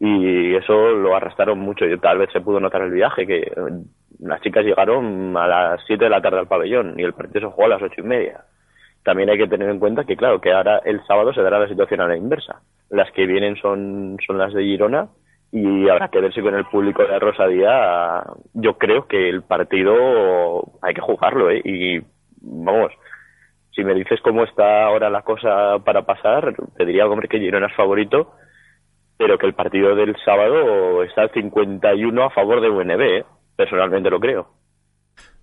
Y 0.00 0.56
eso 0.56 0.90
lo 0.90 1.14
arrastraron 1.14 1.60
mucho. 1.60 1.86
Y 1.86 1.96
tal 1.98 2.18
vez 2.18 2.30
se 2.32 2.40
pudo 2.40 2.58
notar 2.58 2.82
el 2.82 2.90
viaje, 2.90 3.24
que 3.24 3.52
las 4.18 4.40
chicas 4.40 4.64
llegaron 4.64 5.36
a 5.36 5.46
las 5.46 5.80
7 5.86 6.02
de 6.02 6.10
la 6.10 6.20
tarde 6.20 6.40
al 6.40 6.48
pabellón 6.48 6.98
y 6.98 7.04
el 7.04 7.12
partido 7.12 7.48
se 7.48 7.54
jugó 7.54 7.66
a 7.66 7.68
las 7.68 7.82
ocho 7.82 8.00
y 8.00 8.02
media 8.02 8.44
también 9.04 9.28
hay 9.28 9.38
que 9.38 9.46
tener 9.46 9.68
en 9.68 9.78
cuenta 9.78 10.04
que, 10.04 10.16
claro, 10.16 10.40
que 10.40 10.52
ahora 10.52 10.80
el 10.84 11.04
sábado 11.06 11.32
se 11.34 11.42
dará 11.42 11.58
la 11.58 11.68
situación 11.68 12.00
a 12.00 12.08
la 12.08 12.16
inversa. 12.16 12.62
Las 12.88 13.10
que 13.12 13.26
vienen 13.26 13.56
son, 13.56 14.16
son 14.26 14.38
las 14.38 14.52
de 14.54 14.64
Girona 14.64 15.08
y 15.52 15.88
habrá 15.88 16.08
que 16.08 16.20
ver 16.20 16.32
si 16.34 16.40
con 16.40 16.54
el 16.54 16.64
público 16.64 17.04
de 17.04 17.18
Rosadía 17.18 18.24
yo 18.54 18.76
creo 18.78 19.06
que 19.06 19.28
el 19.28 19.42
partido 19.42 20.64
hay 20.82 20.94
que 20.94 21.02
jugarlo, 21.02 21.50
¿eh? 21.50 21.60
Y 21.64 22.00
vamos, 22.40 22.92
si 23.74 23.84
me 23.84 23.94
dices 23.94 24.20
cómo 24.22 24.42
está 24.44 24.84
ahora 24.84 25.10
la 25.10 25.22
cosa 25.22 25.78
para 25.84 26.02
pasar, 26.02 26.54
te 26.76 26.86
diría, 26.86 27.06
hombre, 27.06 27.28
que 27.28 27.38
Girona 27.38 27.66
es 27.66 27.76
favorito, 27.76 28.32
pero 29.18 29.38
que 29.38 29.46
el 29.46 29.54
partido 29.54 29.94
del 29.94 30.16
sábado 30.24 31.02
está 31.04 31.22
al 31.22 31.32
51 31.32 32.24
a 32.24 32.30
favor 32.30 32.60
de 32.60 32.70
UNB, 32.70 33.00
¿eh? 33.00 33.24
Personalmente 33.54 34.10
lo 34.10 34.18
creo. 34.18 34.48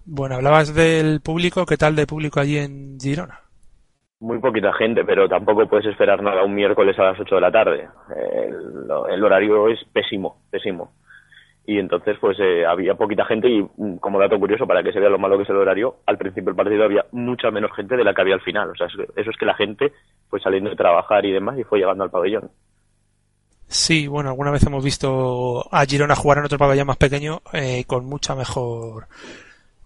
Bueno, 0.04 0.36
hablabas 0.36 0.74
del 0.74 1.22
público, 1.22 1.66
¿qué 1.66 1.78
tal 1.78 1.96
de 1.96 2.08
público 2.08 2.40
allí 2.40 2.58
en 2.58 2.98
Girona? 3.00 3.51
Muy 4.22 4.40
poquita 4.40 4.72
gente, 4.74 5.04
pero 5.04 5.28
tampoco 5.28 5.68
puedes 5.68 5.88
esperar 5.88 6.22
nada 6.22 6.44
un 6.44 6.54
miércoles 6.54 6.98
a 7.00 7.06
las 7.06 7.20
8 7.20 7.36
de 7.36 7.42
la 7.42 7.52
tarde. 7.52 7.90
El, 9.10 9.24
horario 9.24 9.68
es 9.68 9.84
pésimo, 9.92 10.38
pésimo. 10.50 10.92
Y 11.66 11.80
entonces, 11.80 12.18
pues 12.22 12.38
eh, 12.40 12.66
había 12.66 12.96
poquita 12.96 13.26
gente 13.26 13.50
y, 13.50 13.62
mm, 13.62 13.98
como 13.98 14.20
dato 14.20 14.40
curioso, 14.40 14.68
para 14.68 14.84
que 14.84 14.94
se 14.94 15.00
vea 15.00 15.10
lo 15.10 15.20
malo 15.20 15.38
que 15.38 15.44
es 15.44 15.50
el 15.50 15.58
horario, 15.58 15.98
al 16.06 16.18
principio 16.18 16.46
del 16.46 16.56
partido 16.56 16.84
había 16.84 17.06
mucha 17.12 17.50
menos 17.52 17.72
gente 17.76 17.98
de 17.98 18.04
la 18.04 18.14
que 18.14 18.22
había 18.22 18.36
al 18.36 18.42
final. 18.42 18.70
O 18.70 18.76
sea, 18.76 18.88
eso 18.88 19.30
es 19.30 19.38
que 19.38 19.46
la 19.46 19.56
gente 19.56 19.92
fue 20.30 20.40
saliendo 20.40 20.70
de 20.70 20.76
trabajar 20.76 21.26
y 21.26 21.32
demás 21.32 21.58
y 21.58 21.64
fue 21.64 21.80
llegando 21.80 22.04
al 22.04 22.12
pabellón. 22.12 22.52
Sí, 23.68 24.08
bueno, 24.08 24.30
alguna 24.30 24.52
vez 24.52 24.64
hemos 24.66 24.84
visto 24.84 25.66
a 25.72 25.86
Girona 25.86 26.16
jugar 26.16 26.40
en 26.40 26.46
otro 26.46 26.58
pabellón 26.58 26.88
más 26.88 26.98
pequeño 26.98 27.42
eh, 27.54 27.86
con 27.88 28.06
mucha 28.06 28.36
mejor 28.36 29.08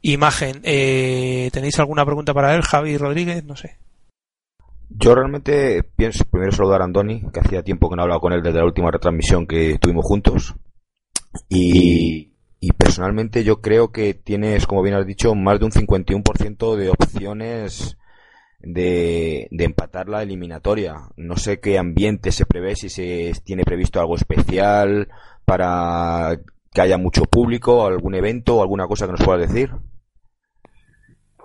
imagen. 0.02 0.62
Eh, 0.64 1.50
¿Tenéis 1.54 1.80
alguna 1.80 2.04
pregunta 2.06 2.34
para 2.34 2.56
él, 2.56 2.64
Javi 2.64 2.98
Rodríguez? 2.98 3.44
No 3.46 3.56
sé. 3.56 3.78
Yo 4.98 5.14
realmente 5.14 5.84
pienso 5.96 6.24
primero 6.26 6.54
saludar 6.54 6.82
a 6.82 6.86
Andoni, 6.86 7.22
que 7.34 7.42
hacía 7.42 7.64
tiempo 7.64 7.90
que 7.90 7.98
no 7.98 8.04
hablaba 8.04 8.22
con 8.22 8.32
él 8.32 8.42
desde 8.42 8.60
la 8.60 8.66
última 8.66 8.92
retransmisión 8.92 9.46
que 9.46 9.78
tuvimos 9.78 10.06
juntos. 10.06 10.56
Y, 11.50 12.32
personalmente 12.78 13.44
yo 13.44 13.62
creo 13.62 13.92
que 13.92 14.14
tienes, 14.14 14.66
como 14.66 14.82
bien 14.82 14.96
has 14.96 15.06
dicho, 15.06 15.36
más 15.36 15.60
de 15.60 15.66
un 15.66 15.72
51% 15.72 16.76
de 16.76 16.90
opciones 16.90 17.98
de, 18.60 19.48
de, 19.52 19.64
empatar 19.66 20.08
la 20.08 20.24
eliminatoria. 20.24 20.96
No 21.18 21.36
sé 21.36 21.60
qué 21.60 21.78
ambiente 21.78 22.32
se 22.32 22.46
prevé, 22.46 22.76
si 22.76 22.90
se 22.90 23.34
tiene 23.44 23.64
previsto 23.64 24.00
algo 24.00 24.16
especial 24.16 25.10
para 25.44 26.40
que 26.74 26.82
haya 26.82 26.98
mucho 26.98 27.26
público, 27.26 27.86
algún 27.86 28.16
evento 28.16 28.62
alguna 28.62 28.88
cosa 28.88 29.06
que 29.06 29.12
nos 29.14 29.24
pueda 29.24 29.40
decir. 29.40 29.72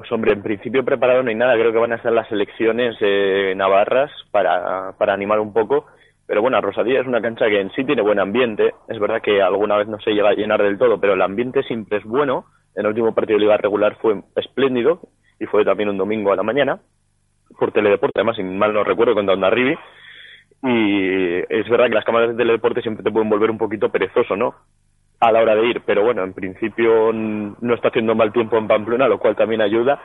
Pues 0.00 0.10
hombre, 0.12 0.32
en 0.32 0.42
principio 0.42 0.82
preparado 0.82 1.22
no 1.22 1.28
hay 1.28 1.34
nada. 1.34 1.52
Creo 1.56 1.72
que 1.72 1.78
van 1.78 1.92
a 1.92 2.00
ser 2.00 2.12
las 2.12 2.32
elecciones 2.32 2.96
eh, 3.02 3.52
navarras 3.54 4.10
para, 4.30 4.92
para 4.96 5.12
animar 5.12 5.40
un 5.40 5.52
poco. 5.52 5.84
Pero 6.26 6.40
bueno, 6.40 6.58
Rosadía 6.62 7.02
es 7.02 7.06
una 7.06 7.20
cancha 7.20 7.44
que 7.48 7.60
en 7.60 7.70
sí 7.72 7.84
tiene 7.84 8.00
buen 8.00 8.18
ambiente. 8.18 8.72
Es 8.88 8.98
verdad 8.98 9.20
que 9.20 9.42
alguna 9.42 9.76
vez 9.76 9.88
no 9.88 10.00
se 10.00 10.12
llega 10.12 10.30
a 10.30 10.32
llenar 10.32 10.62
del 10.62 10.78
todo, 10.78 10.98
pero 10.98 11.12
el 11.12 11.20
ambiente 11.20 11.62
siempre 11.64 11.98
es 11.98 12.04
bueno. 12.04 12.46
En 12.74 12.86
el 12.86 12.92
último 12.92 13.14
partido 13.14 13.38
de 13.38 13.44
liga 13.44 13.58
regular 13.58 13.98
fue 14.00 14.22
espléndido 14.36 15.00
y 15.38 15.44
fue 15.44 15.66
también 15.66 15.90
un 15.90 15.98
domingo 15.98 16.32
a 16.32 16.36
la 16.36 16.44
mañana 16.44 16.80
por 17.58 17.70
Teledeporte, 17.70 18.20
además, 18.20 18.36
si 18.36 18.42
mal 18.42 18.72
no 18.72 18.82
recuerdo, 18.82 19.14
con 19.14 19.28
Onda 19.28 19.50
Rivi. 19.50 19.76
Y 20.62 21.40
es 21.46 21.68
verdad 21.68 21.88
que 21.88 21.94
las 21.94 22.06
cámaras 22.06 22.30
de 22.30 22.36
Teledeporte 22.36 22.80
siempre 22.80 23.04
te 23.04 23.10
pueden 23.10 23.28
volver 23.28 23.50
un 23.50 23.58
poquito 23.58 23.90
perezoso, 23.90 24.34
¿no? 24.34 24.54
A 25.20 25.30
la 25.30 25.40
hora 25.40 25.54
de 25.54 25.66
ir, 25.66 25.82
pero 25.84 26.02
bueno, 26.02 26.24
en 26.24 26.32
principio 26.32 27.12
no 27.12 27.74
está 27.74 27.88
haciendo 27.88 28.14
mal 28.14 28.32
tiempo 28.32 28.56
en 28.56 28.66
Pamplona, 28.66 29.06
lo 29.06 29.18
cual 29.18 29.36
también 29.36 29.60
ayuda. 29.60 30.00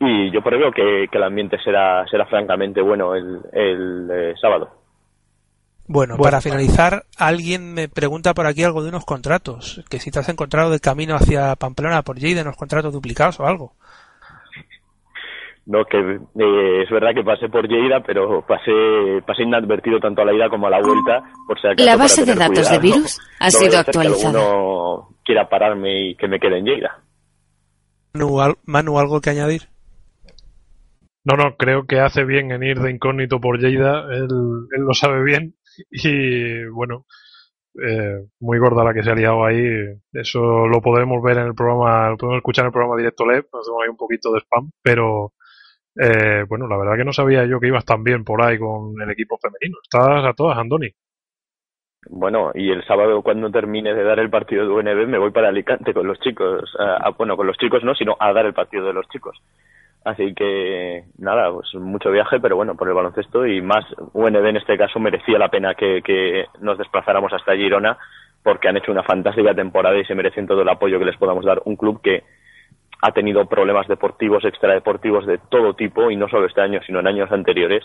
y 0.00 0.30
yo 0.30 0.42
creo 0.42 0.70
que, 0.72 1.08
que 1.10 1.18
el 1.18 1.24
ambiente 1.24 1.58
será, 1.62 2.04
será 2.08 2.26
francamente 2.26 2.80
bueno 2.80 3.14
el, 3.14 3.40
el 3.52 4.10
eh, 4.12 4.34
sábado. 4.40 4.70
Bueno, 5.90 6.18
para 6.18 6.42
finalizar, 6.42 7.04
alguien 7.16 7.72
me 7.72 7.88
pregunta 7.88 8.34
por 8.34 8.46
aquí 8.46 8.62
algo 8.62 8.82
de 8.82 8.90
unos 8.90 9.06
contratos, 9.06 9.82
que 9.88 9.98
si 9.98 10.10
te 10.10 10.18
has 10.18 10.28
encontrado 10.28 10.70
de 10.70 10.80
camino 10.80 11.14
hacia 11.14 11.56
Pamplona 11.56 12.02
por 12.02 12.18
de 12.18 12.42
unos 12.42 12.56
contratos 12.56 12.92
duplicados 12.92 13.40
o 13.40 13.46
algo. 13.46 13.72
No, 15.70 15.84
que 15.84 15.98
eh, 15.98 16.82
es 16.82 16.90
verdad 16.90 17.10
que 17.14 17.22
pasé 17.22 17.50
por 17.50 17.68
Lleida, 17.68 18.02
pero 18.02 18.42
pasé, 18.48 18.72
pasé 19.26 19.42
inadvertido 19.42 20.00
tanto 20.00 20.22
a 20.22 20.24
la 20.24 20.32
ida 20.32 20.48
como 20.48 20.66
a 20.66 20.70
la 20.70 20.80
vuelta. 20.80 21.22
Por 21.46 21.60
si 21.60 21.66
acaso, 21.66 21.84
la 21.84 21.96
base 21.96 22.24
de 22.24 22.34
datos 22.34 22.70
de 22.70 22.78
virus 22.78 23.20
ha 23.38 23.44
No 23.46 23.50
sido 23.50 23.70
que 23.72 23.76
actualizada. 23.76 24.40
quiera 25.24 25.46
pararme 25.50 26.08
y 26.08 26.14
que 26.16 26.26
me 26.26 26.40
quede 26.40 26.58
en 26.58 26.64
Lleida. 26.64 27.02
Manu, 28.14 28.40
al- 28.40 28.56
Manu, 28.64 28.98
¿algo 28.98 29.20
que 29.20 29.28
añadir? 29.28 29.68
No, 31.24 31.36
no, 31.36 31.56
creo 31.58 31.86
que 31.86 32.00
hace 32.00 32.24
bien 32.24 32.50
en 32.50 32.62
ir 32.62 32.78
de 32.80 32.90
incógnito 32.90 33.38
por 33.38 33.58
Lleida, 33.58 34.04
él, 34.10 34.24
él 34.74 34.82
lo 34.82 34.94
sabe 34.94 35.22
bien 35.22 35.54
y 35.90 36.64
bueno, 36.68 37.04
eh, 37.86 38.24
muy 38.40 38.58
gorda 38.58 38.84
la 38.84 38.94
que 38.94 39.02
se 39.02 39.10
ha 39.10 39.14
liado 39.14 39.44
ahí, 39.44 39.62
eso 40.14 40.66
lo 40.66 40.80
podremos 40.80 41.22
ver 41.22 41.36
en 41.36 41.48
el 41.48 41.54
programa, 41.54 42.08
lo 42.08 42.16
podemos 42.16 42.38
escuchar 42.38 42.62
en 42.64 42.66
el 42.68 42.72
programa 42.72 42.96
Directo 42.96 43.26
Lab, 43.26 43.44
hacemos 43.52 43.82
ahí 43.82 43.90
un 43.90 43.96
poquito 43.98 44.32
de 44.32 44.40
spam, 44.40 44.70
pero 44.82 45.34
eh, 45.98 46.44
bueno, 46.48 46.68
la 46.68 46.76
verdad 46.76 46.96
que 46.96 47.04
no 47.04 47.12
sabía 47.12 47.44
yo 47.44 47.58
que 47.58 47.68
ibas 47.68 47.84
tan 47.84 48.04
bien 48.04 48.24
por 48.24 48.42
ahí 48.42 48.58
con 48.58 49.00
el 49.00 49.10
equipo 49.10 49.38
femenino, 49.38 49.78
estás 49.82 50.24
a 50.24 50.32
todas, 50.32 50.56
Andoni. 50.58 50.88
Bueno, 52.10 52.52
y 52.54 52.70
el 52.70 52.84
sábado 52.86 53.22
cuando 53.22 53.50
termine 53.50 53.92
de 53.92 54.04
dar 54.04 54.18
el 54.20 54.30
partido 54.30 54.64
de 54.64 54.72
UNB 54.72 55.08
me 55.08 55.18
voy 55.18 55.30
para 55.30 55.48
Alicante 55.48 55.92
con 55.92 56.06
los 56.06 56.18
chicos. 56.20 56.72
Bueno, 57.18 57.36
con 57.36 57.46
los 57.46 57.58
chicos 57.58 57.82
no, 57.84 57.94
sino 57.94 58.16
a 58.18 58.32
dar 58.32 58.46
el 58.46 58.54
partido 58.54 58.86
de 58.86 58.92
los 58.92 59.08
chicos. 59.08 59.36
Así 60.04 60.32
que 60.34 61.04
nada, 61.18 61.52
pues 61.52 61.74
mucho 61.74 62.10
viaje, 62.10 62.40
pero 62.40 62.56
bueno, 62.56 62.76
por 62.76 62.88
el 62.88 62.94
baloncesto 62.94 63.46
y 63.46 63.60
más 63.60 63.84
UNB 64.14 64.46
en 64.46 64.56
este 64.56 64.78
caso 64.78 65.00
merecía 65.00 65.38
la 65.38 65.50
pena 65.50 65.74
que, 65.74 66.00
que 66.02 66.46
nos 66.60 66.78
desplazáramos 66.78 67.32
hasta 67.32 67.56
Girona 67.56 67.98
porque 68.42 68.68
han 68.68 68.76
hecho 68.76 68.92
una 68.92 69.02
fantástica 69.02 69.54
temporada 69.54 69.98
y 69.98 70.04
se 70.04 70.14
merecen 70.14 70.46
todo 70.46 70.62
el 70.62 70.68
apoyo 70.68 70.98
que 70.98 71.04
les 71.04 71.16
podamos 71.16 71.44
dar. 71.44 71.60
Un 71.64 71.76
club 71.76 72.00
que 72.00 72.22
ha 73.02 73.12
tenido 73.12 73.46
problemas 73.46 73.86
deportivos, 73.88 74.44
extradeportivos 74.44 75.26
de 75.26 75.38
todo 75.38 75.74
tipo 75.74 76.10
y 76.10 76.16
no 76.16 76.28
solo 76.28 76.46
este 76.46 76.60
año, 76.60 76.80
sino 76.86 77.00
en 77.00 77.06
años 77.06 77.30
anteriores 77.30 77.84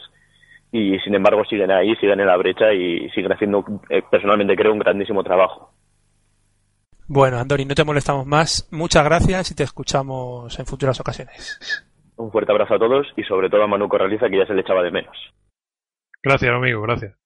y 0.72 0.98
sin 1.00 1.14
embargo 1.14 1.46
siguen 1.46 1.72
ahí, 1.72 1.96
siguen 1.98 2.20
en 2.20 2.28
la 2.28 2.36
brecha 2.36 2.74
y 2.74 3.08
siguen 3.12 3.32
haciendo, 3.32 3.64
eh, 3.90 4.02
personalmente 4.10 4.56
creo, 4.56 4.74
un 4.74 4.80
grandísimo 4.80 5.24
trabajo. 5.24 5.72
Bueno, 7.08 7.38
Andoni, 7.38 7.66
no 7.66 7.76
te 7.76 7.84
molestamos 7.84 8.26
más. 8.26 8.68
Muchas 8.72 9.04
gracias 9.06 9.52
y 9.52 9.56
te 9.56 9.64
escuchamos 9.64 10.58
en 10.58 10.66
futuras 10.66 11.00
ocasiones. 11.00 11.84
Un 12.18 12.32
fuerte 12.32 12.52
abrazo 12.52 12.74
a 12.76 12.80
todos 12.80 13.08
y 13.16 13.24
sobre 13.24 13.50
todo 13.50 13.64
a 13.64 13.68
Manu 13.68 13.88
Corraliza 13.88 14.30
que 14.30 14.38
ya 14.40 14.48
se 14.48 14.54
le 14.54 14.62
echaba 14.62 14.82
de 14.82 14.92
menos. 14.92 15.16
Gracias, 16.24 16.52
amigo, 16.52 16.82
gracias. 16.82 17.23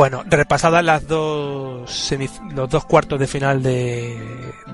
Bueno, 0.00 0.24
repasadas 0.26 0.82
las 0.82 1.06
dos 1.06 2.10
los 2.54 2.70
dos 2.70 2.86
cuartos 2.86 3.20
de 3.20 3.26
final 3.26 3.62
de, 3.62 4.18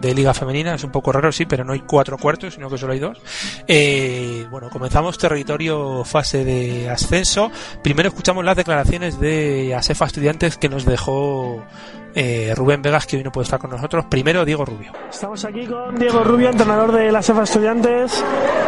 de 0.01 0.15
Liga 0.15 0.35
Femenina, 0.35 0.75
es 0.75 0.85
un 0.85 0.91
poco 0.91 1.13
raro, 1.13 1.33
sí, 1.33 1.47
pero 1.47 1.65
no 1.65 1.73
hay 1.73 1.81
cuatro 1.81 2.19
cuartos, 2.19 2.55
sino 2.55 2.69
que 2.69 2.79
solo 2.79 2.93
hay 2.93 2.99
dos. 2.99 3.21
Eh, 3.67 4.47
bueno, 4.51 4.71
comenzamos 4.71 5.19
territorio 5.19 6.05
fase 6.05 6.45
de 6.45 6.89
ascenso. 6.89 7.51
Primero 7.83 8.09
escuchamos 8.09 8.45
las 8.45 8.57
declaraciones 8.57 9.19
de 9.21 9.75
Asefa 9.75 10.07
Estudiantes 10.07 10.57
que 10.57 10.69
nos 10.69 10.85
dejó 10.85 11.63
eh, 12.19 12.55
Rubén 12.57 12.81
Vegas, 12.81 13.07
que 13.07 13.19
hoy 13.19 13.23
no 13.23 13.31
puede 13.31 13.45
estar 13.45 13.61
con 13.61 13.71
nosotros. 13.71 14.07
Primero, 14.07 14.45
Diego 14.47 14.65
Rubio. 14.65 14.91
Estamos 15.11 15.45
aquí 15.45 15.67
con 15.67 15.99
Diego 15.99 16.25
Rubio, 16.25 16.49
entrenador 16.49 16.91
de 16.93 17.13
la 17.13 17.23
CEFA 17.23 17.43
Estudiantes. 17.43 18.25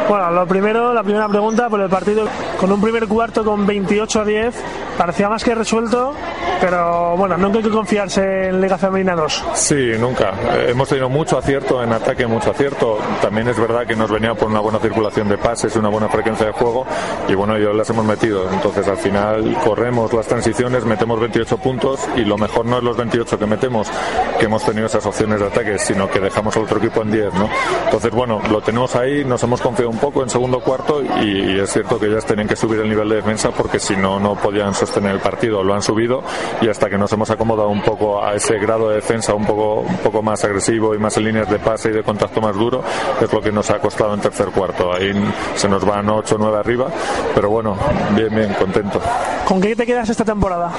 Bueno, 0.06 0.30
lo 0.30 0.46
primero, 0.46 0.92
la 0.92 1.02
primera 1.02 1.26
pregunta 1.28 1.68
por 1.70 1.80
el 1.80 1.88
partido 1.88 2.28
con 2.60 2.70
un 2.70 2.80
primer 2.80 3.06
cuarto 3.08 3.42
con 3.42 3.66
28 3.66 4.20
a 4.20 4.24
10. 4.26 4.64
Parecía 4.98 5.30
más 5.30 5.42
que 5.42 5.54
resuelto, 5.54 6.14
pero 6.60 7.16
bueno, 7.16 7.38
nunca 7.38 7.58
hay 7.58 7.64
que 7.64 7.70
confiarse 7.70 8.48
en 8.48 8.60
Liga 8.60 8.76
Femenina 8.76 9.14
2. 9.16 9.44
Sí, 9.54 9.92
nunca. 9.98 10.34
Eh, 10.52 10.66
hemos 10.70 10.88
tenido 10.88 11.08
mucho 11.18 11.36
acierto 11.36 11.82
en 11.82 11.92
ataque, 11.92 12.28
mucho 12.28 12.52
acierto. 12.52 12.96
También 13.20 13.48
es 13.48 13.58
verdad 13.58 13.84
que 13.84 13.96
nos 13.96 14.08
venía 14.08 14.34
por 14.34 14.48
una 14.48 14.60
buena 14.60 14.78
circulación 14.78 15.28
de 15.28 15.36
pases, 15.36 15.74
una 15.74 15.88
buena 15.88 16.08
frecuencia 16.08 16.46
de 16.46 16.52
juego 16.52 16.86
y 17.28 17.34
bueno, 17.34 17.58
yo 17.58 17.72
las 17.72 17.90
hemos 17.90 18.04
metido. 18.04 18.48
Entonces 18.52 18.86
al 18.86 18.98
final 18.98 19.56
corremos 19.64 20.12
las 20.12 20.28
transiciones, 20.28 20.84
metemos 20.84 21.18
28 21.18 21.58
puntos 21.58 22.08
y 22.14 22.20
lo 22.20 22.38
mejor 22.38 22.66
no 22.66 22.78
es 22.78 22.84
los 22.84 22.96
28 22.96 23.36
que 23.36 23.46
metemos, 23.46 23.90
que 24.38 24.44
hemos 24.44 24.64
tenido 24.64 24.86
esas 24.86 25.04
opciones 25.06 25.40
de 25.40 25.46
ataque, 25.46 25.76
sino 25.80 26.08
que 26.08 26.20
dejamos 26.20 26.56
al 26.56 26.62
otro 26.62 26.78
equipo 26.78 27.02
en 27.02 27.10
10, 27.10 27.34
¿no? 27.34 27.48
Entonces 27.86 28.12
bueno, 28.12 28.40
lo 28.48 28.60
tenemos 28.60 28.94
ahí, 28.94 29.24
nos 29.24 29.42
hemos 29.42 29.60
confiado 29.60 29.90
un 29.90 29.98
poco 29.98 30.22
en 30.22 30.30
segundo 30.30 30.60
cuarto 30.60 31.02
y, 31.02 31.56
y 31.56 31.58
es 31.58 31.72
cierto 31.72 31.98
que 31.98 32.06
ellas 32.06 32.26
tenían 32.26 32.46
que 32.46 32.54
subir 32.54 32.78
el 32.78 32.88
nivel 32.88 33.08
de 33.08 33.16
defensa 33.16 33.50
porque 33.50 33.80
si 33.80 33.96
no, 33.96 34.20
no 34.20 34.36
podían 34.36 34.72
sostener 34.72 35.16
el 35.16 35.20
partido. 35.20 35.64
Lo 35.64 35.74
han 35.74 35.82
subido 35.82 36.22
y 36.60 36.68
hasta 36.68 36.88
que 36.88 36.96
nos 36.96 37.12
hemos 37.12 37.28
acomodado 37.28 37.70
un 37.70 37.82
poco 37.82 38.24
a 38.24 38.36
ese 38.36 38.56
grado 38.58 38.90
de 38.90 38.96
defensa 38.96 39.34
un 39.34 39.44
poco, 39.44 39.80
un 39.80 39.96
poco 39.96 40.22
más 40.22 40.44
agresivo 40.44 40.94
y 40.94 40.98
más 40.98 41.07
en 41.16 41.24
líneas 41.24 41.48
de 41.50 41.58
pase 41.58 41.90
y 41.90 41.92
de 41.92 42.02
contacto 42.02 42.40
más 42.40 42.54
duro, 42.54 42.82
es 43.20 43.32
lo 43.32 43.40
que 43.40 43.52
nos 43.52 43.70
ha 43.70 43.78
costado 43.78 44.14
en 44.14 44.20
tercer 44.20 44.48
cuarto. 44.48 44.92
Ahí 44.92 45.12
se 45.54 45.68
nos 45.68 45.84
van 45.84 46.08
8 46.08 46.34
o 46.34 46.38
9 46.38 46.58
arriba, 46.58 46.86
pero 47.34 47.50
bueno, 47.50 47.76
bien, 48.14 48.34
bien, 48.34 48.54
contento. 48.54 49.00
¿Con 49.46 49.60
qué 49.60 49.74
te 49.74 49.86
quedas 49.86 50.08
esta 50.08 50.24
temporada? 50.24 50.70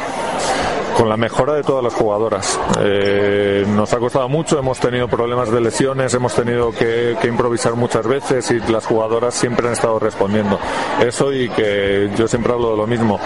Con 1.00 1.08
la 1.08 1.16
mejora 1.16 1.54
de 1.54 1.64
todas 1.64 1.82
las 1.82 1.94
jugadoras. 1.94 2.60
Eh, 2.82 3.66
nos 3.70 3.94
ha 3.94 4.00
costado 4.00 4.28
mucho, 4.28 4.60
hemos 4.60 4.82
tenido 4.82 5.08
problemas 5.08 5.50
de 5.50 5.62
lesiones, 5.62 6.14
hemos 6.14 6.36
tenido 6.36 6.72
que, 6.72 7.16
que 7.22 7.30
improvisar 7.30 7.76
muchas 7.76 8.06
veces 8.06 8.52
y 8.52 8.60
las 8.70 8.86
jugadoras 8.86 9.34
siempre 9.34 9.68
han 9.68 9.74
estado 9.74 9.98
respondiendo. 9.98 10.60
Eso 11.00 11.32
y 11.32 11.48
que 11.48 12.10
yo 12.18 12.28
siempre 12.28 12.52
hablo 12.52 12.72
de 12.72 12.78
lo 12.78 12.86
mismo. 12.86 13.18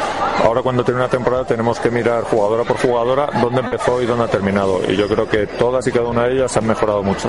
Ahora 0.45 0.61
cuando 0.61 0.84
tiene 0.84 0.99
una 0.99 1.09
temporada 1.09 1.45
tenemos 1.45 1.80
que 1.80 1.89
mirar 1.89 2.26
jugadora 2.26 2.63
por 2.63 2.78
jugadora 2.78 3.30
dónde 3.41 3.61
empezó 3.61 3.99
y 4.03 4.05
dónde 4.05 4.26
ha 4.26 4.28
terminado. 4.28 4.80
Y 4.88 4.95
yo 4.95 5.07
creo 5.07 5.28
que 5.28 5.47
todas 5.47 5.88
y 5.88 5.91
cada 5.91 6.09
una 6.09 6.26
de 6.26 6.34
ellas 6.34 6.55
han 6.55 6.67
mejorado 6.67 7.01
mucho. 7.01 7.28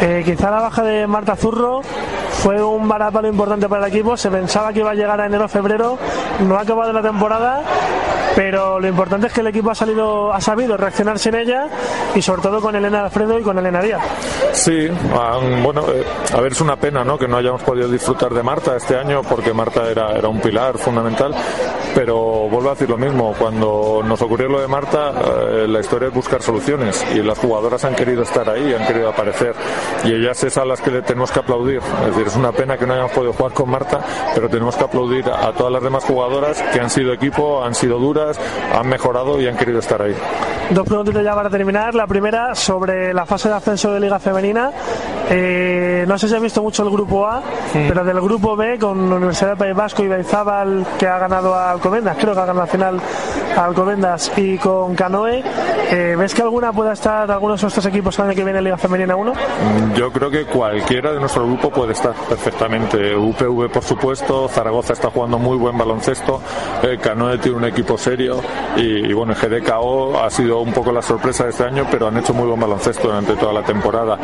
Eh, 0.00 0.22
quizá 0.24 0.50
la 0.50 0.60
baja 0.60 0.82
de 0.82 1.06
Marta 1.06 1.36
Zurro 1.36 1.82
fue 2.42 2.62
un 2.62 2.88
varapalo 2.88 3.28
importante 3.28 3.68
para 3.68 3.86
el 3.86 3.92
equipo. 3.92 4.16
Se 4.16 4.30
pensaba 4.30 4.72
que 4.72 4.78
iba 4.78 4.92
a 4.92 4.94
llegar 4.94 5.20
a 5.20 5.26
enero-febrero, 5.26 5.98
no 6.46 6.56
ha 6.56 6.60
acabado 6.60 6.90
la 6.92 7.02
temporada, 7.02 7.62
pero 8.38 8.78
lo 8.78 8.86
importante 8.86 9.26
es 9.26 9.32
que 9.32 9.40
el 9.40 9.48
equipo 9.48 9.72
ha 9.72 9.74
salido, 9.74 10.32
ha 10.32 10.40
sabido 10.40 10.76
reaccionar 10.76 11.18
sin 11.18 11.34
ella 11.34 11.66
y 12.14 12.22
sobre 12.22 12.40
todo 12.40 12.60
con 12.60 12.72
Elena 12.76 13.02
Alfredo 13.02 13.36
y 13.36 13.42
con 13.42 13.58
Elena 13.58 13.82
Díaz. 13.82 14.00
Sí, 14.52 14.88
bueno, 15.64 15.82
eh, 15.88 16.04
a 16.32 16.40
ver, 16.40 16.52
es 16.52 16.60
una 16.60 16.76
pena 16.76 17.02
¿no? 17.02 17.18
que 17.18 17.26
no 17.26 17.36
hayamos 17.36 17.64
podido 17.64 17.88
disfrutar 17.88 18.32
de 18.32 18.44
Marta 18.44 18.76
este 18.76 18.96
año 18.96 19.22
porque 19.24 19.52
Marta 19.52 19.90
era, 19.90 20.12
era 20.12 20.28
un 20.28 20.40
pilar 20.40 20.78
fundamental, 20.78 21.34
pero 21.96 22.48
vuelvo 22.48 22.68
a 22.68 22.74
decir 22.74 22.88
lo 22.88 22.96
mismo, 22.96 23.34
cuando 23.36 24.02
nos 24.04 24.22
ocurrió 24.22 24.48
lo 24.48 24.60
de 24.60 24.68
Marta, 24.68 25.14
eh, 25.50 25.66
la 25.68 25.80
historia 25.80 26.06
es 26.06 26.14
buscar 26.14 26.40
soluciones 26.40 27.04
y 27.12 27.20
las 27.22 27.38
jugadoras 27.38 27.84
han 27.84 27.96
querido 27.96 28.22
estar 28.22 28.48
ahí, 28.48 28.72
han 28.72 28.86
querido 28.86 29.08
aparecer 29.08 29.56
y 30.04 30.12
ellas 30.12 30.44
es 30.44 30.56
a 30.58 30.64
las 30.64 30.80
que 30.80 30.92
le 30.92 31.02
tenemos 31.02 31.32
que 31.32 31.40
aplaudir. 31.40 31.80
Es 32.02 32.10
decir, 32.10 32.28
es 32.28 32.36
una 32.36 32.52
pena 32.52 32.78
que 32.78 32.86
no 32.86 32.92
hayamos 32.92 33.10
podido 33.10 33.32
jugar 33.32 33.52
con 33.52 33.68
Marta, 33.68 34.00
pero 34.32 34.48
tenemos 34.48 34.76
que 34.76 34.84
aplaudir 34.84 35.28
a 35.28 35.50
todas 35.50 35.72
las 35.72 35.82
demás 35.82 36.04
jugadoras 36.04 36.62
que 36.72 36.80
han 36.80 36.88
sido 36.88 37.12
equipo, 37.12 37.64
han 37.64 37.74
sido 37.74 37.98
duras, 37.98 38.27
han 38.74 38.88
mejorado 38.88 39.40
y 39.40 39.46
han 39.46 39.56
querido 39.56 39.78
estar 39.78 40.02
ahí. 40.02 40.14
Dos 40.70 40.86
preguntitas 40.86 41.24
ya 41.24 41.34
para 41.34 41.48
terminar. 41.48 41.94
La 41.94 42.06
primera 42.06 42.54
sobre 42.54 43.14
la 43.14 43.24
fase 43.24 43.48
de 43.48 43.54
ascenso 43.54 43.92
de 43.92 44.00
Liga 44.00 44.18
Femenina. 44.18 44.70
Eh, 45.30 46.04
no 46.06 46.18
sé 46.18 46.28
si 46.28 46.34
has 46.34 46.42
visto 46.42 46.62
mucho 46.62 46.82
el 46.82 46.90
grupo 46.90 47.26
A, 47.26 47.42
pero 47.72 48.04
del 48.04 48.20
grupo 48.20 48.56
B 48.56 48.78
con 48.78 49.12
Universidad 49.12 49.50
del 49.50 49.58
País 49.58 49.74
Vasco 49.76 50.02
y 50.02 50.08
Beizábal 50.08 50.86
que 50.98 51.06
ha 51.06 51.18
ganado 51.18 51.54
a 51.54 51.70
Alcobendas, 51.70 52.16
creo 52.18 52.32
que 52.32 52.40
ha 52.40 52.46
ganado 52.46 52.60
la 52.60 52.66
final 52.66 53.00
a 53.56 53.64
Alcobendas 53.64 54.32
y 54.36 54.56
con 54.58 54.94
Canoe. 54.94 55.42
eh, 55.90 56.16
¿Ves 56.18 56.34
que 56.34 56.42
alguna 56.42 56.72
pueda 56.72 56.92
estar, 56.94 57.30
algunos 57.30 57.60
de 57.60 57.66
estos 57.66 57.84
equipos 57.86 58.18
el 58.18 58.26
año 58.26 58.34
que 58.34 58.44
viene 58.44 58.58
en 58.58 58.64
Liga 58.64 58.78
Femenina 58.78 59.16
1? 59.16 59.32
Yo 59.96 60.10
creo 60.12 60.30
que 60.30 60.46
cualquiera 60.46 61.12
de 61.12 61.20
nuestro 61.20 61.46
grupo 61.46 61.70
puede 61.70 61.92
estar 61.92 62.14
perfectamente. 62.28 63.14
UPV, 63.14 63.70
por 63.70 63.82
supuesto, 63.82 64.48
Zaragoza 64.48 64.94
está 64.94 65.10
jugando 65.10 65.38
muy 65.38 65.56
buen 65.58 65.76
baloncesto, 65.76 66.40
eh, 66.82 66.98
Canoe 67.00 67.36
tiene 67.38 67.58
un 67.58 67.64
equipo 67.64 67.98
serio 67.98 68.17
y, 68.76 68.80
y 68.80 69.12
bueno, 69.12 69.34
GDKO 69.34 70.18
ha 70.18 70.30
sido 70.30 70.60
un 70.60 70.72
poco 70.72 70.92
la 70.92 71.02
sorpresa 71.02 71.44
de 71.44 71.50
este 71.50 71.64
año, 71.64 71.86
pero 71.90 72.08
han 72.08 72.16
hecho 72.16 72.34
muy 72.34 72.46
buen 72.46 72.60
baloncesto 72.60 73.08
durante 73.08 73.34
toda 73.34 73.52
la 73.52 73.62
temporada. 73.62 74.18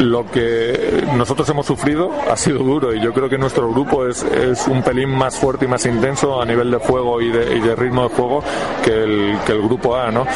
Lo 0.00 0.26
que 0.30 1.04
nosotros 1.16 1.48
hemos 1.48 1.66
sufrido 1.66 2.10
ha 2.30 2.36
sido 2.36 2.58
duro 2.58 2.94
y 2.94 3.00
yo 3.00 3.12
creo 3.12 3.28
que 3.28 3.38
nuestro 3.38 3.70
grupo 3.70 4.06
es, 4.06 4.22
es 4.22 4.66
un 4.68 4.82
pelín 4.82 5.10
más 5.10 5.36
fuerte 5.36 5.64
y 5.64 5.68
más 5.68 5.84
intenso 5.86 6.40
a 6.40 6.44
nivel 6.44 6.70
de 6.70 6.78
juego 6.78 7.20
y 7.20 7.30
de, 7.30 7.56
y 7.56 7.60
de 7.60 7.74
ritmo 7.74 8.04
de 8.04 8.14
juego 8.14 8.42
que 8.84 8.90
el, 8.90 9.38
que 9.46 9.52
el 9.52 9.62
grupo 9.62 9.96
A, 9.96 10.10
¿no? 10.10 10.26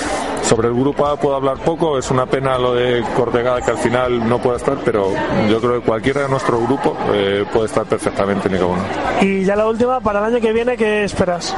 Sobre 0.43 0.69
el 0.69 0.75
grupo 0.75 1.07
A 1.07 1.17
puedo 1.17 1.37
hablar 1.37 1.59
poco, 1.59 1.99
es 1.99 2.11
una 2.11 2.27
pena 2.27 2.59
lo 2.59 2.75
de 2.75 3.03
Cortegada 3.17 3.63
que 3.63 3.71
al 3.71 3.79
final 3.79 4.29
no 4.29 4.41
pueda 4.41 4.57
estar, 4.57 4.77
pero 4.85 5.13
yo 5.49 5.61
creo 5.61 5.81
que 5.81 5.87
cualquiera 5.87 6.23
de 6.23 6.29
nuestro 6.29 6.61
grupo 6.61 6.97
eh, 7.13 7.45
puede 7.53 7.67
estar 7.67 7.85
perfectamente 7.85 8.49
en 8.49 8.55
Liga 8.55 8.67
1. 8.67 8.83
Y 9.23 9.45
ya 9.45 9.57
la 9.57 9.67
última, 9.67 10.01
para 10.01 10.19
el 10.19 10.35
año 10.35 10.41
que 10.41 10.53
viene, 10.53 10.77
¿qué 10.77 11.05
esperas? 11.05 11.55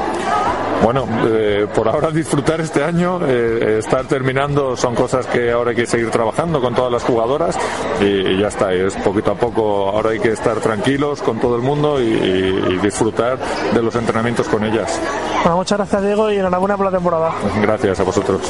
Bueno, 0.83 1.07
eh, 1.27 1.67
por 1.75 1.89
ahora 1.89 2.11
disfrutar 2.11 2.61
este 2.61 2.83
año, 2.83 3.21
eh, 3.27 3.79
estar 3.79 4.05
terminando 4.07 4.77
son 4.77 4.95
cosas 4.95 5.27
que 5.27 5.51
ahora 5.51 5.71
hay 5.71 5.77
que 5.77 5.87
seguir 5.87 6.11
trabajando 6.11 6.61
con 6.61 6.75
todas 6.75 6.93
las 6.93 7.03
jugadoras 7.03 7.57
y, 8.01 8.05
y 8.05 8.41
ya 8.41 8.49
está, 8.49 8.73
es 8.73 8.95
poquito 8.97 9.33
a 9.33 9.35
poco, 9.35 9.89
ahora 9.91 10.11
hay 10.11 10.21
que 10.21 10.33
estar 10.33 10.57
tranquilos 10.61 11.23
con 11.23 11.39
todo 11.39 11.57
el 11.57 11.63
mundo 11.63 12.01
y, 12.01 12.05
y 12.05 12.79
disfrutar 12.83 13.39
de 13.73 13.83
los 13.83 13.95
entrenamientos 13.95 14.49
con 14.49 14.65
ellas. 14.65 15.01
Bueno, 15.43 15.57
muchas 15.59 15.79
gracias 15.79 16.03
Diego 16.03 16.31
y 16.31 16.37
enhorabuena 16.37 16.77
por 16.77 16.87
la 16.87 16.93
temporada. 16.93 17.33
Gracias 17.61 18.01
a 18.01 18.03
vosotros. 18.03 18.41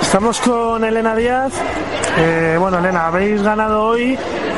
Estamos 0.00 0.40
con 0.40 0.84
Elena 0.84 1.14
Díaz. 1.16 1.52
Eh, 2.18 2.56
bueno, 2.58 2.78
Elena, 2.78 3.08
habéis 3.08 3.42
ganado 3.42 3.82
hoy 3.84 4.16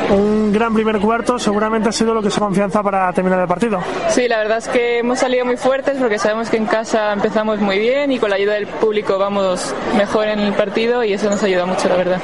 un 0.09 0.51
gran 0.51 0.73
primer 0.73 0.99
cuarto. 0.99 1.39
Seguramente 1.39 1.89
ha 1.89 1.91
sido 1.91 2.13
lo 2.13 2.21
que 2.21 2.31
se 2.31 2.39
confianza 2.39 2.81
para 2.83 3.11
terminar 3.13 3.39
el 3.39 3.47
partido. 3.47 3.79
Sí, 4.09 4.27
la 4.27 4.37
verdad 4.37 4.57
es 4.57 4.67
que 4.67 4.99
hemos 4.99 5.19
salido 5.19 5.45
muy 5.45 5.57
fuertes 5.57 5.97
porque 5.99 6.19
sabemos 6.19 6.49
que 6.49 6.57
en 6.57 6.65
casa 6.65 7.13
empezamos 7.13 7.59
muy 7.59 7.79
bien 7.79 8.11
y 8.11 8.19
con 8.19 8.29
la 8.29 8.35
ayuda 8.35 8.53
del 8.53 8.67
público 8.67 9.17
vamos 9.17 9.73
mejor 9.97 10.27
en 10.27 10.39
el 10.39 10.53
partido 10.53 11.03
y 11.03 11.13
eso 11.13 11.29
nos 11.29 11.41
ayuda 11.43 11.65
mucho, 11.65 11.87
la 11.89 11.95
verdad. 11.95 12.21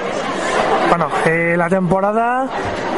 Bueno, 0.90 1.10
eh, 1.26 1.56
la 1.58 1.70
temporada 1.70 2.48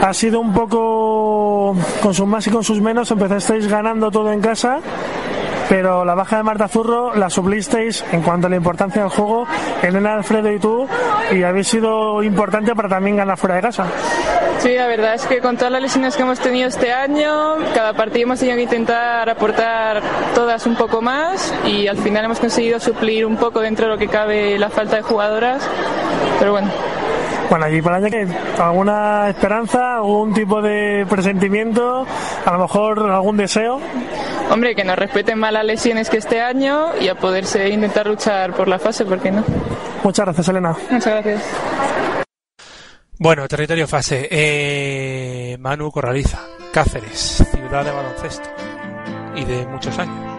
ha 0.01 0.13
sido 0.13 0.39
un 0.39 0.53
poco 0.53 1.75
con 2.01 2.13
sus 2.13 2.27
más 2.27 2.45
y 2.47 2.51
con 2.51 2.63
sus 2.63 2.81
menos. 2.81 3.09
Empezasteis 3.11 3.67
ganando 3.67 4.11
todo 4.11 4.31
en 4.31 4.41
casa, 4.41 4.79
pero 5.69 6.05
la 6.05 6.13
baja 6.13 6.38
de 6.38 6.43
Marta 6.43 6.67
Zurro 6.67 7.15
la 7.15 7.29
suplisteis 7.29 8.03
en 8.11 8.21
cuanto 8.21 8.47
a 8.47 8.49
la 8.49 8.57
importancia 8.57 9.01
del 9.01 9.11
juego, 9.11 9.47
Elena 9.81 10.13
Alfredo 10.13 10.51
y 10.51 10.59
tú, 10.59 10.88
y 11.31 11.43
habéis 11.43 11.67
sido 11.67 12.21
importante 12.23 12.75
para 12.75 12.89
también 12.89 13.17
ganar 13.17 13.38
fuera 13.38 13.55
de 13.55 13.61
casa. 13.61 13.85
Sí, 14.59 14.73
la 14.75 14.88
verdad 14.88 15.13
es 15.13 15.25
que 15.25 15.39
con 15.39 15.55
todas 15.55 15.71
las 15.71 15.81
lesiones 15.81 16.15
que 16.15 16.23
hemos 16.23 16.39
tenido 16.39 16.67
este 16.67 16.91
año, 16.91 17.57
cada 17.73 17.93
partido 17.93 18.23
hemos 18.23 18.39
tenido 18.39 18.57
que 18.57 18.63
intentar 18.63 19.29
aportar 19.29 20.01
todas 20.33 20.65
un 20.65 20.75
poco 20.75 21.01
más 21.01 21.53
y 21.65 21.88
al 21.88 21.97
final 21.97 22.25
hemos 22.25 22.39
conseguido 22.39 22.79
suplir 22.79 23.25
un 23.25 23.38
poco 23.38 23.59
dentro 23.59 23.85
de 23.85 23.91
lo 23.91 23.97
que 23.97 24.07
cabe 24.07 24.57
la 24.57 24.69
falta 24.69 24.97
de 24.97 25.01
jugadoras, 25.03 25.61
pero 26.39 26.51
bueno. 26.53 26.69
Bueno, 27.49 27.69
y 27.69 27.81
para 27.81 27.97
el 27.97 28.05
año 28.05 28.11
que 28.11 28.27
alguna 28.61 29.29
esperanza, 29.29 29.95
algún 29.97 30.33
tipo 30.33 30.61
de 30.61 31.05
presentimiento, 31.07 32.05
a 32.45 32.51
lo 32.51 32.59
mejor 32.59 33.09
algún 33.09 33.38
deseo. 33.38 33.79
Hombre, 34.51 34.75
que 34.75 34.83
nos 34.83 34.97
respeten 34.97 35.39
más 35.39 35.53
las 35.53 35.63
lesiones 35.63 36.09
que 36.09 36.17
este 36.17 36.41
año 36.41 36.89
y 36.99 37.07
a 37.07 37.15
poderse 37.15 37.69
intentar 37.69 38.07
luchar 38.07 38.53
por 38.53 38.67
la 38.67 38.79
fase, 38.79 39.05
¿por 39.05 39.19
qué 39.19 39.31
no? 39.31 39.43
Muchas 40.03 40.25
gracias, 40.25 40.47
Elena. 40.49 40.75
Muchas 40.89 41.13
gracias. 41.13 41.43
Bueno, 43.20 43.47
territorio 43.47 43.88
fase. 43.88 44.28
Eh, 44.30 45.57
Manu 45.59 45.91
Corraliza, 45.91 46.39
Cáceres, 46.72 47.43
ciudad 47.51 47.84
de 47.84 47.91
baloncesto 47.91 48.47
y 49.36 49.43
de 49.43 49.65
muchos 49.65 49.97
años. 49.97 50.38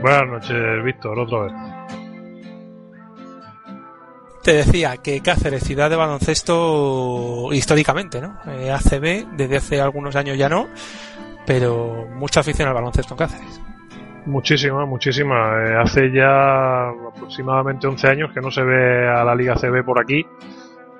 Buenas 0.00 0.28
noches, 0.28 0.84
Víctor, 0.84 1.18
otra 1.18 1.40
vez. 1.40 1.52
Te 4.42 4.52
decía 4.54 4.96
que 4.98 5.20
Cáceres, 5.20 5.64
ciudad 5.64 5.90
de 5.90 5.96
baloncesto 5.96 7.52
históricamente, 7.52 8.20
¿no? 8.20 8.38
Eh, 8.46 8.70
ACB, 8.70 9.36
desde 9.36 9.56
hace 9.56 9.80
algunos 9.80 10.16
años 10.16 10.38
ya 10.38 10.48
no, 10.48 10.68
pero 11.44 12.06
mucha 12.14 12.40
afición 12.40 12.68
al 12.68 12.74
baloncesto 12.74 13.12
en 13.12 13.18
Cáceres. 13.18 13.60
Muchísima, 14.26 14.84
muchísima. 14.86 15.62
Eh, 15.62 15.76
hace 15.76 16.10
ya 16.10 16.88
aproximadamente 16.88 17.86
11 17.86 18.08
años 18.08 18.32
que 18.34 18.40
no 18.40 18.50
se 18.50 18.62
ve 18.62 19.08
a 19.08 19.24
la 19.24 19.36
Liga 19.36 19.54
CB 19.54 19.84
por 19.84 20.00
aquí, 20.00 20.26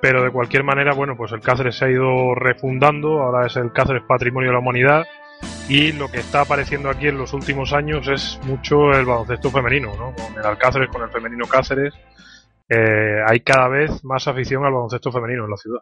pero 0.01 0.23
de 0.23 0.31
cualquier 0.31 0.63
manera, 0.63 0.93
bueno, 0.93 1.17
pues 1.17 1.33
el 1.33 1.41
Cáceres 1.41 1.77
se 1.77 1.85
ha 1.85 1.91
ido 1.91 2.33
refundando, 2.35 3.21
ahora 3.21 3.45
es 3.45 3.57
el 3.57 3.73
Cáceres 3.73 4.03
Patrimonio 4.07 4.49
de 4.49 4.53
la 4.53 4.59
Humanidad 4.59 5.05
y 5.67 5.91
lo 5.91 6.07
que 6.07 6.19
está 6.19 6.41
apareciendo 6.41 6.89
aquí 6.89 7.09
en 7.09 7.17
los 7.17 7.33
últimos 7.33 7.73
años 7.73 8.07
es 8.07 8.39
mucho 8.45 8.91
el 8.93 9.05
baloncesto 9.05 9.51
femenino, 9.51 9.89
¿no? 9.97 10.13
Con 10.15 10.33
el 10.39 10.45
Alcáceres, 10.45 10.87
con 10.89 11.01
el 11.01 11.09
femenino 11.09 11.45
Cáceres, 11.47 11.93
eh, 12.69 13.21
hay 13.25 13.41
cada 13.41 13.67
vez 13.67 14.05
más 14.05 14.25
afición 14.29 14.63
al 14.63 14.71
baloncesto 14.71 15.11
femenino 15.11 15.43
en 15.43 15.51
la 15.51 15.57
ciudad. 15.57 15.81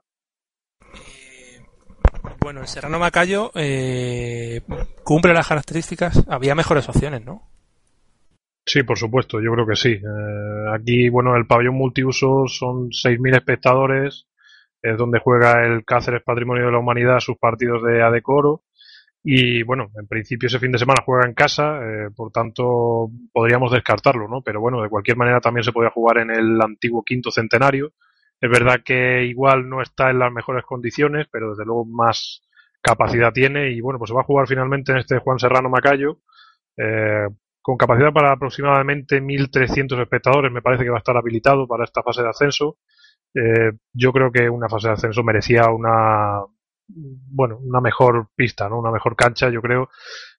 Bueno, 2.46 2.62
el 2.62 2.68
Serrano 2.68 3.00
Macayo 3.00 3.50
eh, 3.56 4.62
cumple 5.04 5.34
las 5.34 5.48
características. 5.48 6.28
Había 6.28 6.54
mejores 6.54 6.88
opciones, 6.88 7.26
¿no? 7.26 7.41
Sí, 8.64 8.84
por 8.84 9.00
supuesto, 9.00 9.41
yo 9.41 9.52
creo 9.54 9.66
que 9.66 9.76
sí. 9.76 9.93
Eh, 9.93 10.70
aquí, 10.72 11.10
bueno, 11.10 11.36
el 11.36 11.48
pabellón 11.48 11.74
multiuso 11.74 12.46
son 12.46 12.91
6.000 12.91 13.38
espectadores, 13.38 14.28
es 14.80 14.96
donde 14.96 15.18
juega 15.18 15.66
el 15.66 15.84
Cáceres 15.86 16.22
Patrimonio 16.22 16.68
de 16.68 16.72
la 16.72 16.78
Humanidad 16.78 17.20
sus 17.20 17.36
partidos 17.39 17.82
de 17.82 18.04
Adecoro. 18.04 18.62
Y 19.24 19.64
bueno, 19.64 19.89
en 20.00 20.06
principio 20.06 20.46
ese 20.46 20.60
fin 20.60 20.72
de 20.72 20.78
semana 20.78 21.02
juega 21.04 21.26
en 21.26 21.34
casa, 21.34 21.80
eh, 21.82 22.10
por 22.16 22.32
tanto 22.32 23.10
podríamos 23.34 23.72
descartarlo, 23.72 24.28
¿no? 24.28 24.43
Pero 24.43 24.62
bueno, 24.62 24.84
de 24.84 24.89
cualquier 24.89 25.18
manera 25.18 25.41
también 25.41 25.64
se 25.64 25.72
podía 25.72 25.89
jugar 25.89 26.20
en 26.20 26.30
el 26.30 26.62
antiguo 26.62 27.02
quinto 27.04 27.32
centenario. 27.32 27.93
Es 28.41 28.49
verdad 28.49 28.81
que 28.86 29.23
igual 29.25 29.69
no 29.69 29.81
está 29.81 30.09
en 30.11 30.19
las 30.19 30.31
mejores 30.31 30.63
condiciones, 30.65 31.27
pero 31.31 31.51
desde 31.51 31.65
luego 31.65 31.86
más 31.86 32.41
capacidad 32.81 33.31
tiene. 33.33 33.71
Y 33.71 33.81
bueno, 33.81 33.99
pues 33.99 34.09
se 34.09 34.15
va 34.15 34.21
a 34.21 34.25
jugar 34.25 34.47
finalmente 34.47 34.91
en 34.91 34.99
este 34.99 35.19
Juan 35.19 35.39
Serrano 35.39 35.69
Macayo, 35.69 36.19
eh, 36.77 37.27
con 37.61 37.77
capacidad 37.77 38.13
para 38.13 38.31
aproximadamente 38.33 39.21
1.300 39.21 39.99
espectadores. 40.01 40.51
Me 40.51 40.61
parece 40.61 40.83
que 40.83 40.89
va 40.91 40.97
a 40.97 40.99
estar 40.99 41.17
habilitado 41.17 41.67
para 41.67 41.86
esta 41.86 42.03
fase 42.03 42.23
de 42.23 42.29
ascenso. 42.29 42.77
Eh, 43.33 43.71
yo 43.93 44.13
creo 44.13 44.31
que 44.31 44.49
una 44.49 44.69
fase 44.69 44.88
de 44.89 44.93
ascenso 44.95 45.23
merecía 45.23 45.69
una, 45.71 46.41
bueno, 46.88 47.57
una 47.59 47.81
mejor 47.81 48.29
pista, 48.36 48.69
¿no? 48.69 48.79
Una 48.79 48.91
mejor 48.91 49.15
cancha, 49.15 49.49
yo 49.49 49.61
creo. 49.61 49.89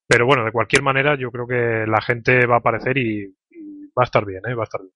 Pero 0.06 0.26
bueno, 0.26 0.44
de 0.44 0.52
cualquier 0.52 0.82
manera, 0.82 1.16
yo 1.16 1.30
creo 1.32 1.46
que 1.46 1.86
la 1.90 2.00
gente 2.02 2.46
va 2.46 2.56
a 2.56 2.58
aparecer 2.58 2.98
y, 2.98 3.24
y 3.50 3.86
va 3.98 4.02
a 4.02 4.04
estar 4.04 4.24
bien, 4.24 4.42
¿eh? 4.48 4.54
Va 4.54 4.62
a 4.62 4.64
estar 4.64 4.80
bien. 4.82 4.92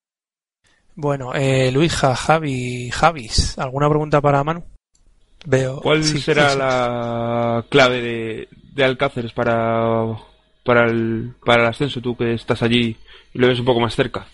Bueno, 1.01 1.33
eh, 1.35 1.73
Javi, 1.89 2.91
Javis, 2.91 3.59
¿alguna 3.59 3.89
pregunta 3.89 4.21
para 4.21 4.45
Manu? 4.45 4.63
Veo. 5.47 5.81
¿Cuál 5.81 6.05
sí, 6.05 6.19
será 6.19 6.49
sí, 6.49 6.53
sí. 6.53 6.59
la 6.59 7.65
clave 7.71 8.03
de, 8.03 8.49
de 8.75 8.85
Alcáceres 8.85 9.33
para, 9.33 10.05
para, 10.63 10.85
el, 10.85 11.33
para 11.43 11.63
el 11.63 11.69
ascenso, 11.69 12.03
tú 12.03 12.15
que 12.19 12.35
estás 12.35 12.63
allí 12.63 12.99
y 13.33 13.39
lo 13.39 13.49
ves 13.49 13.59
un 13.59 13.65
poco 13.65 13.81
más 13.81 13.95
cerca? 13.95 14.27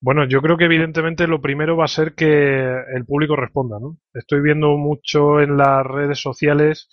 Bueno, 0.00 0.26
yo 0.28 0.42
creo 0.42 0.56
que 0.56 0.64
evidentemente 0.64 1.28
lo 1.28 1.40
primero 1.40 1.76
va 1.76 1.84
a 1.84 1.88
ser 1.88 2.14
que 2.14 2.26
el 2.26 3.04
público 3.06 3.36
responda, 3.36 3.78
¿no? 3.80 3.96
Estoy 4.14 4.40
viendo 4.40 4.76
mucho 4.76 5.40
en 5.40 5.56
las 5.56 5.86
redes 5.86 6.20
sociales 6.20 6.88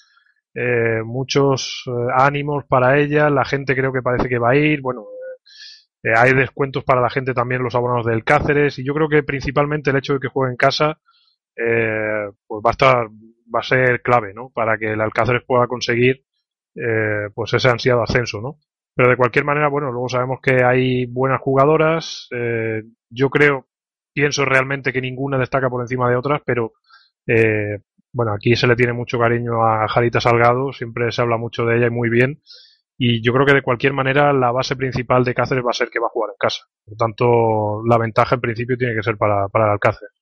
eh, 0.53 1.01
muchos 1.03 1.83
eh, 1.87 1.91
ánimos 2.13 2.65
para 2.65 2.99
ella, 2.99 3.31
la 3.31 3.45
gente 3.45 3.75
creo 3.75 3.91
que 3.91 4.03
parece 4.03 4.29
que 4.29 4.37
va 4.37 4.51
a 4.51 4.55
ir, 4.55 4.81
bueno, 4.81 5.05
eh, 6.03 6.13
hay 6.15 6.33
descuentos 6.33 6.83
para 6.83 7.01
la 7.01 7.09
gente 7.09 7.33
también 7.33 7.63
los 7.63 7.75
abonados 7.75 8.05
del 8.05 8.23
Cáceres 8.23 8.79
y 8.79 8.83
yo 8.83 8.93
creo 8.93 9.09
que 9.09 9.23
principalmente 9.23 9.91
el 9.91 9.97
hecho 9.97 10.13
de 10.13 10.19
que 10.19 10.27
juegue 10.27 10.51
en 10.51 10.57
casa 10.57 10.99
eh, 11.55 12.29
pues 12.47 12.61
va 12.65 12.69
a 12.69 12.71
estar 12.71 13.07
va 13.53 13.59
a 13.59 13.63
ser 13.63 14.01
clave, 14.01 14.33
¿no? 14.33 14.49
Para 14.49 14.77
que 14.77 14.93
el 14.93 15.01
Alcáceres 15.01 15.43
pueda 15.45 15.67
conseguir 15.67 16.23
eh, 16.75 17.29
pues 17.33 17.53
ese 17.53 17.69
ansiado 17.69 18.03
ascenso, 18.03 18.41
¿no? 18.41 18.57
Pero 18.95 19.09
de 19.09 19.17
cualquier 19.17 19.45
manera, 19.45 19.67
bueno, 19.69 19.91
luego 19.91 20.09
sabemos 20.09 20.39
que 20.41 20.63
hay 20.63 21.05
buenas 21.05 21.41
jugadoras. 21.41 22.27
Eh, 22.31 22.83
yo 23.09 23.29
creo, 23.29 23.67
pienso 24.13 24.45
realmente 24.45 24.93
que 24.93 25.01
ninguna 25.01 25.37
destaca 25.37 25.69
por 25.69 25.81
encima 25.81 26.09
de 26.09 26.15
otras, 26.15 26.41
pero 26.45 26.73
eh, 27.27 27.79
bueno, 28.13 28.33
aquí 28.33 28.55
se 28.55 28.67
le 28.67 28.75
tiene 28.75 28.93
mucho 28.93 29.19
cariño 29.19 29.63
a 29.65 29.87
Jarita 29.87 30.19
Salgado, 30.19 30.73
siempre 30.73 31.11
se 31.11 31.21
habla 31.21 31.37
mucho 31.37 31.65
de 31.65 31.77
ella 31.77 31.87
y 31.87 31.91
muy 31.91 32.09
bien. 32.09 32.41
Y 33.03 33.19
yo 33.19 33.33
creo 33.33 33.47
que 33.47 33.55
de 33.55 33.63
cualquier 33.63 33.93
manera 33.93 34.31
la 34.31 34.51
base 34.51 34.75
principal 34.75 35.23
de 35.23 35.33
Cáceres 35.33 35.65
va 35.65 35.71
a 35.71 35.73
ser 35.73 35.89
que 35.89 35.99
va 35.99 36.05
a 36.05 36.11
jugar 36.11 36.29
en 36.29 36.37
casa. 36.37 36.65
Por 36.85 36.95
tanto, 36.95 37.81
la 37.83 37.97
ventaja 37.97 38.35
en 38.35 38.41
principio 38.41 38.77
tiene 38.77 38.93
que 38.93 39.01
ser 39.01 39.17
para, 39.17 39.47
para 39.47 39.65
el 39.65 39.71
Alcáceres. 39.71 40.13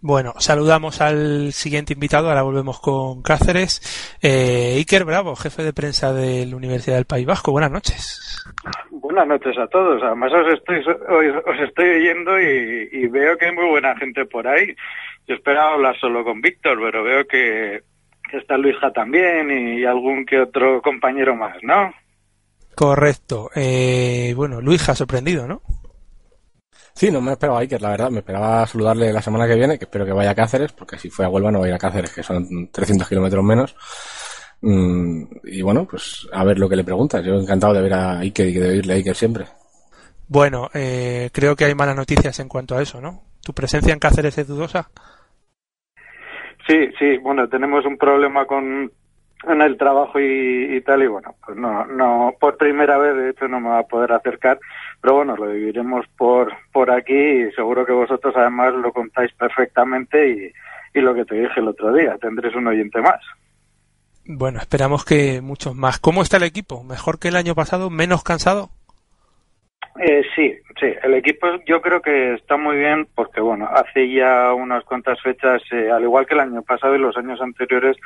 Bueno, 0.00 0.32
saludamos 0.38 1.02
al 1.02 1.52
siguiente 1.52 1.92
invitado, 1.92 2.30
ahora 2.30 2.40
volvemos 2.40 2.80
con 2.80 3.20
Cáceres. 3.20 4.16
Eh, 4.22 4.76
Iker 4.78 5.04
Bravo, 5.04 5.36
jefe 5.36 5.62
de 5.62 5.74
prensa 5.74 6.14
de 6.14 6.46
la 6.46 6.56
Universidad 6.56 6.96
del 6.96 7.04
País 7.04 7.26
Vasco. 7.26 7.52
Buenas 7.52 7.70
noches. 7.70 8.46
Buenas 8.90 9.26
noches 9.26 9.58
a 9.58 9.66
todos. 9.66 10.02
Además 10.02 10.32
os 10.32 10.54
estoy, 10.54 10.78
os, 10.78 11.44
os 11.44 11.68
estoy 11.68 11.86
oyendo 11.86 12.40
y, 12.40 12.88
y, 12.92 13.08
veo 13.08 13.36
que 13.36 13.44
hay 13.44 13.54
muy 13.54 13.68
buena 13.68 13.94
gente 13.98 14.24
por 14.24 14.48
ahí. 14.48 14.74
Yo 15.28 15.34
esperaba 15.34 15.74
hablar 15.74 16.00
solo 16.00 16.24
con 16.24 16.40
Víctor, 16.40 16.78
pero 16.80 17.04
veo 17.04 17.26
que, 17.26 17.82
que 18.30 18.38
está 18.38 18.56
Luisa 18.56 18.92
también 18.92 19.50
y, 19.50 19.80
y 19.80 19.84
algún 19.84 20.24
que 20.24 20.40
otro 20.40 20.80
compañero 20.80 21.34
más, 21.34 21.56
¿no? 21.62 21.92
Correcto. 22.74 23.50
Eh, 23.54 24.32
bueno, 24.34 24.60
Luisa, 24.60 24.94
sorprendido, 24.94 25.46
¿no? 25.46 25.60
Sí, 26.94 27.10
no 27.10 27.20
me 27.20 27.32
esperaba 27.32 27.58
a 27.58 27.62
Iker, 27.62 27.80
la 27.82 27.90
verdad. 27.90 28.10
Me 28.10 28.20
esperaba 28.20 28.66
saludarle 28.66 29.12
la 29.12 29.22
semana 29.22 29.46
que 29.46 29.54
viene, 29.54 29.78
que 29.78 29.84
espero 29.84 30.04
que 30.04 30.12
vaya 30.12 30.30
a 30.30 30.34
Cáceres, 30.34 30.72
porque 30.72 30.98
si 30.98 31.10
fue 31.10 31.24
a 31.24 31.28
Huelva 31.28 31.50
no 31.50 31.60
va 31.60 31.66
a 31.66 31.68
ir 31.68 31.74
a 31.74 31.78
Cáceres, 31.78 32.12
que 32.12 32.22
son 32.22 32.68
300 32.70 33.08
kilómetros 33.08 33.44
menos. 33.44 33.76
Mm, 34.62 35.24
y 35.44 35.62
bueno, 35.62 35.86
pues 35.86 36.26
a 36.32 36.44
ver 36.44 36.58
lo 36.58 36.68
que 36.68 36.76
le 36.76 36.84
preguntas. 36.84 37.24
Yo 37.24 37.34
encantado 37.34 37.74
de 37.74 37.82
ver 37.82 37.94
a 37.94 38.18
Iker 38.20 38.48
y 38.48 38.54
de 38.54 38.68
oírle 38.70 38.92
a 38.94 38.96
Iker 38.96 39.16
siempre. 39.16 39.46
Bueno, 40.28 40.70
eh, 40.74 41.30
creo 41.32 41.56
que 41.56 41.64
hay 41.64 41.74
malas 41.74 41.96
noticias 41.96 42.38
en 42.40 42.48
cuanto 42.48 42.76
a 42.76 42.82
eso, 42.82 43.00
¿no? 43.00 43.22
¿Tu 43.42 43.52
presencia 43.52 43.92
en 43.92 43.98
Cáceres 43.98 44.38
es 44.38 44.46
dudosa? 44.46 44.90
Sí, 46.70 46.88
sí, 46.98 47.18
bueno, 47.18 47.48
tenemos 47.48 47.84
un 47.84 47.98
problema 47.98 48.46
con, 48.46 48.92
en 49.44 49.62
el 49.62 49.76
trabajo 49.76 50.20
y, 50.20 50.80
tal 50.82 51.02
y 51.02 51.06
bueno 51.06 51.34
pues 51.44 51.56
no 51.56 51.84
no 51.86 52.34
por 52.38 52.56
primera 52.56 52.98
vez 52.98 53.16
de 53.16 53.30
hecho 53.30 53.48
no 53.48 53.60
me 53.60 53.70
va 53.70 53.80
a 53.80 53.86
poder 53.86 54.12
acercar 54.12 54.58
pero 55.00 55.14
bueno 55.14 55.36
lo 55.36 55.46
viviremos 55.48 56.06
por 56.16 56.52
por 56.72 56.90
aquí 56.90 57.14
y 57.14 57.52
seguro 57.52 57.86
que 57.86 57.92
vosotros 57.92 58.34
además 58.36 58.74
lo 58.74 58.92
contáis 58.92 59.32
perfectamente 59.32 60.30
y, 60.30 60.98
y 60.98 61.00
lo 61.00 61.14
que 61.14 61.24
te 61.24 61.36
dije 61.36 61.60
el 61.60 61.68
otro 61.68 61.92
día 61.92 62.16
tendréis 62.18 62.54
un 62.54 62.66
oyente 62.66 63.00
más. 63.00 63.20
Bueno 64.26 64.60
esperamos 64.60 65.04
que 65.04 65.40
muchos 65.40 65.74
más. 65.74 65.98
Cómo 65.98 66.22
está 66.22 66.36
el 66.36 66.44
equipo 66.44 66.84
mejor 66.84 67.18
que 67.18 67.28
el 67.28 67.36
año 67.36 67.54
pasado 67.54 67.90
menos 67.90 68.22
cansado 68.22 68.70
eh, 70.00 70.22
sí, 70.34 70.54
sí, 70.78 70.86
el 71.02 71.14
equipo 71.14 71.46
yo 71.66 71.80
creo 71.80 72.00
que 72.00 72.34
está 72.34 72.56
muy 72.56 72.76
bien 72.76 73.06
porque, 73.14 73.40
bueno, 73.40 73.68
hace 73.72 74.10
ya 74.10 74.52
unas 74.54 74.84
cuantas 74.84 75.20
fechas, 75.22 75.62
eh, 75.70 75.90
al 75.90 76.02
igual 76.02 76.26
que 76.26 76.34
el 76.34 76.40
año 76.40 76.62
pasado 76.62 76.96
y 76.96 76.98
los 76.98 77.16
años 77.16 77.40
anteriores, 77.40 77.96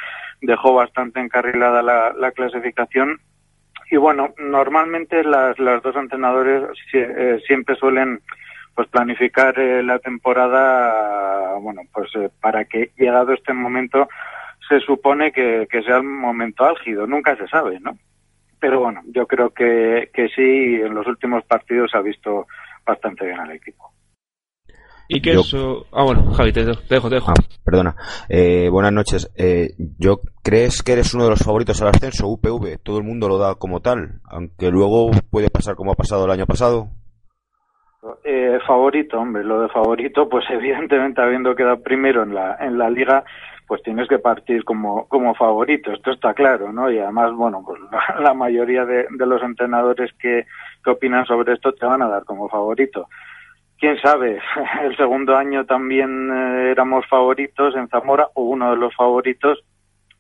dejó 0.41 0.75
bastante 0.75 1.21
encarrilada 1.21 1.83
la, 1.83 2.13
la 2.13 2.33
clasificación. 2.33 3.21
Y 3.91 3.97
bueno, 3.97 4.35
normalmente 4.39 5.23
las, 5.23 5.59
las 5.59 5.83
dos 5.83 5.95
entrenadores 5.97 6.65
eh, 6.93 7.39
siempre 7.47 7.77
suelen 7.77 8.21
pues 8.75 8.89
planificar 8.89 9.59
eh, 9.59 9.83
la 9.83 9.99
temporada, 9.99 11.55
bueno, 11.61 11.83
pues 11.93 12.11
eh, 12.17 12.29
para 12.41 12.65
que 12.65 12.91
llegado 12.97 13.33
este 13.33 13.53
momento 13.53 14.09
se 14.69 14.81
supone 14.81 15.31
que, 15.33 15.69
que 15.71 15.83
sea 15.83 15.99
el 15.99 16.03
momento 16.03 16.65
álgido, 16.65 17.07
nunca 17.07 17.37
se 17.37 17.47
sabe, 17.47 17.79
¿no? 17.81 17.97
Pero 18.65 18.81
bueno, 18.81 19.03
yo 19.09 19.27
creo 19.27 19.51
que, 19.51 20.09
que 20.11 20.29
sí, 20.29 20.81
en 20.81 20.95
los 20.95 21.07
últimos 21.07 21.45
partidos 21.45 21.91
ha 21.93 22.01
visto 22.01 22.47
bastante 22.87 23.27
bien 23.27 23.39
al 23.39 23.51
equipo. 23.51 23.93
Y 25.07 25.21
que 25.21 25.33
eso... 25.33 25.85
Ah, 25.93 26.03
bueno, 26.03 26.33
Javi, 26.33 26.51
te 26.51 26.65
dejo, 26.65 26.81
te 27.11 27.17
dejo. 27.17 27.31
Ah, 27.31 27.35
perdona. 27.63 27.95
Eh, 28.27 28.71
buenas 28.71 28.95
noches. 28.95 29.31
Eh, 29.37 29.73
¿Yo 29.99 30.21
crees 30.43 30.83
que 30.83 30.93
eres 30.93 31.13
uno 31.13 31.25
de 31.25 31.31
los 31.31 31.45
favoritos 31.45 31.83
al 31.83 31.89
ascenso, 31.89 32.27
UPV? 32.27 32.79
Todo 32.83 32.97
el 32.97 33.05
mundo 33.05 33.29
lo 33.29 33.37
da 33.37 33.57
como 33.57 33.81
tal, 33.81 34.23
aunque 34.31 34.71
luego 34.71 35.11
puede 35.31 35.51
pasar 35.51 35.75
como 35.75 35.93
ha 35.93 35.97
pasado 35.97 36.25
el 36.25 36.31
año 36.31 36.47
pasado. 36.47 36.89
Eh, 38.25 38.59
favorito, 38.67 39.19
hombre, 39.19 39.45
lo 39.45 39.61
de 39.61 39.69
favorito, 39.69 40.27
pues 40.27 40.47
evidentemente 40.51 41.21
habiendo 41.21 41.55
quedado 41.55 41.83
primero 41.83 42.23
en 42.23 42.35
la, 42.35 42.57
en 42.61 42.79
la 42.79 42.89
liga, 42.89 43.25
pues 43.67 43.83
tienes 43.83 44.09
que 44.09 44.19
partir 44.19 44.65
como, 44.65 45.09
como 45.09 45.35
favorito, 45.35 45.93
esto 45.93 46.13
está 46.13 46.35
claro, 46.35 46.73
¿no? 46.73 46.91
Y 46.91 46.99
además, 46.99 47.33
bueno, 47.33 47.63
pues 47.65 47.81
la, 48.21 48.35
mayoría 48.35 48.85
de, 48.85 49.07
de, 49.11 49.27
los 49.27 49.43
entrenadores 49.43 50.13
que, 50.19 50.47
que 50.85 50.91
opinan 50.91 51.25
sobre 51.25 51.55
esto 51.55 51.73
te 51.73 51.87
van 51.87 52.03
a 52.03 52.09
dar 52.09 52.25
como 52.25 52.49
favorito. 52.49 53.09
Quién 53.79 53.99
sabe, 54.01 54.39
el 54.83 54.97
segundo 54.97 55.37
año 55.37 55.65
también 55.65 56.31
eh, 56.31 56.71
éramos 56.73 57.07
favoritos 57.09 57.75
en 57.77 57.89
Zamora, 57.89 58.29
o 58.35 58.43
uno 58.43 58.71
de 58.71 58.77
los 58.77 58.95
favoritos, 58.95 59.65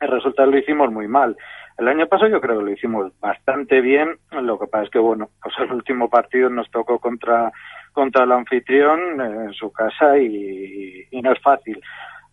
el 0.01 0.11
resultado 0.11 0.51
lo 0.51 0.59
hicimos 0.59 0.91
muy 0.91 1.07
mal. 1.07 1.37
El 1.77 1.89
año 1.89 2.07
pasado 2.07 2.31
yo 2.31 2.41
creo 2.41 2.61
que 2.61 2.65
lo 2.65 2.71
hicimos 2.71 3.13
bastante 3.21 3.81
bien, 3.81 4.17
lo 4.31 4.59
que 4.59 4.69
pasa 4.69 4.85
es 4.85 4.91
que, 4.91 4.99
bueno, 4.99 5.29
pues 5.43 5.55
el 5.59 5.71
último 5.71 6.09
partido 6.09 6.49
nos 6.49 6.71
tocó 6.71 6.99
contra, 6.99 7.53
contra 7.93 8.25
el 8.25 8.33
anfitrión 8.33 9.21
eh, 9.21 9.45
en 9.49 9.53
su 9.53 9.71
casa 9.71 10.17
y 10.17 11.21
no 11.23 11.33
es 11.33 11.43
fácil 11.43 11.79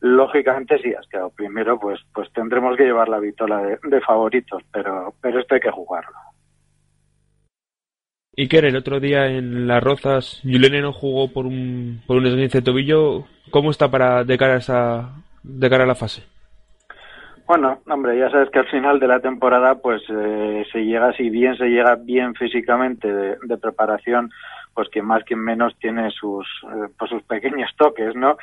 lógicamente 0.02 0.80
si 0.80 0.94
has 0.94 1.08
quedado 1.08 1.30
primero 1.30 1.80
pues 1.80 2.00
pues 2.14 2.32
tendremos 2.34 2.76
que 2.76 2.84
llevar 2.84 3.08
la 3.08 3.20
vitola 3.20 3.62
de, 3.62 3.80
de, 3.84 4.02
favoritos 4.02 4.62
pero 4.74 5.14
pero 5.22 5.40
esto 5.40 5.56
hay 5.56 5.62
que 5.62 5.72
jugarlo. 5.72 6.18
Y 8.34 8.48
que 8.48 8.60
el 8.60 8.76
otro 8.76 9.00
día 9.00 9.28
en 9.28 9.68
las 9.68 9.84
Rozas 9.84 10.42
Yulene 10.44 10.82
no 10.82 10.94
jugó 10.94 11.32
por 11.32 11.46
un 11.46 12.02
por 12.08 12.18
un 12.18 12.26
esguince 12.26 12.60
de 12.60 12.64
tobillo. 12.64 13.26
Cómo 13.52 13.72
está 13.72 13.92
para 13.92 14.24
de 14.24 14.38
cara 14.38 14.54
a 14.54 14.58
esa 14.58 15.10
de 15.44 15.70
cara 15.70 15.84
a 15.84 15.88
la 15.88 15.96
fase 15.96 16.24
bueno, 17.52 17.82
hombre, 17.90 18.18
ya 18.18 18.30
sabes 18.30 18.50
que 18.50 18.60
al 18.60 18.70
final 18.70 18.98
de 18.98 19.08
la 19.08 19.20
temporada, 19.20 19.76
pues 19.76 20.02
eh, 20.08 20.64
se 20.72 20.86
llega, 20.86 21.12
si 21.12 21.30
bien 21.30 21.58
se 21.58 21.66
llega 21.66 21.96
bien 21.96 22.34
físicamente 22.34 23.14
de, 23.14 23.36
de 23.44 23.58
preparación, 23.58 24.30
pues 24.74 24.88
que 24.88 25.02
más 25.02 25.22
que 25.26 25.36
menos 25.36 25.78
tiene 25.78 26.12
sus, 26.12 26.48
eh, 26.64 26.88
pues 26.98 27.12
sus 27.12 27.22
pequeños 27.24 27.70
toques, 27.78 28.16
¿no? 28.16 28.38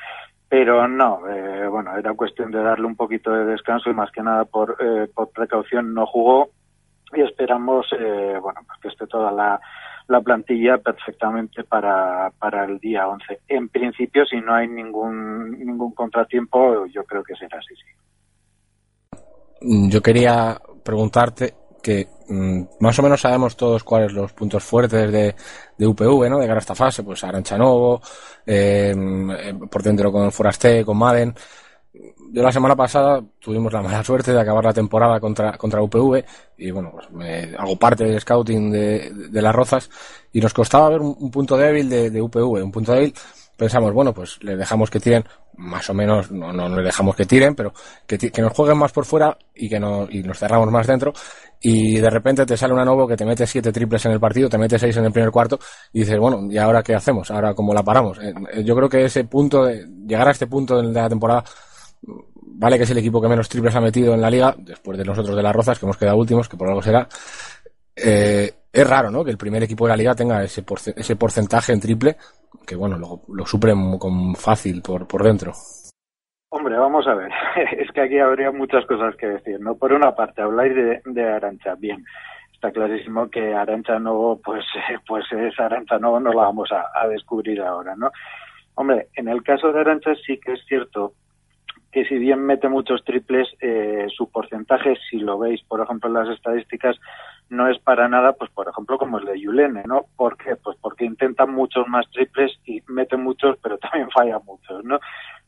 Pero 0.48 0.88
no, 0.88 1.28
eh, 1.28 1.68
bueno, 1.68 1.96
era 1.96 2.14
cuestión 2.14 2.50
de 2.50 2.62
darle 2.62 2.86
un 2.86 2.96
poquito 2.96 3.30
de 3.32 3.44
descanso 3.44 3.90
y 3.90 3.94
más 3.94 4.10
que 4.10 4.22
nada 4.22 4.44
por, 4.46 4.76
eh, 4.80 5.08
por 5.14 5.30
precaución 5.30 5.92
no 5.92 6.06
jugó 6.06 6.50
y 7.14 7.20
esperamos, 7.20 7.86
eh, 7.98 8.38
bueno, 8.40 8.60
pues 8.66 8.80
que 8.80 8.88
esté 8.88 9.06
toda 9.06 9.30
la, 9.30 9.60
la 10.08 10.20
plantilla 10.20 10.78
perfectamente 10.78 11.64
para, 11.64 12.30
para 12.38 12.64
el 12.64 12.78
día 12.78 13.08
11. 13.08 13.40
En 13.48 13.68
principio, 13.68 14.24
si 14.24 14.40
no 14.40 14.54
hay 14.54 14.68
ningún, 14.68 15.58
ningún 15.58 15.92
contratiempo, 15.92 16.86
yo 16.86 17.04
creo 17.04 17.22
que 17.22 17.34
será 17.36 17.58
así, 17.58 17.74
sí. 17.76 17.84
Yo 19.90 20.00
quería 20.00 20.58
preguntarte 20.84 21.54
que 21.82 22.08
mmm, 22.28 22.62
más 22.80 22.98
o 22.98 23.02
menos 23.02 23.20
sabemos 23.20 23.56
todos 23.56 23.84
cuáles 23.84 24.12
los 24.12 24.32
puntos 24.32 24.62
fuertes 24.64 25.10
de, 25.12 25.34
de 25.76 25.86
UPV, 25.86 26.28
¿no? 26.28 26.38
De 26.38 26.46
cara 26.46 26.58
a 26.58 26.60
esta 26.60 26.74
fase, 26.74 27.02
pues 27.02 27.22
Aranchanovo, 27.24 28.00
eh, 28.46 28.94
por 29.70 29.82
dentro 29.82 30.12
con 30.12 30.30
Forasté, 30.32 30.84
con 30.84 30.96
Madden. 30.98 31.34
Yo 32.30 32.42
la 32.42 32.52
semana 32.52 32.76
pasada 32.76 33.22
tuvimos 33.38 33.72
la 33.72 33.80
mala 33.80 34.04
suerte 34.04 34.32
de 34.32 34.40
acabar 34.40 34.64
la 34.64 34.74
temporada 34.74 35.18
contra, 35.18 35.56
contra 35.56 35.80
UPV 35.82 36.22
y 36.58 36.70
bueno, 36.70 36.90
pues 36.92 37.10
me 37.10 37.54
hago 37.56 37.76
parte 37.76 38.04
del 38.04 38.20
scouting 38.20 38.70
de, 38.70 39.10
de 39.30 39.42
las 39.42 39.54
Rozas 39.54 39.88
y 40.32 40.40
nos 40.40 40.52
costaba 40.52 40.90
ver 40.90 41.00
un, 41.00 41.16
un 41.18 41.30
punto 41.30 41.56
débil 41.56 41.88
de, 41.88 42.10
de 42.10 42.20
UPV, 42.20 42.62
un 42.62 42.70
punto 42.70 42.92
débil 42.92 43.14
pensamos, 43.58 43.92
bueno, 43.92 44.14
pues 44.14 44.38
le 44.44 44.56
dejamos 44.56 44.88
que 44.88 45.00
tiren, 45.00 45.24
más 45.56 45.90
o 45.90 45.94
menos, 45.94 46.30
no, 46.30 46.52
no, 46.52 46.68
no 46.68 46.76
le 46.76 46.84
dejamos 46.84 47.16
que 47.16 47.26
tiren, 47.26 47.56
pero 47.56 47.74
que, 48.06 48.16
que 48.16 48.40
nos 48.40 48.52
jueguen 48.52 48.78
más 48.78 48.92
por 48.92 49.04
fuera 49.04 49.36
y 49.52 49.68
que 49.68 49.80
no, 49.80 50.06
y 50.08 50.22
nos 50.22 50.38
cerramos 50.38 50.70
más 50.70 50.86
dentro. 50.86 51.12
Y 51.60 51.98
de 51.98 52.10
repente 52.10 52.46
te 52.46 52.56
sale 52.56 52.72
una 52.72 52.84
nuevo 52.84 53.06
que 53.06 53.16
te 53.16 53.24
mete 53.24 53.46
siete 53.46 53.72
triples 53.72 54.04
en 54.06 54.12
el 54.12 54.20
partido, 54.20 54.48
te 54.48 54.58
mete 54.58 54.78
seis 54.78 54.96
en 54.96 55.04
el 55.04 55.12
primer 55.12 55.30
cuarto 55.30 55.58
y 55.92 56.00
dices, 56.00 56.18
bueno, 56.18 56.46
¿y 56.50 56.56
ahora 56.56 56.82
qué 56.82 56.94
hacemos? 56.94 57.30
¿Ahora 57.30 57.54
cómo 57.54 57.74
la 57.74 57.82
paramos? 57.82 58.18
Eh, 58.18 58.62
yo 58.64 58.76
creo 58.76 58.88
que 58.88 59.04
ese 59.04 59.24
punto, 59.24 59.64
de, 59.64 59.84
llegar 60.06 60.28
a 60.28 60.30
este 60.30 60.46
punto 60.46 60.80
de 60.80 60.92
la 60.92 61.08
temporada, 61.08 61.44
vale 62.02 62.76
que 62.76 62.84
es 62.84 62.90
el 62.90 62.98
equipo 62.98 63.20
que 63.20 63.28
menos 63.28 63.48
triples 63.48 63.74
ha 63.74 63.80
metido 63.80 64.14
en 64.14 64.20
la 64.20 64.30
liga, 64.30 64.54
después 64.56 64.96
de 64.98 65.04
nosotros 65.04 65.36
de 65.36 65.42
las 65.42 65.54
Rozas, 65.54 65.78
que 65.78 65.86
hemos 65.86 65.96
quedado 65.96 66.16
últimos, 66.16 66.48
que 66.48 66.56
por 66.56 66.68
algo 66.68 66.82
será. 66.82 67.08
Eh, 67.96 68.54
es 68.72 68.86
raro, 68.86 69.10
¿no? 69.10 69.24
Que 69.24 69.30
el 69.30 69.38
primer 69.38 69.62
equipo 69.62 69.86
de 69.86 69.90
la 69.90 69.96
liga 69.96 70.14
tenga 70.14 70.44
ese, 70.44 70.62
porce 70.62 70.94
ese 70.96 71.16
porcentaje 71.16 71.72
en 71.72 71.80
triple, 71.80 72.16
que 72.64 72.76
bueno, 72.76 72.96
lo, 72.98 73.22
lo 73.28 73.46
suplen 73.46 73.98
con 73.98 74.36
fácil 74.36 74.82
por, 74.82 75.08
por 75.08 75.24
dentro. 75.24 75.52
Hombre, 76.50 76.76
vamos 76.78 77.06
a 77.06 77.14
ver, 77.14 77.30
es 77.78 77.90
que 77.92 78.00
aquí 78.00 78.18
habría 78.18 78.50
muchas 78.50 78.86
cosas 78.86 79.14
que 79.16 79.26
decir, 79.26 79.60
¿no? 79.60 79.76
Por 79.76 79.92
una 79.92 80.14
parte, 80.14 80.40
habláis 80.40 80.74
de, 80.74 81.24
Arancha, 81.24 81.74
bien, 81.74 82.04
está 82.54 82.72
clarísimo 82.72 83.28
que 83.28 83.54
Arancha 83.54 83.98
Novo, 83.98 84.40
pues, 84.42 84.64
pues 85.06 85.30
es 85.32 85.58
Arancha 85.60 85.98
Novo, 85.98 86.20
no 86.20 86.32
la 86.32 86.42
vamos 86.42 86.70
a, 86.72 86.86
a 86.94 87.06
descubrir 87.08 87.60
ahora, 87.60 87.94
¿no? 87.96 88.10
Hombre, 88.76 89.08
en 89.14 89.28
el 89.28 89.42
caso 89.42 89.72
de 89.72 89.80
Arancha 89.80 90.14
sí 90.26 90.40
que 90.40 90.52
es 90.52 90.64
cierto 90.66 91.12
que 91.92 92.04
si 92.04 92.18
bien 92.18 92.44
mete 92.44 92.68
muchos 92.68 93.02
triples, 93.04 93.48
eh, 93.60 94.06
su 94.14 94.30
porcentaje, 94.30 94.94
si 95.08 95.18
lo 95.18 95.38
veis, 95.38 95.62
por 95.64 95.80
ejemplo, 95.80 96.08
en 96.08 96.14
las 96.14 96.28
estadísticas, 96.28 96.96
no 97.48 97.68
es 97.68 97.78
para 97.78 98.08
nada, 98.08 98.32
pues 98.34 98.50
por 98.50 98.68
ejemplo, 98.68 98.98
como 98.98 99.18
el 99.18 99.24
de 99.24 99.40
Yulene, 99.40 99.84
¿no? 99.86 100.04
¿Por 100.16 100.36
qué? 100.36 100.56
Pues 100.56 100.76
porque 100.80 101.06
intenta 101.06 101.46
muchos 101.46 101.88
más 101.88 102.08
triples 102.10 102.52
y 102.66 102.82
mete 102.88 103.16
muchos, 103.16 103.56
pero 103.62 103.78
también 103.78 104.10
falla 104.10 104.38
muchos, 104.40 104.84
¿no? 104.84 105.00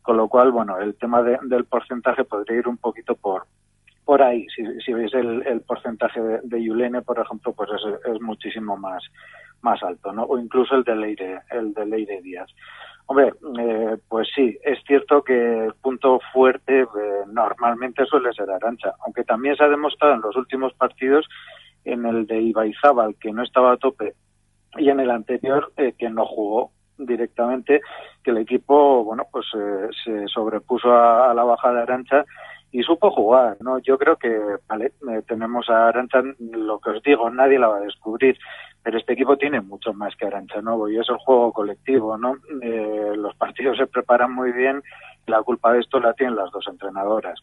Con 0.02 0.16
lo 0.16 0.28
cual, 0.28 0.50
bueno, 0.50 0.78
el 0.78 0.94
tema 0.96 1.22
de, 1.22 1.38
del 1.42 1.64
porcentaje 1.64 2.24
podría 2.24 2.58
ir 2.58 2.68
un 2.68 2.78
poquito 2.78 3.14
por 3.14 3.46
por 4.04 4.22
ahí. 4.22 4.46
Si, 4.48 4.64
si 4.80 4.92
veis 4.92 5.14
el, 5.14 5.46
el 5.46 5.60
porcentaje 5.60 6.20
de, 6.20 6.40
de 6.42 6.64
Yulene, 6.64 7.02
por 7.02 7.20
ejemplo, 7.20 7.52
pues 7.52 7.70
es, 7.70 8.12
es 8.12 8.20
muchísimo 8.20 8.76
más 8.76 9.04
más 9.62 9.82
alto, 9.82 10.12
¿no? 10.12 10.24
O 10.24 10.38
incluso 10.38 10.74
el 10.74 10.84
de 10.84 10.96
Leire, 10.96 11.40
el 11.50 11.74
de 11.74 11.86
Leire 11.86 12.22
Díaz. 12.22 12.48
Hombre, 13.06 13.32
eh, 13.58 13.96
pues 14.08 14.28
sí, 14.34 14.56
es 14.62 14.78
cierto 14.86 15.22
que 15.22 15.66
el 15.66 15.74
punto 15.74 16.20
fuerte 16.32 16.82
eh, 16.82 16.86
normalmente 17.26 18.06
suele 18.06 18.32
ser 18.32 18.50
Arancha, 18.50 18.94
aunque 19.04 19.24
también 19.24 19.56
se 19.56 19.64
ha 19.64 19.68
demostrado 19.68 20.14
en 20.14 20.22
los 20.22 20.36
últimos 20.36 20.72
partidos 20.74 21.28
en 21.84 22.06
el 22.06 22.26
de 22.26 22.40
Ibaizábal, 22.40 23.16
que 23.16 23.32
no 23.32 23.42
estaba 23.42 23.72
a 23.72 23.76
tope, 23.76 24.14
y 24.76 24.90
en 24.90 25.00
el 25.00 25.10
anterior, 25.10 25.72
eh, 25.76 25.94
que 25.98 26.08
no 26.08 26.24
jugó 26.24 26.70
directamente, 27.06 27.80
que 28.22 28.30
el 28.30 28.38
equipo, 28.38 29.04
bueno, 29.04 29.26
pues 29.30 29.46
eh, 29.56 29.88
se 30.04 30.28
sobrepuso 30.28 30.92
a, 30.94 31.32
la 31.34 31.44
baja 31.44 31.72
de 31.72 31.82
Arancha 31.82 32.24
y 32.72 32.82
supo 32.82 33.10
jugar, 33.10 33.56
¿no? 33.60 33.78
Yo 33.78 33.98
creo 33.98 34.16
que, 34.16 34.38
vale, 34.68 34.92
eh, 35.10 35.22
tenemos 35.26 35.68
a 35.68 35.88
Arancha, 35.88 36.22
lo 36.38 36.78
que 36.78 36.90
os 36.90 37.02
digo, 37.02 37.28
nadie 37.30 37.58
la 37.58 37.68
va 37.68 37.78
a 37.78 37.80
descubrir, 37.80 38.38
pero 38.82 38.98
este 38.98 39.12
equipo 39.14 39.36
tiene 39.36 39.60
mucho 39.60 39.92
más 39.92 40.14
que 40.16 40.26
Arancha 40.26 40.62
Novo 40.62 40.88
y 40.88 40.98
es 40.98 41.08
el 41.08 41.16
juego 41.18 41.52
colectivo, 41.52 42.16
¿no? 42.16 42.36
Eh, 42.62 43.12
los 43.16 43.34
partidos 43.36 43.76
se 43.78 43.86
preparan 43.86 44.32
muy 44.32 44.52
bien, 44.52 44.82
la 45.26 45.42
culpa 45.42 45.72
de 45.72 45.80
esto 45.80 46.00
la 46.00 46.14
tienen 46.14 46.36
las 46.36 46.50
dos 46.50 46.66
entrenadoras 46.68 47.40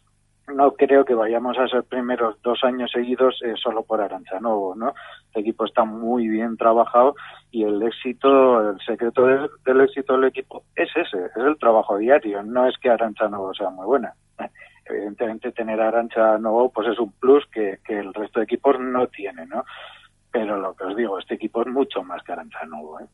no 0.54 0.72
creo 0.72 1.04
que 1.04 1.14
vayamos 1.14 1.58
a 1.58 1.68
ser 1.68 1.84
primeros 1.84 2.40
dos 2.42 2.62
años 2.64 2.90
seguidos 2.90 3.40
eh, 3.44 3.54
solo 3.56 3.82
por 3.82 4.00
Arancha 4.00 4.40
Novo, 4.40 4.74
¿no? 4.74 4.94
El 5.34 5.42
equipo 5.42 5.64
está 5.64 5.84
muy 5.84 6.28
bien 6.28 6.56
trabajado 6.56 7.14
y 7.50 7.64
el 7.64 7.82
éxito, 7.82 8.70
el 8.70 8.80
secreto 8.80 9.26
del, 9.26 9.50
del, 9.64 9.80
éxito 9.80 10.14
del 10.14 10.24
equipo 10.24 10.64
es 10.74 10.88
ese, 10.96 11.26
es 11.26 11.36
el 11.36 11.58
trabajo 11.58 11.98
diario, 11.98 12.42
no 12.42 12.66
es 12.66 12.76
que 12.78 12.90
Arancha 12.90 13.28
Novo 13.28 13.54
sea 13.54 13.70
muy 13.70 13.86
buena, 13.86 14.14
Evidentemente 14.86 15.52
tener 15.52 15.80
a 15.80 15.88
Arancha 15.88 16.38
nuevo 16.38 16.70
pues 16.70 16.88
es 16.88 16.98
un 16.98 17.12
plus 17.12 17.44
que, 17.52 17.78
que 17.84 17.98
el 17.98 18.14
resto 18.14 18.40
de 18.40 18.44
equipos 18.44 18.78
no 18.80 19.06
tiene, 19.08 19.46
¿no? 19.46 19.64
Pero 20.30 20.58
lo 20.58 20.74
que 20.74 20.84
os 20.84 20.96
digo, 20.96 21.18
este 21.18 21.34
equipo 21.34 21.62
es 21.62 21.68
mucho 21.68 22.02
más 22.02 22.22
que 22.22 22.32
Arancha 22.32 22.64
nuevo, 22.66 23.00
¿eh? 23.00 23.06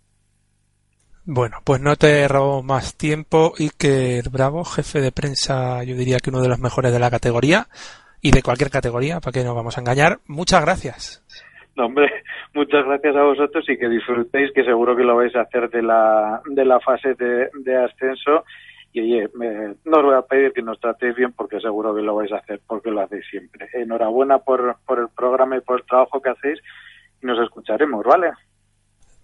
Bueno, 1.26 1.56
pues 1.64 1.80
no 1.80 1.96
te 1.96 2.28
robo 2.28 2.62
más 2.62 2.96
tiempo. 2.96 3.54
Iker 3.58 4.28
Bravo, 4.30 4.64
jefe 4.64 5.00
de 5.00 5.10
prensa, 5.12 5.82
yo 5.84 5.96
diría 5.96 6.18
que 6.18 6.30
uno 6.30 6.42
de 6.42 6.48
los 6.48 6.58
mejores 6.58 6.92
de 6.92 6.98
la 6.98 7.10
categoría 7.10 7.66
y 8.20 8.30
de 8.30 8.42
cualquier 8.42 8.70
categoría, 8.70 9.20
para 9.20 9.32
que 9.32 9.44
no 9.44 9.54
vamos 9.54 9.76
a 9.76 9.80
engañar. 9.80 10.18
Muchas 10.26 10.60
gracias. 10.62 11.22
No, 11.76 11.86
hombre, 11.86 12.10
muchas 12.54 12.84
gracias 12.84 13.16
a 13.16 13.22
vosotros 13.22 13.64
y 13.68 13.76
que 13.78 13.88
disfrutéis, 13.88 14.52
que 14.54 14.64
seguro 14.64 14.94
que 14.94 15.02
lo 15.02 15.16
vais 15.16 15.34
a 15.34 15.42
hacer 15.42 15.68
de 15.70 15.82
la, 15.82 16.40
de 16.46 16.64
la 16.64 16.78
fase 16.80 17.14
de, 17.14 17.48
de 17.54 17.76
ascenso. 17.84 18.44
Y 18.92 19.00
oye, 19.00 19.28
me- 19.34 19.74
no 19.86 19.98
os 19.98 20.04
voy 20.04 20.14
a 20.14 20.22
pedir 20.22 20.52
que 20.52 20.62
nos 20.62 20.78
tratéis 20.78 21.16
bien 21.16 21.32
porque 21.32 21.58
seguro 21.58 21.94
que 21.96 22.02
lo 22.02 22.14
vais 22.14 22.30
a 22.32 22.36
hacer 22.36 22.60
porque 22.66 22.90
lo 22.90 23.00
hacéis 23.00 23.24
siempre. 23.30 23.68
Enhorabuena 23.72 24.38
por, 24.38 24.76
por 24.86 24.98
el 25.00 25.08
programa 25.08 25.56
y 25.56 25.60
por 25.62 25.80
el 25.80 25.86
trabajo 25.86 26.20
que 26.20 26.30
hacéis 26.30 26.60
y 27.22 27.26
nos 27.26 27.42
escucharemos, 27.42 28.04
¿vale? 28.04 28.30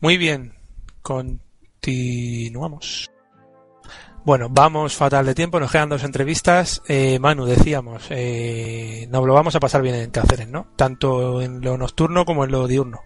Muy 0.01 0.17
bien, 0.17 0.55
continuamos. 1.81 3.11
Bueno, 4.22 4.49
vamos 4.51 4.95
fatal 4.95 5.24
de 5.24 5.35
tiempo, 5.35 5.59
nos 5.59 5.72
quedan 5.72 5.89
dos 5.89 6.05
entrevistas. 6.05 6.83
Eh, 6.87 7.18
Manu, 7.18 7.47
decíamos, 7.47 8.07
eh, 8.11 9.07
nos 9.11 9.26
lo 9.26 9.33
vamos 9.33 9.57
a 9.57 9.61
pasar 9.61 9.81
bien 9.81 9.95
en 9.95 10.11
Cáceres, 10.11 10.49
¿no? 10.49 10.66
Tanto 10.76 11.41
en 11.41 11.62
lo 11.62 11.78
nocturno 11.78 12.26
como 12.26 12.45
en 12.45 12.53
lo 12.53 12.66
diurno. 12.66 12.99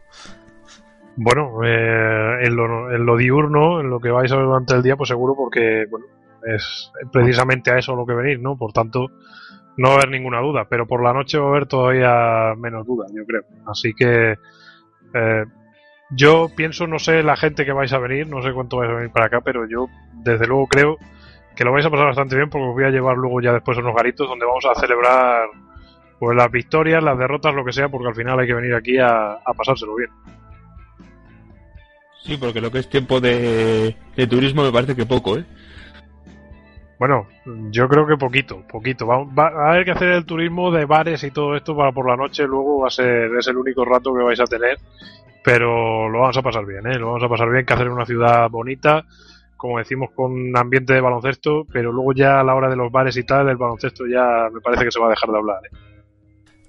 Bueno, 1.16 1.62
eh, 1.64 2.44
en, 2.44 2.56
lo, 2.56 3.16
diurno, 3.16 3.80
en 3.80 3.90
lo 3.90 4.00
que 4.00 4.10
vais 4.10 4.32
a 4.32 4.36
ver 4.36 4.46
durante 4.46 4.74
el 4.74 4.82
día, 4.82 4.96
pues 4.96 5.08
seguro 5.08 5.36
porque, 5.36 5.86
bueno, 5.88 6.06
es 6.44 6.90
precisamente 7.12 7.70
a 7.70 7.78
eso 7.78 7.94
lo 7.94 8.04
que 8.04 8.14
venís, 8.14 8.40
¿no? 8.40 8.56
Por 8.56 8.72
tanto, 8.72 9.06
no 9.76 9.88
va 9.90 9.94
a 9.94 9.98
haber 9.98 10.10
ninguna 10.10 10.40
duda, 10.40 10.66
pero 10.68 10.84
por 10.84 11.00
la 11.00 11.12
noche 11.12 11.38
va 11.38 11.46
a 11.46 11.50
haber 11.50 11.66
todavía 11.66 12.54
menos 12.56 12.84
dudas, 12.84 13.12
yo 13.14 13.24
creo. 13.24 13.44
Así 13.66 13.94
que 13.94 14.32
eh, 15.14 15.44
yo 16.10 16.48
pienso, 16.54 16.86
no 16.86 16.98
sé 16.98 17.22
la 17.22 17.36
gente 17.36 17.64
que 17.64 17.72
vais 17.72 17.92
a 17.92 17.98
venir, 17.98 18.28
no 18.28 18.42
sé 18.42 18.52
cuánto 18.52 18.78
vais 18.78 18.90
a 18.90 18.94
venir 18.94 19.10
para 19.10 19.26
acá, 19.26 19.40
pero 19.40 19.66
yo 19.68 19.88
desde 20.12 20.46
luego 20.46 20.66
creo 20.66 20.98
que 21.56 21.64
lo 21.64 21.72
vais 21.72 21.86
a 21.86 21.90
pasar 21.90 22.06
bastante 22.06 22.36
bien 22.36 22.50
porque 22.50 22.66
os 22.66 22.74
voy 22.74 22.84
a 22.84 22.90
llevar 22.90 23.16
luego 23.16 23.40
ya 23.40 23.52
después 23.52 23.78
a 23.78 23.80
unos 23.80 23.94
garitos 23.94 24.28
donde 24.28 24.46
vamos 24.46 24.64
a 24.64 24.74
celebrar 24.74 25.48
pues 26.18 26.36
las 26.36 26.50
victorias, 26.50 27.02
las 27.02 27.18
derrotas, 27.18 27.54
lo 27.54 27.64
que 27.64 27.72
sea, 27.72 27.88
porque 27.88 28.08
al 28.08 28.14
final 28.14 28.38
hay 28.38 28.46
que 28.46 28.54
venir 28.54 28.74
aquí 28.74 28.98
a, 28.98 29.32
a 29.34 29.54
pasárselo 29.56 29.94
bien. 29.96 30.10
Sí, 32.22 32.36
porque 32.38 32.60
lo 32.60 32.70
que 32.70 32.78
es 32.78 32.88
tiempo 32.88 33.20
de, 33.20 33.94
de 34.16 34.26
turismo 34.26 34.62
me 34.62 34.72
parece 34.72 34.96
que 34.96 35.04
poco, 35.04 35.36
¿eh? 35.36 35.44
Bueno, 36.98 37.26
yo 37.70 37.88
creo 37.88 38.06
que 38.06 38.16
poquito, 38.16 38.62
poquito. 38.66 39.06
Va, 39.06 39.24
va 39.24 39.48
a 39.48 39.70
haber 39.72 39.84
que 39.84 39.90
hacer 39.90 40.08
el 40.08 40.24
turismo 40.24 40.70
de 40.70 40.86
bares 40.86 41.22
y 41.24 41.30
todo 41.30 41.56
esto 41.56 41.76
para 41.76 41.92
por 41.92 42.08
la 42.08 42.16
noche, 42.16 42.46
luego 42.46 42.80
va 42.80 42.86
a 42.86 42.90
ser, 42.90 43.30
es 43.38 43.46
el 43.48 43.58
único 43.58 43.84
rato 43.84 44.14
que 44.14 44.22
vais 44.22 44.40
a 44.40 44.46
tener, 44.46 44.78
pero 45.44 46.08
lo 46.08 46.20
vamos 46.20 46.36
a 46.38 46.42
pasar 46.42 46.64
bien, 46.64 46.86
¿eh? 46.86 46.98
Lo 46.98 47.08
vamos 47.08 47.22
a 47.22 47.28
pasar 47.28 47.50
bien, 47.50 47.66
que 47.66 47.74
hacer 47.74 47.90
una 47.90 48.06
ciudad 48.06 48.48
bonita, 48.48 49.04
como 49.58 49.78
decimos, 49.78 50.10
con 50.14 50.56
ambiente 50.56 50.94
de 50.94 51.02
baloncesto, 51.02 51.66
pero 51.70 51.92
luego 51.92 52.14
ya 52.14 52.40
a 52.40 52.44
la 52.44 52.54
hora 52.54 52.70
de 52.70 52.76
los 52.76 52.90
bares 52.90 53.14
y 53.18 53.24
tal, 53.24 53.50
el 53.50 53.58
baloncesto 53.58 54.06
ya 54.06 54.48
me 54.50 54.62
parece 54.62 54.84
que 54.84 54.90
se 54.90 54.98
va 54.98 55.06
a 55.06 55.10
dejar 55.10 55.30
de 55.30 55.36
hablar, 55.36 55.60
¿eh? 55.66 55.76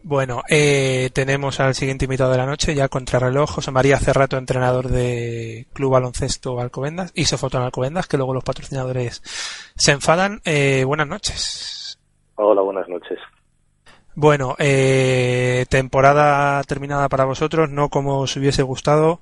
Bueno, 0.08 0.44
eh, 0.48 1.10
tenemos 1.14 1.60
al 1.60 1.74
siguiente 1.74 2.06
invitado 2.06 2.32
de 2.32 2.38
la 2.38 2.46
noche, 2.46 2.76
ya 2.76 2.90
contrarreloj, 2.90 3.50
José 3.50 3.72
María 3.72 3.98
Cerrato, 3.98 4.38
entrenador 4.38 4.90
de 4.90 5.66
Club 5.74 5.94
Baloncesto 5.94 6.60
Alcobendas 6.60 7.12
y 7.16 7.26
Sofotón 7.26 7.64
Alcobendas, 7.64 8.06
que 8.06 8.18
luego 8.18 8.36
los 8.36 8.44
patrocinadores 8.44 9.24
se 9.76 9.94
enfadan. 9.94 10.42
Eh, 10.46 10.84
buenas 10.86 11.08
noches. 11.08 11.98
Hola, 12.36 12.62
buenas 12.62 12.88
noches. 12.88 13.18
Bueno, 14.18 14.56
eh, 14.60 15.66
temporada 15.70 16.64
terminada 16.64 17.10
para 17.10 17.26
vosotros, 17.26 17.70
no 17.70 17.90
como 17.90 18.22
os 18.22 18.38
hubiese 18.38 18.64
gustado. 18.64 19.20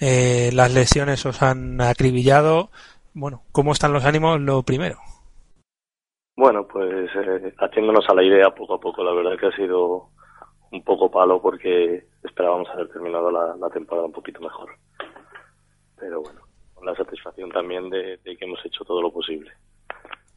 Eh, 0.00 0.50
las 0.52 0.72
lesiones 0.72 1.26
os 1.26 1.42
han 1.42 1.80
acribillado. 1.80 2.70
Bueno, 3.12 3.42
¿cómo 3.50 3.72
están 3.72 3.92
los 3.92 4.04
ánimos? 4.04 4.40
Lo 4.40 4.62
primero. 4.62 4.98
Bueno, 6.36 6.64
pues 6.68 7.10
eh, 7.16 7.54
haciéndonos 7.58 8.08
a 8.08 8.14
la 8.14 8.22
idea 8.22 8.54
poco 8.54 8.74
a 8.74 8.80
poco, 8.80 9.02
la 9.02 9.14
verdad 9.14 9.36
que 9.36 9.46
ha 9.46 9.56
sido 9.56 10.10
un 10.70 10.84
poco 10.84 11.10
palo 11.10 11.42
porque 11.42 12.06
esperábamos 12.22 12.68
haber 12.68 12.88
terminado 12.88 13.32
la, 13.32 13.56
la 13.56 13.70
temporada 13.70 14.06
un 14.06 14.12
poquito 14.12 14.40
mejor. 14.40 14.70
Pero 15.98 16.20
bueno, 16.20 16.42
con 16.72 16.86
la 16.86 16.94
satisfacción 16.94 17.50
también 17.50 17.90
de 17.90 18.20
que 18.22 18.44
hemos 18.44 18.64
hecho 18.64 18.84
todo 18.84 19.02
lo 19.02 19.10
posible. 19.12 19.50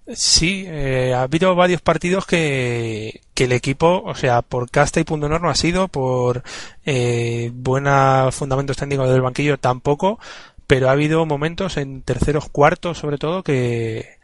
Sí, 0.08 0.66
eh, 0.68 1.14
ha 1.14 1.22
habido 1.22 1.54
varios 1.56 1.82
partidos 1.82 2.26
que, 2.26 3.22
que 3.36 3.44
el 3.44 3.52
equipo, 3.52 4.02
o 4.04 4.16
sea, 4.16 4.42
por 4.42 4.72
casta 4.72 5.00
y 5.00 5.04
punto 5.04 5.28
honor 5.28 5.42
no 5.42 5.50
ha 5.50 5.56
sido, 5.56 5.88
por 5.88 6.42
eh, 6.86 7.52
buenos 7.54 8.36
fundamentos 8.36 8.76
técnicos 8.76 9.10
del 9.10 9.22
banquillo 9.22 9.58
tampoco, 9.58 10.20
pero 10.66 10.90
ha 10.90 10.94
habido 10.94 11.26
momentos 11.26 11.78
en 11.78 12.02
terceros, 12.04 12.50
cuartos 12.50 12.98
sobre 12.98 13.18
todo 13.18 13.44
que, 13.44 14.18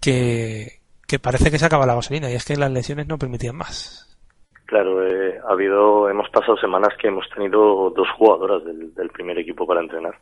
que, 0.00 0.80
parece 1.20 1.50
que 1.50 1.58
se 1.58 1.66
acaba 1.66 1.86
la 1.86 1.94
gasolina 1.94 2.30
y 2.30 2.34
es 2.34 2.44
que 2.44 2.56
las 2.56 2.70
lesiones 2.70 3.06
no 3.08 3.18
permitían 3.18 3.56
más. 3.56 4.16
Claro, 4.66 5.06
eh, 5.06 5.38
ha 5.48 5.52
habido, 5.52 6.08
hemos 6.08 6.28
pasado 6.30 6.56
semanas 6.56 6.94
que 7.00 7.08
hemos 7.08 7.28
tenido 7.34 7.90
dos 7.90 8.08
jugadoras 8.16 8.64
del, 8.64 8.94
del 8.94 9.10
primer 9.10 9.38
equipo 9.38 9.66
para 9.66 9.80
entrenar. 9.80 10.14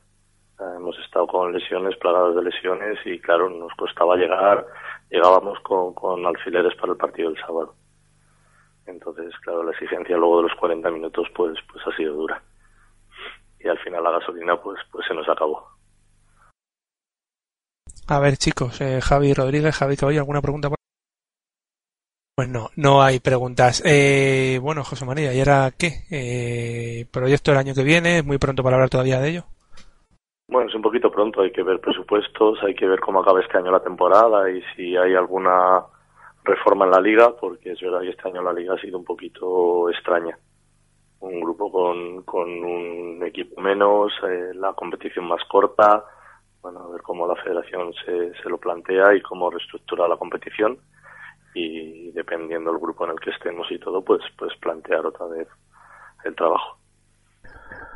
Hemos 0.77 0.99
estado 0.99 1.27
con 1.27 1.53
lesiones, 1.53 1.97
plagadas 1.97 2.35
de 2.35 2.43
lesiones 2.43 2.99
y 3.05 3.19
claro, 3.21 3.49
nos 3.51 3.73
costaba 3.75 4.17
llegar, 4.17 4.67
llegábamos 5.11 5.59
con, 5.61 6.27
alfileres 6.27 6.75
para 6.77 6.93
el 6.93 6.99
partido 6.99 7.31
del 7.31 7.41
sábado. 7.41 7.75
Entonces, 8.87 9.33
claro, 9.43 9.63
la 9.63 9.73
exigencia 9.73 10.17
luego 10.17 10.39
de 10.39 10.49
los 10.49 10.59
40 10.59 10.91
minutos 10.91 11.27
pues, 11.35 11.57
pues 11.71 11.87
ha 11.87 11.97
sido 11.97 12.15
dura. 12.15 12.43
Y 13.61 13.69
al 13.69 13.79
final 13.79 14.03
la 14.03 14.11
gasolina 14.13 14.61
pues, 14.61 14.79
pues 14.91 15.07
se 15.07 15.15
nos 15.15 15.29
acabó. 15.29 15.67
A 18.09 18.19
ver, 18.19 18.37
chicos, 18.37 18.81
eh, 18.81 19.01
Javi 19.01 19.33
Rodríguez, 19.33 19.77
Javi 19.77 19.97
Caballo, 19.97 20.21
¿alguna 20.21 20.43
pregunta? 20.43 20.69
por- 20.69 20.77
Pues 22.35 22.49
no, 22.49 22.71
no 22.77 23.03
hay 23.03 23.21
preguntas. 23.21 23.83
Eh, 23.87 24.59
bueno, 24.61 24.83
José 24.85 25.05
María, 25.05 25.33
¿y 25.33 25.39
ahora 25.39 25.71
qué? 25.79 26.05
Eh, 26.11 27.07
¿Proyecto 27.13 27.53
el 27.53 27.59
año 27.59 27.75
que 27.75 27.85
viene? 27.85 28.19
¿Es 28.19 28.25
muy 28.25 28.39
pronto 28.39 28.63
para 28.63 28.77
hablar 28.77 28.91
todavía 28.91 29.21
de 29.21 29.29
ello? 29.31 29.45
Bueno, 30.53 30.69
es 30.69 30.75
un 30.75 30.83
poquito 30.83 31.11
pronto, 31.11 31.41
hay 31.41 31.51
que 31.51 31.63
ver 31.63 31.81
presupuestos, 31.81 32.63
hay 32.63 32.75
que 32.75 32.87
ver 32.87 33.01
cómo 33.01 33.21
acaba 33.21 33.41
este 33.41 33.57
año 33.57 33.71
la 33.71 33.83
temporada 33.83 34.51
y 34.51 34.63
si 34.77 34.95
hay 34.95 35.15
alguna 35.15 35.83
reforma 36.45 36.85
en 36.85 36.91
la 36.91 37.01
liga, 37.01 37.35
porque 37.41 37.73
es 37.73 37.81
verdad 37.81 38.03
que 38.03 38.11
este 38.11 38.29
año 38.29 38.43
la 38.43 38.53
liga 38.53 38.75
ha 38.75 38.79
sido 38.79 38.99
un 38.99 39.05
poquito 39.05 39.89
extraña. 39.89 40.37
Un 41.21 41.41
grupo 41.41 41.73
con, 41.73 42.23
con 42.25 42.51
un 42.51 43.23
equipo 43.25 43.63
menos, 43.63 44.13
eh, 44.29 44.51
la 44.55 44.75
competición 44.75 45.25
más 45.25 45.43
corta, 45.49 46.05
bueno, 46.61 46.81
a 46.81 46.89
ver 46.89 47.01
cómo 47.01 47.27
la 47.27 47.37
federación 47.37 47.95
se, 48.05 48.35
se 48.35 48.49
lo 48.51 48.59
plantea 48.59 49.15
y 49.15 49.23
cómo 49.23 49.49
reestructura 49.49 50.07
la 50.07 50.19
competición 50.19 50.77
y 51.55 52.11
dependiendo 52.11 52.73
del 52.73 52.81
grupo 52.81 53.07
en 53.07 53.13
el 53.13 53.21
que 53.21 53.31
estemos 53.31 53.73
y 53.73 53.79
todo, 53.79 54.05
pues, 54.05 54.21
pues 54.37 54.55
plantear 54.59 55.07
otra 55.07 55.25
vez 55.29 55.49
el 56.27 56.35
trabajo. 56.35 56.82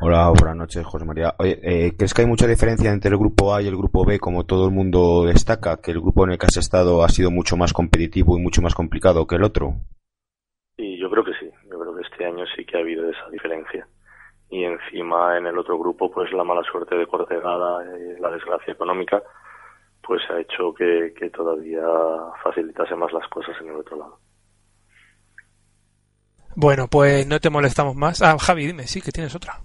Hola, 0.01 0.31
buenas 0.39 0.57
noches, 0.57 0.85
José 0.85 1.05
María. 1.05 1.35
Oye, 1.39 1.59
eh, 1.62 1.93
¿crees 1.97 2.12
que 2.12 2.22
hay 2.22 2.29
mucha 2.29 2.47
diferencia 2.47 2.93
entre 2.93 3.11
el 3.11 3.16
grupo 3.16 3.55
A 3.55 3.62
y 3.62 3.66
el 3.66 3.77
grupo 3.77 4.05
B, 4.05 4.18
como 4.18 4.45
todo 4.45 4.66
el 4.66 4.74
mundo 4.74 5.24
destaca? 5.24 5.79
¿Que 5.83 5.93
el 5.93 6.01
grupo 6.01 6.24
en 6.24 6.33
el 6.33 6.39
que 6.39 6.47
has 6.47 6.57
estado 6.59 7.03
ha 7.03 7.09
sido 7.09 7.31
mucho 7.31 7.57
más 7.57 7.72
competitivo 7.72 8.37
y 8.37 8.43
mucho 8.43 8.61
más 8.61 8.74
complicado 8.74 9.27
que 9.27 9.37
el 9.37 9.45
otro? 9.45 9.74
Y 10.77 11.01
yo 11.01 11.09
creo 11.11 11.24
que 11.24 11.33
sí, 11.41 11.51
yo 11.70 11.79
creo 11.79 11.95
que 11.97 12.03
este 12.03 12.27
año 12.27 12.45
sí 12.55 12.64
que 12.66 12.77
ha 12.77 12.81
habido 12.81 13.09
esa 13.09 13.31
diferencia. 13.31 13.89
Y 14.51 14.64
encima 14.64 15.39
en 15.39 15.47
el 15.47 15.59
otro 15.59 15.79
grupo, 15.79 16.11
pues 16.11 16.31
la 16.33 16.45
mala 16.45 16.62
suerte 16.70 16.95
de 16.95 17.07
Cortegada, 17.07 17.83
eh, 17.85 18.16
la 18.20 18.31
desgracia 18.31 18.74
económica, 18.74 19.22
pues 20.03 20.22
ha 20.31 20.39
hecho 20.41 20.72
que, 20.74 21.14
que 21.18 21.31
todavía 21.31 21.83
facilitase 22.45 22.95
más 22.95 23.12
las 23.12 23.27
cosas 23.29 23.57
en 23.61 23.68
el 23.68 23.77
otro 23.77 23.97
lado. 23.97 24.18
Bueno, 26.57 26.88
pues 26.88 27.26
no 27.26 27.38
te 27.38 27.50
molestamos 27.50 27.94
más. 27.94 28.22
Ah, 28.22 28.36
Javi, 28.38 28.66
dime, 28.66 28.86
sí, 28.86 29.02
que 29.02 29.12
tienes 29.12 29.34
otra. 29.34 29.61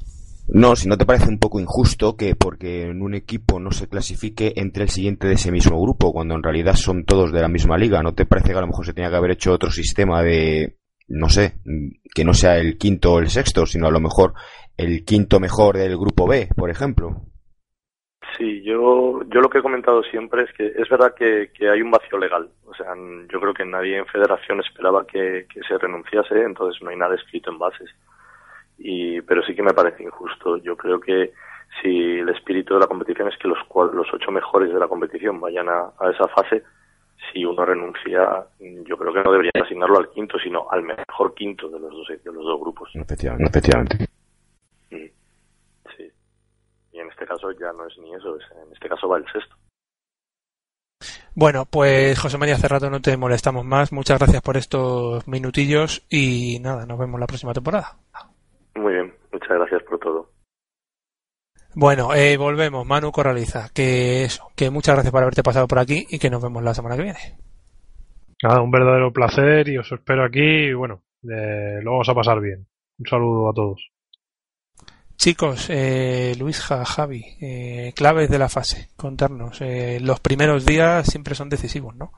No, 0.49 0.75
si 0.75 0.89
no 0.89 0.97
te 0.97 1.05
parece 1.05 1.29
un 1.29 1.39
poco 1.39 1.61
injusto 1.61 2.17
que 2.17 2.35
porque 2.35 2.89
en 2.89 3.01
un 3.01 3.15
equipo 3.15 3.61
no 3.61 3.71
se 3.71 3.87
clasifique 3.87 4.51
entre 4.57 4.83
el 4.83 4.89
siguiente 4.89 5.25
de 5.25 5.35
ese 5.35 5.53
mismo 5.53 5.81
grupo, 5.81 6.11
cuando 6.11 6.35
en 6.35 6.43
realidad 6.43 6.75
son 6.75 7.05
todos 7.05 7.31
de 7.31 7.39
la 7.39 7.47
misma 7.47 7.77
liga, 7.77 8.03
¿no 8.03 8.13
te 8.13 8.25
parece 8.25 8.49
que 8.49 8.57
a 8.57 8.61
lo 8.61 8.67
mejor 8.67 8.85
se 8.85 8.93
tenía 8.93 9.09
que 9.09 9.15
haber 9.15 9.31
hecho 9.31 9.53
otro 9.53 9.71
sistema 9.71 10.21
de, 10.21 10.79
no 11.07 11.29
sé, 11.29 11.55
que 12.13 12.25
no 12.25 12.33
sea 12.33 12.57
el 12.57 12.77
quinto 12.77 13.13
o 13.13 13.19
el 13.19 13.29
sexto, 13.29 13.65
sino 13.65 13.87
a 13.87 13.91
lo 13.91 14.01
mejor 14.01 14.33
el 14.75 15.05
quinto 15.05 15.39
mejor 15.39 15.77
del 15.77 15.95
grupo 15.97 16.27
B, 16.27 16.49
por 16.57 16.69
ejemplo? 16.69 17.30
Sí, 18.38 18.61
yo, 18.61 19.21
yo 19.27 19.41
lo 19.41 19.49
que 19.49 19.59
he 19.59 19.61
comentado 19.61 20.03
siempre 20.03 20.43
es 20.43 20.53
que 20.53 20.67
es 20.67 20.89
verdad 20.89 21.13
que, 21.13 21.51
que 21.53 21.69
hay 21.69 21.82
un 21.82 21.91
vacío 21.91 22.17
legal. 22.17 22.49
O 22.65 22.73
sea, 22.73 22.93
yo 23.32 23.39
creo 23.39 23.53
que 23.53 23.65
nadie 23.65 23.97
en 23.97 24.05
federación 24.05 24.59
esperaba 24.61 25.05
que, 25.05 25.45
que 25.53 25.61
se 25.67 25.77
renunciase, 25.77 26.41
entonces 26.41 26.82
no 26.82 26.89
hay 26.89 26.97
nada 26.97 27.15
escrito 27.15 27.51
en 27.51 27.59
bases. 27.59 27.89
Y, 28.77 29.21
pero 29.21 29.43
sí 29.43 29.53
que 29.53 29.63
me 29.63 29.73
parece 29.73 30.03
injusto. 30.03 30.57
Yo 30.57 30.75
creo 30.77 30.99
que 30.99 31.34
si 31.82 32.19
el 32.19 32.29
espíritu 32.29 32.73
de 32.73 32.82
la 32.82 32.88
competición 32.88 33.27
es 33.27 33.38
que 33.38 33.47
los, 33.47 33.59
los 33.93 34.07
ocho 34.13 34.32
mejores 34.32 34.73
de 34.73 34.79
la 34.79 34.88
competición 34.88 35.39
vayan 35.39 35.69
a, 35.69 35.91
a 35.99 36.11
esa 36.11 36.27
fase, 36.29 36.63
si 37.32 37.45
uno 37.45 37.65
renuncia, 37.65 38.45
yo 38.59 38.97
creo 38.97 39.13
que 39.13 39.23
no 39.23 39.32
deberían 39.32 39.63
asignarlo 39.63 39.99
al 39.99 40.09
quinto, 40.09 40.38
sino 40.39 40.67
al 40.69 40.84
mejor 40.84 41.34
quinto 41.34 41.69
de 41.69 41.79
los 41.79 41.91
dos, 41.91 42.07
de 42.07 42.32
los 42.32 42.43
dos 42.43 42.59
grupos. 42.59 42.89
Efectivamente. 42.95 43.45
efectivamente. 43.49 43.97
Sí. 44.89 45.11
En 47.01 47.09
este 47.09 47.25
caso 47.25 47.51
ya 47.51 47.71
no 47.73 47.87
es 47.87 47.97
ni 47.97 48.13
eso, 48.13 48.35
es- 48.37 48.51
en 48.65 48.71
este 48.73 48.87
caso 48.87 49.07
va 49.07 49.17
el 49.17 49.25
sexto. 49.31 49.55
Bueno, 51.33 51.65
pues 51.65 52.19
José 52.19 52.37
María, 52.37 52.55
hace 52.55 52.67
rato 52.67 52.89
no 52.89 53.01
te 53.01 53.15
molestamos 53.17 53.65
más. 53.65 53.91
Muchas 53.91 54.19
gracias 54.19 54.41
por 54.41 54.57
estos 54.57 55.27
minutillos 55.27 56.05
y 56.09 56.59
nada, 56.61 56.85
nos 56.85 56.99
vemos 56.99 57.19
la 57.19 57.25
próxima 57.27 57.53
temporada. 57.53 57.97
Muy 58.75 58.93
bien, 58.93 59.13
muchas 59.31 59.49
gracias 59.49 59.81
por 59.83 59.99
todo. 59.99 60.29
Bueno, 61.73 62.13
eh, 62.13 62.35
volvemos. 62.37 62.85
Manu 62.85 63.11
Corraliza, 63.11 63.69
que 63.73 64.25
eso, 64.25 64.49
que 64.57 64.69
muchas 64.69 64.95
gracias 64.95 65.11
por 65.11 65.21
haberte 65.21 65.41
pasado 65.41 65.67
por 65.67 65.79
aquí 65.79 66.05
y 66.09 66.19
que 66.19 66.29
nos 66.29 66.43
vemos 66.43 66.61
la 66.63 66.73
semana 66.73 66.97
que 66.97 67.03
viene. 67.03 67.37
Nada, 68.43 68.61
un 68.61 68.71
verdadero 68.71 69.11
placer 69.13 69.69
y 69.69 69.77
os 69.77 69.89
espero 69.91 70.25
aquí 70.25 70.41
y 70.41 70.73
bueno, 70.73 71.01
eh, 71.23 71.79
lo 71.81 71.91
vamos 71.91 72.09
a 72.09 72.13
pasar 72.15 72.41
bien. 72.41 72.67
Un 72.99 73.05
saludo 73.07 73.49
a 73.49 73.53
todos. 73.53 73.90
Chicos, 75.22 75.67
eh, 75.69 76.34
Luisja, 76.39 76.84
Javi, 76.84 77.24
eh, 77.39 77.93
claves 77.95 78.28
de 78.28 78.39
la 78.39 78.49
fase, 78.49 78.89
contarnos. 78.95 79.61
Eh, 79.61 79.99
los 80.01 80.19
primeros 80.19 80.65
días 80.65 81.05
siempre 81.05 81.36
son 81.36 81.47
decisivos, 81.47 81.95
¿no? 81.95 82.11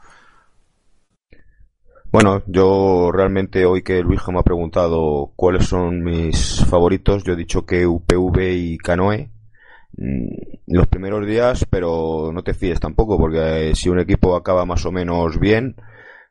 Bueno, 2.14 2.44
yo 2.48 3.12
realmente 3.12 3.66
hoy 3.66 3.82
que 3.84 4.02
Luis 4.02 4.22
me 4.30 4.40
ha 4.40 4.44
preguntado 4.44 5.34
cuáles 5.36 5.66
son 5.66 6.02
mis 6.02 6.64
favoritos, 6.64 7.26
yo 7.26 7.34
he 7.34 7.36
dicho 7.36 7.66
que 7.66 7.86
UPV 7.86 8.54
y 8.54 8.78
Canoe. 8.78 9.30
Mm, 9.98 10.28
Los 10.68 10.88
primeros 10.88 11.28
días, 11.28 11.66
pero 11.70 12.32
no 12.34 12.42
te 12.42 12.54
fíes 12.54 12.80
tampoco, 12.80 13.18
porque 13.18 13.72
eh, 13.72 13.76
si 13.76 13.90
un 13.90 14.00
equipo 14.00 14.34
acaba 14.34 14.66
más 14.66 14.86
o 14.86 14.94
menos 14.94 15.42
bien, 15.42 15.76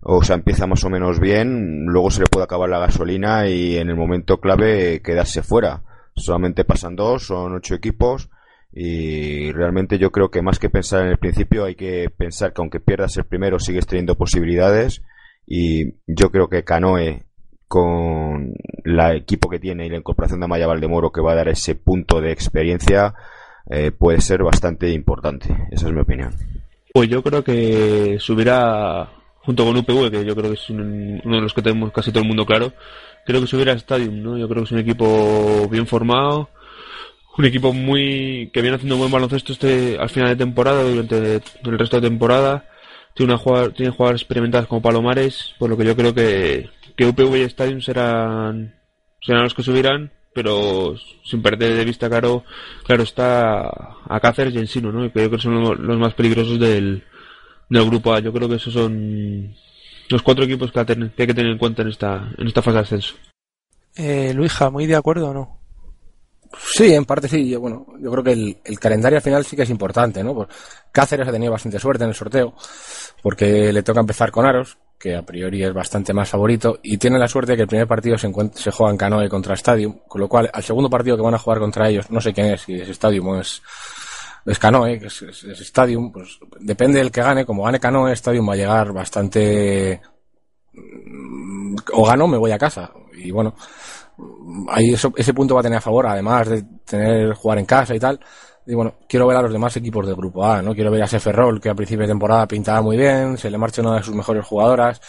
o 0.00 0.24
sea, 0.24 0.36
empieza 0.36 0.66
más 0.66 0.82
o 0.84 0.88
menos 0.88 1.20
bien, 1.20 1.84
luego 1.84 2.10
se 2.10 2.20
le 2.20 2.28
puede 2.30 2.44
acabar 2.44 2.70
la 2.70 2.78
gasolina 2.78 3.46
y 3.46 3.76
en 3.76 3.90
el 3.90 3.96
momento 3.96 4.40
clave 4.40 5.02
quedarse 5.02 5.42
fuera. 5.42 5.82
Solamente 6.14 6.64
pasan 6.64 6.96
dos, 6.96 7.26
son 7.26 7.54
ocho 7.54 7.74
equipos 7.74 8.30
y 8.72 9.52
realmente 9.52 9.98
yo 9.98 10.10
creo 10.10 10.30
que 10.30 10.42
más 10.42 10.58
que 10.58 10.70
pensar 10.70 11.02
en 11.02 11.08
el 11.08 11.18
principio 11.18 11.64
hay 11.64 11.74
que 11.74 12.08
pensar 12.10 12.52
que 12.52 12.62
aunque 12.62 12.80
pierdas 12.80 13.16
el 13.16 13.24
primero 13.24 13.58
sigues 13.58 13.86
teniendo 13.86 14.14
posibilidades 14.14 15.02
y 15.46 15.92
yo 16.06 16.30
creo 16.30 16.48
que 16.48 16.64
Canoe 16.64 17.24
con 17.68 18.54
el 18.84 19.00
equipo 19.16 19.48
que 19.48 19.58
tiene 19.58 19.86
y 19.86 19.90
la 19.90 19.96
incorporación 19.96 20.40
de 20.40 20.44
Amaya 20.44 20.66
Valdemoro 20.66 21.12
que 21.12 21.22
va 21.22 21.32
a 21.32 21.36
dar 21.36 21.48
ese 21.48 21.74
punto 21.74 22.20
de 22.20 22.32
experiencia 22.32 23.14
eh, 23.70 23.92
puede 23.92 24.20
ser 24.20 24.42
bastante 24.42 24.90
importante. 24.90 25.48
Esa 25.70 25.86
es 25.86 25.92
mi 25.92 26.00
opinión. 26.00 26.34
Pues 26.92 27.08
yo 27.08 27.22
creo 27.22 27.42
que 27.42 28.16
subirá, 28.18 29.08
junto 29.44 29.64
con 29.64 29.76
UPV, 29.76 30.10
que 30.10 30.24
yo 30.24 30.34
creo 30.34 30.50
que 30.50 30.56
es 30.56 30.70
un- 30.70 31.20
uno 31.24 31.36
de 31.36 31.42
los 31.42 31.52
que 31.54 31.62
tenemos 31.62 31.92
casi 31.92 32.10
todo 32.10 32.22
el 32.22 32.28
mundo 32.28 32.46
claro, 32.46 32.72
creo 33.26 33.40
que 33.40 33.46
subirá 33.46 33.72
a 33.72 33.76
Stadium, 33.76 34.22
¿no? 34.22 34.38
Yo 34.38 34.48
creo 34.48 34.62
que 34.62 34.66
es 34.66 34.72
un 34.72 34.78
equipo 34.78 35.68
bien 35.68 35.86
formado, 35.86 36.48
un 37.38 37.44
equipo 37.44 37.72
muy 37.72 38.50
que 38.52 38.60
viene 38.60 38.76
haciendo 38.76 38.96
buen 38.98 39.10
baloncesto 39.10 39.52
este 39.52 39.96
al 39.98 40.10
final 40.10 40.28
de 40.30 40.36
temporada, 40.36 40.82
durante 40.84 41.36
el 41.64 41.78
resto 41.78 42.00
de 42.00 42.08
temporada. 42.08 42.68
Tiene, 43.14 43.32
una 43.32 43.38
jugador, 43.38 43.72
tiene 43.74 43.92
jugadores 43.92 44.22
experimentados 44.22 44.66
como 44.68 44.80
Palomares, 44.80 45.54
por 45.58 45.68
lo 45.68 45.76
que 45.76 45.84
yo 45.84 45.94
creo 45.94 46.14
que, 46.14 46.70
que 46.96 47.04
UPV 47.06 47.36
y 47.38 47.42
Stadium 47.42 47.80
serán, 47.82 48.74
serán 49.20 49.44
los 49.44 49.54
que 49.54 49.62
subirán, 49.62 50.10
pero 50.34 50.94
sin 51.24 51.42
perder 51.42 51.76
de 51.76 51.84
vista, 51.84 52.08
claro, 52.08 52.42
claro 52.86 53.02
está 53.02 53.68
a 53.68 54.20
Cáceres 54.20 54.54
y 54.54 54.58
Ensino, 54.58 54.90
¿no? 54.92 55.00
Que 55.00 55.06
yo 55.06 55.28
creo 55.28 55.30
que 55.30 55.38
son 55.38 55.86
los 55.86 55.98
más 55.98 56.14
peligrosos 56.14 56.58
del, 56.58 57.04
del 57.68 57.86
grupo 57.86 58.12
A. 58.12 58.20
Yo 58.20 58.32
creo 58.32 58.48
que 58.48 58.56
esos 58.56 58.72
son 58.72 59.54
los 60.08 60.22
cuatro 60.22 60.44
equipos 60.44 60.70
que, 60.70 60.80
hay 60.80 60.86
que 60.86 61.34
tener 61.34 61.52
en 61.52 61.58
cuenta 61.58 61.82
en 61.82 61.88
esta, 61.88 62.30
en 62.36 62.46
esta 62.46 62.62
fase 62.62 62.76
de 62.76 62.82
ascenso. 62.82 63.14
Eh, 63.94 64.32
Luisja, 64.34 64.70
¿muy 64.70 64.86
de 64.86 64.96
acuerdo 64.96 65.30
o 65.30 65.34
no? 65.34 65.58
Sí, 66.58 66.94
en 66.94 67.04
parte 67.04 67.28
sí. 67.28 67.48
Yo, 67.48 67.60
bueno, 67.60 67.86
yo 67.98 68.10
creo 68.10 68.24
que 68.24 68.32
el, 68.32 68.58
el 68.64 68.78
calendario 68.78 69.16
al 69.16 69.22
final 69.22 69.44
sí 69.44 69.56
que 69.56 69.62
es 69.62 69.70
importante, 69.70 70.22
¿no? 70.22 70.34
Pues 70.34 70.48
Cáceres 70.90 71.26
ha 71.28 71.32
tenido 71.32 71.52
bastante 71.52 71.78
suerte 71.78 72.04
en 72.04 72.10
el 72.10 72.14
sorteo, 72.14 72.54
porque 73.22 73.72
le 73.72 73.82
toca 73.82 74.00
empezar 74.00 74.30
con 74.30 74.44
Aros, 74.44 74.76
que 74.98 75.16
a 75.16 75.22
priori 75.22 75.64
es 75.64 75.72
bastante 75.72 76.12
más 76.12 76.28
favorito, 76.28 76.78
y 76.82 76.98
tiene 76.98 77.18
la 77.18 77.28
suerte 77.28 77.52
de 77.52 77.56
que 77.56 77.62
el 77.62 77.68
primer 77.68 77.88
partido 77.88 78.18
se, 78.18 78.30
se 78.54 78.70
juega 78.70 78.92
en 78.92 78.98
Canoe 78.98 79.28
contra 79.28 79.54
Stadium, 79.54 80.00
con 80.06 80.20
lo 80.20 80.28
cual 80.28 80.50
al 80.52 80.62
segundo 80.62 80.90
partido 80.90 81.16
que 81.16 81.22
van 81.22 81.34
a 81.34 81.38
jugar 81.38 81.58
contra 81.58 81.88
ellos, 81.88 82.10
no 82.10 82.20
sé 82.20 82.32
quién 82.32 82.48
es, 82.48 82.60
si 82.62 82.74
es 82.74 82.88
Stadium 82.88 83.28
o 83.28 83.40
es, 83.40 83.62
es 84.46 84.58
Canoe, 84.58 84.98
que 84.98 85.06
es, 85.06 85.22
es- 85.22 85.60
Stadium, 85.60 86.10
pues 86.12 86.38
depende 86.60 86.98
del 86.98 87.10
que 87.10 87.22
gane, 87.22 87.44
como 87.46 87.64
gane 87.64 87.78
Canoe, 87.80 88.12
Stadium 88.12 88.48
va 88.48 88.54
a 88.54 88.56
llegar 88.56 88.92
bastante 88.92 90.00
mm, 90.72 91.76
o 91.94 92.04
gano 92.06 92.26
me 92.28 92.38
voy 92.38 92.50
a 92.52 92.58
casa. 92.58 92.90
Y 93.14 93.30
bueno 93.30 93.54
ahí 94.68 94.92
eso, 94.92 95.12
ese 95.16 95.34
punto 95.34 95.54
va 95.54 95.60
a 95.60 95.62
tener 95.64 95.78
a 95.78 95.80
favor 95.80 96.06
además 96.06 96.48
de 96.48 96.62
tener 96.84 97.34
jugar 97.34 97.58
en 97.58 97.66
casa 97.66 97.94
y 97.94 98.00
tal. 98.00 98.20
Y 98.66 98.74
bueno 98.74 98.94
quiero 99.08 99.26
ver 99.26 99.36
a 99.38 99.42
los 99.42 99.52
demás 99.52 99.76
equipos 99.76 100.06
del 100.06 100.14
grupo 100.14 100.44
A 100.44 100.62
no 100.62 100.74
quiero 100.74 100.90
ver 100.90 101.02
a 101.02 101.06
ese 101.06 101.18
Ferrol 101.18 101.60
que 101.60 101.68
a 101.70 101.74
principio 101.74 102.02
de 102.02 102.12
temporada 102.12 102.46
pintaba 102.46 102.80
muy 102.80 102.96
bien 102.96 103.36
se 103.36 103.50
le 103.50 103.58
marcha 103.58 103.82
una 103.82 103.96
de 103.96 104.02
sus 104.02 104.14
mejores 104.14 104.44
jugadoras. 104.44 105.00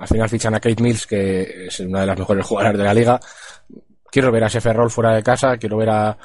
Al 0.00 0.08
final 0.08 0.28
fichan 0.28 0.54
a 0.54 0.60
Kate 0.60 0.82
Mills 0.82 1.06
que 1.06 1.66
es 1.66 1.80
una 1.80 2.00
de 2.00 2.06
las 2.06 2.18
mejores 2.18 2.44
jugadoras 2.44 2.76
de 2.78 2.84
la 2.84 2.94
liga. 2.94 3.20
Quiero 4.10 4.32
ver 4.32 4.44
a 4.44 4.46
ese 4.48 4.60
Ferrol 4.60 4.90
fuera 4.90 5.14
de 5.14 5.22
casa 5.22 5.56
quiero 5.56 5.76
ver 5.76 5.90
a 5.90 6.18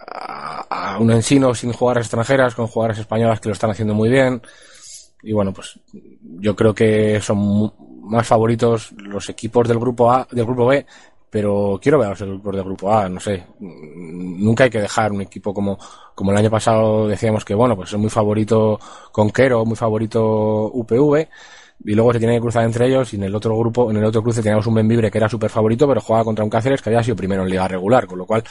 a, 0.00 0.98
un 1.00 1.10
Ensino 1.10 1.54
sin 1.54 1.72
jugadoras 1.72 2.06
extranjeras 2.06 2.54
con 2.54 2.66
jugadoras 2.66 2.98
españolas 2.98 3.40
que 3.40 3.48
lo 3.48 3.54
están 3.54 3.70
haciendo 3.70 3.94
muy 3.94 4.08
bien. 4.08 4.40
Y 5.22 5.32
bueno 5.32 5.52
pues 5.52 5.78
yo 6.20 6.54
creo 6.54 6.74
que 6.74 7.20
son 7.20 7.72
más 8.02 8.26
favoritos 8.26 8.92
los 8.98 9.28
equipos 9.28 9.66
del 9.66 9.78
grupo 9.78 10.10
A 10.10 10.26
del 10.30 10.44
grupo 10.44 10.66
B 10.66 10.86
pero 11.30 11.80
quiero 11.82 11.98
ver 11.98 12.06
a 12.06 12.10
los 12.10 12.20
equipos 12.20 12.54
del 12.54 12.64
grupo 12.64 12.92
A 12.92 13.08
no 13.08 13.18
sé. 13.18 13.44
Nunca 13.58 14.64
hay 14.64 14.70
que 14.70 14.80
dejar 14.80 15.12
un 15.12 15.22
equipo 15.22 15.52
como 15.54 15.78
como 16.14 16.30
el 16.30 16.36
año 16.36 16.50
pasado 16.50 17.08
decíamos 17.08 17.44
que 17.44 17.54
bueno 17.54 17.74
pues 17.76 17.92
es 17.92 17.98
muy 17.98 18.10
favorito 18.10 18.78
Conquero 19.10 19.64
muy 19.64 19.76
favorito 19.76 20.70
UPV 20.72 21.26
y 21.86 21.94
luego 21.94 22.12
se 22.12 22.18
tiene 22.18 22.34
que 22.34 22.40
cruzar 22.40 22.64
entre 22.64 22.86
ellos 22.86 23.12
y 23.12 23.16
en 23.16 23.24
el 23.24 23.34
otro 23.34 23.56
grupo 23.58 23.90
en 23.90 23.96
el 23.96 24.04
otro 24.04 24.22
cruce 24.22 24.42
teníamos 24.42 24.66
un 24.66 24.74
Benvibre 24.74 25.10
que 25.10 25.18
era 25.18 25.28
súper 25.28 25.50
favorito 25.50 25.88
pero 25.88 26.00
jugaba 26.00 26.24
contra 26.24 26.44
un 26.44 26.50
Cáceres 26.50 26.80
que 26.80 26.90
había 26.90 27.02
sido 27.02 27.16
primero 27.16 27.42
en 27.42 27.48
liga 27.48 27.66
regular 27.66 28.06
con 28.06 28.18
lo 28.18 28.26
cual 28.26 28.44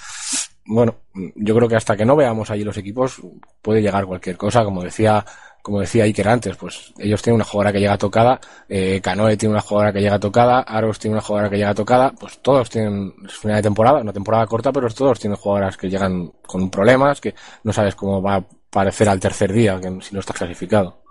bueno, 0.65 0.95
yo 1.35 1.55
creo 1.55 1.67
que 1.67 1.75
hasta 1.75 1.97
que 1.97 2.05
no 2.05 2.15
veamos 2.15 2.49
allí 2.49 2.63
los 2.63 2.77
equipos 2.77 3.21
puede 3.61 3.81
llegar 3.81 4.05
cualquier 4.05 4.37
cosa, 4.37 4.63
como 4.63 4.83
decía, 4.83 5.25
como 5.61 5.79
decía 5.79 6.05
Iker 6.05 6.27
antes, 6.27 6.55
pues 6.55 6.93
ellos 6.97 7.21
tienen 7.21 7.35
una 7.35 7.45
jugadora 7.45 7.73
que 7.73 7.79
llega 7.79 7.97
tocada, 7.97 8.39
eh, 8.69 8.99
Canoe 9.01 9.37
tiene 9.37 9.53
una 9.53 9.61
jugadora 9.61 9.91
que 9.91 10.01
llega 10.01 10.19
tocada, 10.19 10.59
Aros 10.61 10.99
tiene 10.99 11.15
una 11.15 11.21
jugadora 11.21 11.49
que 11.49 11.57
llega 11.57 11.73
tocada, 11.73 12.11
pues 12.17 12.39
todos 12.39 12.69
tienen 12.69 13.13
es 13.25 13.33
final 13.33 13.57
de 13.57 13.63
temporada, 13.63 14.01
una 14.01 14.13
temporada 14.13 14.47
corta, 14.47 14.71
pero 14.71 14.89
todos 14.89 15.19
tienen 15.19 15.37
jugadoras 15.37 15.77
que 15.77 15.89
llegan 15.89 16.31
con 16.45 16.69
problemas, 16.69 17.19
que 17.19 17.35
no 17.63 17.73
sabes 17.73 17.95
cómo 17.95 18.21
va 18.21 18.35
a 18.35 18.45
parecer 18.69 19.09
al 19.09 19.19
tercer 19.19 19.51
día, 19.51 19.79
que 19.79 19.89
si 20.01 20.13
no 20.13 20.19
estás 20.19 20.37
clasificado. 20.37 21.02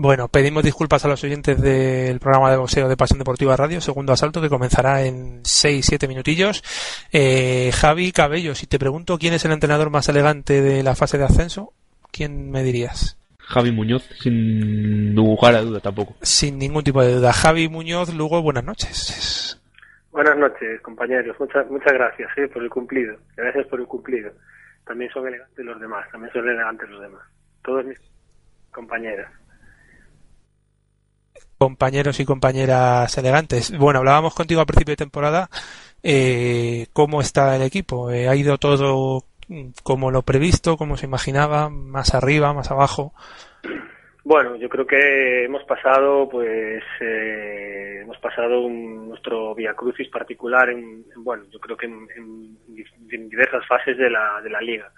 Bueno, 0.00 0.28
pedimos 0.28 0.62
disculpas 0.62 1.04
a 1.04 1.08
los 1.08 1.24
oyentes 1.24 1.60
del 1.60 2.20
programa 2.20 2.52
de 2.52 2.56
boxeo 2.56 2.88
de 2.88 2.96
Pasión 2.96 3.18
Deportiva 3.18 3.56
Radio, 3.56 3.80
segundo 3.80 4.12
asalto, 4.12 4.40
que 4.40 4.48
comenzará 4.48 5.02
en 5.02 5.42
6-7 5.42 6.06
minutillos. 6.06 6.62
Eh, 7.12 7.72
Javi 7.74 8.12
Cabello, 8.12 8.54
si 8.54 8.68
te 8.68 8.78
pregunto 8.78 9.18
quién 9.18 9.34
es 9.34 9.44
el 9.44 9.50
entrenador 9.50 9.90
más 9.90 10.08
elegante 10.08 10.62
de 10.62 10.84
la 10.84 10.94
fase 10.94 11.18
de 11.18 11.24
ascenso, 11.24 11.72
¿quién 12.12 12.48
me 12.52 12.62
dirías? 12.62 13.18
Javi 13.40 13.72
Muñoz, 13.72 14.04
sin 14.22 15.16
lugar 15.16 15.56
a 15.56 15.62
duda 15.62 15.80
tampoco. 15.80 16.14
Sin 16.22 16.60
ningún 16.60 16.84
tipo 16.84 17.02
de 17.02 17.14
duda. 17.14 17.32
Javi 17.32 17.68
Muñoz, 17.68 18.14
Lugo, 18.14 18.40
buenas 18.40 18.62
noches. 18.62 19.60
Buenas 20.12 20.38
noches, 20.38 20.80
compañeros. 20.80 21.34
Muchas, 21.40 21.68
muchas 21.68 21.92
gracias 21.92 22.30
eh, 22.38 22.46
por 22.46 22.62
el 22.62 22.70
cumplido. 22.70 23.16
Gracias 23.36 23.66
por 23.66 23.80
el 23.80 23.86
cumplido. 23.86 24.30
También 24.86 25.10
son 25.10 25.26
elegantes 25.26 25.64
los 25.64 25.80
demás, 25.80 26.08
también 26.12 26.32
son 26.32 26.48
elegantes 26.48 26.88
los 26.88 27.00
demás. 27.00 27.22
Todos 27.64 27.84
mis 27.84 27.98
compañeras. 28.70 29.37
Compañeros 31.58 32.20
y 32.20 32.24
compañeras 32.24 33.18
elegantes. 33.18 33.76
Bueno, 33.76 33.98
hablábamos 33.98 34.34
contigo 34.34 34.60
a 34.60 34.66
principio 34.66 34.92
de 34.92 34.96
temporada. 34.96 35.48
Eh, 36.04 36.86
¿Cómo 36.92 37.20
está 37.20 37.56
el 37.56 37.62
equipo? 37.62 38.10
Eh, 38.12 38.28
¿Ha 38.28 38.36
ido 38.36 38.58
todo 38.58 39.24
mm, 39.48 39.70
como 39.82 40.12
lo 40.12 40.22
previsto, 40.22 40.76
como 40.76 40.96
se 40.96 41.06
imaginaba? 41.06 41.68
¿Más 41.68 42.14
arriba, 42.14 42.52
más 42.54 42.70
abajo? 42.70 43.12
Bueno, 44.22 44.56
yo 44.56 44.68
creo 44.68 44.86
que 44.86 45.44
hemos 45.46 45.64
pasado, 45.64 46.28
pues, 46.28 46.82
eh, 47.00 48.00
hemos 48.02 48.18
pasado 48.18 48.60
un- 48.60 49.08
nuestro 49.08 49.54
via 49.54 49.74
crucis 49.74 50.08
particular 50.10 50.68
en, 50.70 50.78
en, 51.14 51.24
bueno, 51.24 51.44
yo 51.50 51.58
creo 51.58 51.76
que 51.76 51.86
en 51.86 53.28
diversas 53.30 53.66
fases 53.66 53.96
de 53.98 54.10
la, 54.10 54.40
de 54.42 54.50
la 54.50 54.60
liga. 54.60 54.92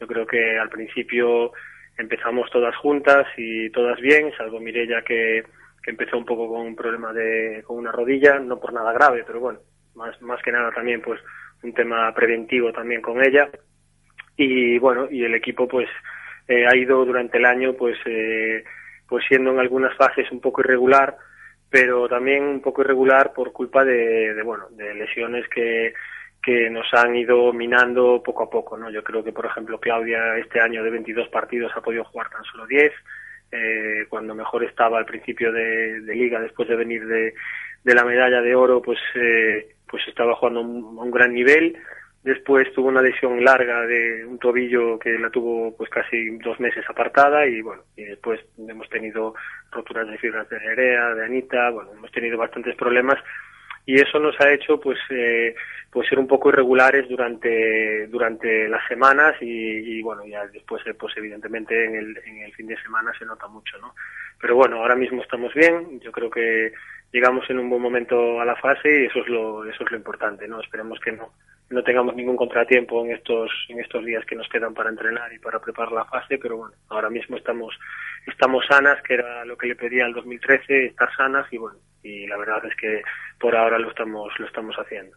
Yo 0.00 0.06
creo 0.06 0.26
que 0.26 0.58
al 0.58 0.68
principio 0.68 1.52
empezamos 1.96 2.50
todas 2.50 2.74
juntas 2.76 3.26
y 3.36 3.70
todas 3.70 4.00
bien, 4.00 4.32
salvo 4.36 4.58
Mirella 4.60 5.02
que, 5.02 5.44
que 5.82 5.90
empezó 5.90 6.16
un 6.16 6.24
poco 6.24 6.48
con 6.48 6.66
un 6.66 6.76
problema 6.76 7.12
de, 7.12 7.62
con 7.66 7.78
una 7.78 7.92
rodilla, 7.92 8.38
no 8.38 8.60
por 8.60 8.72
nada 8.72 8.92
grave, 8.92 9.24
pero 9.26 9.40
bueno, 9.40 9.60
más, 9.94 10.20
más 10.22 10.40
que 10.42 10.52
nada 10.52 10.70
también, 10.72 11.00
pues, 11.02 11.20
un 11.62 11.74
tema 11.74 12.12
preventivo 12.14 12.72
también 12.72 13.02
con 13.02 13.22
ella. 13.24 13.50
Y 14.36 14.78
bueno, 14.78 15.08
y 15.10 15.24
el 15.24 15.34
equipo, 15.34 15.66
pues, 15.66 15.88
eh, 16.48 16.66
ha 16.66 16.76
ido 16.76 17.04
durante 17.04 17.38
el 17.38 17.44
año, 17.44 17.74
pues, 17.74 17.98
eh, 18.06 18.64
pues 19.08 19.24
siendo 19.28 19.50
en 19.50 19.58
algunas 19.58 19.96
fases 19.96 20.30
un 20.30 20.40
poco 20.40 20.62
irregular, 20.62 21.16
pero 21.68 22.08
también 22.08 22.44
un 22.44 22.60
poco 22.60 22.82
irregular 22.82 23.32
por 23.32 23.52
culpa 23.52 23.84
de, 23.84 24.34
de 24.34 24.42
bueno, 24.42 24.68
de 24.70 24.94
lesiones 24.94 25.48
que, 25.48 25.94
que 26.42 26.68
nos 26.68 26.86
han 26.92 27.14
ido 27.14 27.52
minando 27.52 28.22
poco 28.22 28.44
a 28.44 28.50
poco, 28.50 28.76
¿no? 28.76 28.90
Yo 28.90 29.04
creo 29.04 29.22
que, 29.22 29.32
por 29.32 29.46
ejemplo, 29.46 29.78
Claudia 29.78 30.36
este 30.38 30.60
año 30.60 30.82
de 30.82 30.90
22 30.90 31.28
partidos 31.28 31.72
ha 31.74 31.80
podido 31.80 32.04
jugar 32.04 32.28
tan 32.30 32.42
solo 32.44 32.66
10, 32.66 32.92
eh, 33.52 34.06
cuando 34.08 34.34
mejor 34.34 34.64
estaba 34.64 34.98
al 34.98 35.04
principio 35.04 35.52
de, 35.52 36.00
de 36.00 36.14
liga 36.14 36.40
después 36.40 36.68
de 36.68 36.76
venir 36.76 37.06
de, 37.06 37.34
de 37.84 37.94
la 37.94 38.04
medalla 38.04 38.40
de 38.40 38.54
oro, 38.54 38.80
pues, 38.80 38.98
eh, 39.14 39.74
pues 39.88 40.06
estaba 40.08 40.34
jugando 40.34 40.60
a 40.60 40.62
un, 41.04 41.10
gran 41.10 41.34
nivel. 41.34 41.76
Después 42.22 42.72
tuvo 42.72 42.88
una 42.88 43.02
lesión 43.02 43.44
larga 43.44 43.82
de 43.82 44.24
un 44.24 44.38
tobillo 44.38 44.98
que 44.98 45.18
la 45.18 45.28
tuvo 45.28 45.76
pues 45.76 45.90
casi 45.90 46.38
dos 46.38 46.58
meses 46.60 46.84
apartada 46.88 47.46
y 47.46 47.60
bueno, 47.60 47.82
y 47.96 48.04
después 48.04 48.40
hemos 48.56 48.88
tenido 48.88 49.34
roturas 49.72 50.08
de 50.08 50.18
fibras 50.18 50.48
de 50.48 50.60
Nerea, 50.60 51.14
de 51.14 51.24
Anita, 51.24 51.70
bueno, 51.70 51.90
hemos 51.92 52.12
tenido 52.12 52.38
bastantes 52.38 52.76
problemas 52.76 53.18
y 53.84 54.00
eso 54.00 54.18
nos 54.18 54.38
ha 54.40 54.52
hecho 54.52 54.78
pues 54.80 54.98
eh, 55.10 55.54
pues 55.90 56.08
ser 56.08 56.18
un 56.18 56.26
poco 56.26 56.48
irregulares 56.48 57.08
durante 57.08 58.06
durante 58.06 58.68
las 58.68 58.86
semanas 58.86 59.34
y, 59.40 59.46
y 59.46 60.02
bueno 60.02 60.24
ya 60.24 60.46
después 60.46 60.86
eh, 60.86 60.94
pues 60.94 61.16
evidentemente 61.16 61.84
en 61.84 61.96
el, 61.96 62.18
en 62.24 62.38
el 62.38 62.54
fin 62.54 62.66
de 62.66 62.80
semana 62.82 63.12
se 63.18 63.24
nota 63.24 63.48
mucho 63.48 63.76
no 63.78 63.94
pero 64.40 64.54
bueno 64.56 64.76
ahora 64.76 64.94
mismo 64.94 65.22
estamos 65.22 65.52
bien 65.54 66.00
yo 66.00 66.12
creo 66.12 66.30
que 66.30 66.72
llegamos 67.12 67.48
en 67.50 67.58
un 67.58 67.68
buen 67.68 67.82
momento 67.82 68.40
a 68.40 68.44
la 68.44 68.56
fase 68.56 69.02
y 69.02 69.06
eso 69.06 69.20
es 69.20 69.28
lo 69.28 69.64
eso 69.64 69.84
es 69.84 69.90
lo 69.90 69.96
importante 69.96 70.46
no 70.46 70.60
esperemos 70.60 71.00
que 71.00 71.12
no 71.12 71.32
no 71.70 71.82
tengamos 71.82 72.14
ningún 72.14 72.36
contratiempo 72.36 73.04
en 73.04 73.12
estos 73.12 73.50
en 73.68 73.80
estos 73.80 74.04
días 74.04 74.24
que 74.26 74.36
nos 74.36 74.48
quedan 74.48 74.74
para 74.74 74.90
entrenar 74.90 75.32
y 75.32 75.40
para 75.40 75.58
preparar 75.58 75.92
la 75.92 76.04
fase 76.04 76.38
pero 76.38 76.56
bueno 76.56 76.74
ahora 76.88 77.10
mismo 77.10 77.36
estamos 77.36 77.76
estamos 78.26 78.64
sanas 78.66 79.02
que 79.02 79.14
era 79.14 79.44
lo 79.44 79.56
que 79.56 79.66
le 79.66 79.74
pedía 79.74 80.04
al 80.04 80.14
2013 80.14 80.86
estar 80.86 81.14
sanas 81.16 81.52
y 81.52 81.58
bueno 81.58 81.78
y 82.02 82.26
la 82.26 82.36
verdad 82.36 82.64
es 82.66 82.76
que 82.76 83.02
por 83.38 83.56
ahora 83.56 83.78
lo 83.78 83.90
estamos 83.90 84.32
lo 84.38 84.46
estamos 84.46 84.74
haciendo 84.76 85.16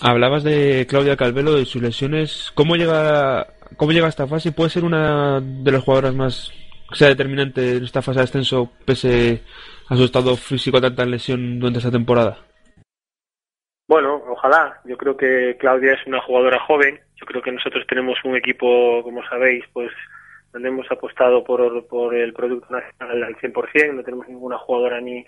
Hablabas 0.00 0.44
de 0.44 0.86
Claudia 0.88 1.16
Calvelo, 1.16 1.54
de 1.54 1.64
sus 1.64 1.82
lesiones. 1.82 2.52
¿Cómo 2.54 2.76
llega, 2.76 3.46
cómo 3.76 3.92
llega 3.92 4.06
a 4.06 4.10
esta 4.10 4.26
fase? 4.26 4.52
¿Puede 4.52 4.70
ser 4.70 4.84
una 4.84 5.40
de 5.40 5.70
las 5.70 5.82
jugadoras 5.82 6.14
más 6.14 6.52
que 6.90 6.96
sea 6.96 7.08
determinante 7.08 7.76
en 7.76 7.84
esta 7.84 8.02
fase 8.02 8.18
de 8.18 8.24
ascenso 8.24 8.70
pese 8.84 9.42
a 9.88 9.96
su 9.96 10.04
estado 10.04 10.36
físico 10.36 10.80
tanta 10.80 11.04
lesión 11.04 11.58
durante 11.58 11.78
esta 11.78 11.90
temporada? 11.90 12.38
Bueno, 13.86 14.22
ojalá. 14.28 14.80
Yo 14.84 14.96
creo 14.96 15.16
que 15.16 15.56
Claudia 15.58 15.92
es 15.92 16.06
una 16.06 16.20
jugadora 16.20 16.58
joven. 16.60 17.00
Yo 17.16 17.26
creo 17.26 17.42
que 17.42 17.52
nosotros 17.52 17.86
tenemos 17.86 18.18
un 18.24 18.36
equipo, 18.36 19.02
como 19.02 19.22
sabéis, 19.28 19.64
pues 19.72 19.90
donde 20.52 20.68
hemos 20.68 20.90
apostado 20.90 21.42
por, 21.42 21.86
por 21.86 22.14
el 22.14 22.32
producto 22.32 22.74
nacional 22.74 23.24
al 23.24 23.36
100%. 23.36 23.94
No 23.94 24.02
tenemos 24.02 24.28
ninguna 24.28 24.58
jugadora 24.58 25.00
ni 25.00 25.24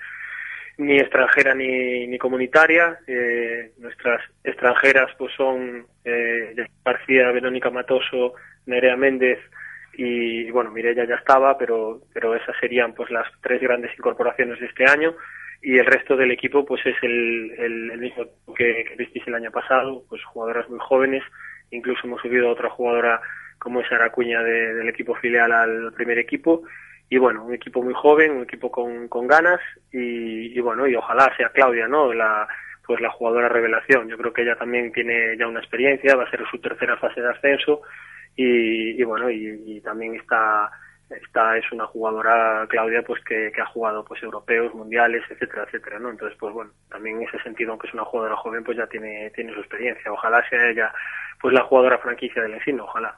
ni 0.79 0.99
extranjera 0.99 1.55
ni, 1.55 2.07
ni 2.07 2.19
comunitaria. 2.19 2.99
Eh, 3.07 3.73
nuestras 3.79 4.23
extranjeras 4.45 5.11
pues 5.19 5.33
son 5.35 5.87
eh, 6.05 6.55
García, 6.85 7.31
Verónica 7.33 7.71
Matoso, 7.71 8.35
Nerea 8.67 8.97
Méndez 8.97 9.39
y 9.99 10.51
bueno, 10.51 10.71
Mireia 10.71 11.07
ya 11.07 11.15
estaba, 11.15 11.57
pero, 11.57 12.03
pero 12.13 12.35
esas 12.35 12.55
serían 12.61 12.93
pues 12.95 13.11
las 13.11 13.27
tres 13.41 13.61
grandes 13.63 13.93
incorporaciones 13.99 14.61
de 14.61 14.67
este 14.67 14.85
año. 14.85 15.15
Y 15.63 15.79
el 15.79 15.87
resto 15.87 16.17
del 16.17 16.31
equipo 16.31 16.67
pues 16.67 16.85
es 16.85 16.97
el, 17.03 17.53
el, 17.59 17.91
el 17.93 17.99
mismo 17.99 18.27
que, 18.55 18.85
que 18.85 18.95
visteis 18.97 19.27
el 19.27 19.35
año 19.35 19.51
pasado, 19.51 20.05
pues 20.09 20.23
jugadoras 20.25 20.69
muy 20.69 20.79
jóvenes, 20.81 21.23
incluso 21.71 22.07
hemos 22.07 22.21
subido 22.21 22.49
a 22.49 22.53
otra 22.53 22.69
jugadora 22.69 23.21
como 23.59 23.81
es 23.81 23.91
Aracuña 23.91 24.43
de, 24.43 24.75
del 24.75 24.89
equipo 24.89 25.15
filial 25.15 25.51
al 25.51 25.93
primer 25.95 26.19
equipo 26.19 26.63
y 27.09 27.19
bueno, 27.19 27.45
un 27.45 27.55
equipo 27.55 27.83
muy 27.83 27.95
joven, 27.95 28.33
un 28.33 28.43
equipo 28.43 28.71
con, 28.71 29.09
con 29.09 29.27
ganas 29.27 29.61
y, 29.93 30.57
y, 30.57 30.61
bueno, 30.61 30.87
y 30.87 30.97
ojalá 30.97 31.33
sea 31.37 31.51
Claudia, 31.51 31.87
¿no? 31.87 32.13
La, 32.13 32.49
pues 32.87 33.01
la 33.01 33.11
jugadora 33.11 33.49
revelación. 33.49 34.09
Yo 34.09 34.17
creo 34.17 34.33
que 34.33 34.43
ella 34.43 34.57
también 34.57 34.93
tiene 34.93 35.37
ya 35.37 35.47
una 35.47 35.61
experiencia, 35.61 36.17
va 36.17 36.25
a 36.25 36.31
ser 36.31 36.43
su 36.51 36.59
tercera 36.61 36.97
fase 36.97 37.21
de 37.21 37.31
ascenso 37.31 37.83
y, 38.37 39.01
y 39.01 39.05
bueno, 39.05 39.31
y, 39.31 39.81
también 39.81 40.15
está, 40.17 40.71
está, 41.11 41.57
es 41.57 41.71
una 41.73 41.87
jugadora, 41.87 42.67
Claudia, 42.69 43.03
pues 43.03 43.23
que, 43.25 43.51
que, 43.53 43.61
ha 43.61 43.67
jugado 43.67 44.05
pues 44.05 44.23
europeos, 44.23 44.75
mundiales, 44.75 45.23
etcétera, 45.31 45.65
etcétera, 45.65 45.99
¿no? 45.99 46.11
Entonces, 46.11 46.37
pues 46.39 46.53
bueno, 46.53 46.71
también 46.91 47.17
en 47.17 47.29
ese 47.29 47.41
sentido, 47.43 47.71
aunque 47.71 47.89
es 47.89 47.95
una 47.95 48.05
jugadora 48.05 48.37
joven, 48.37 48.63
pues 48.63 48.77
ya 48.77 48.87
tiene, 48.87 49.31
tiene 49.31 49.55
su 49.55 49.61
experiencia. 49.61 50.13
Ojalá 50.13 50.47
sea 50.49 50.69
ella, 50.69 50.93
pues 51.41 51.55
la 51.55 51.63
jugadora 51.63 51.99
franquicia 51.99 52.43
del 52.43 52.55
Encino, 52.55 52.85
ojalá. 52.85 53.17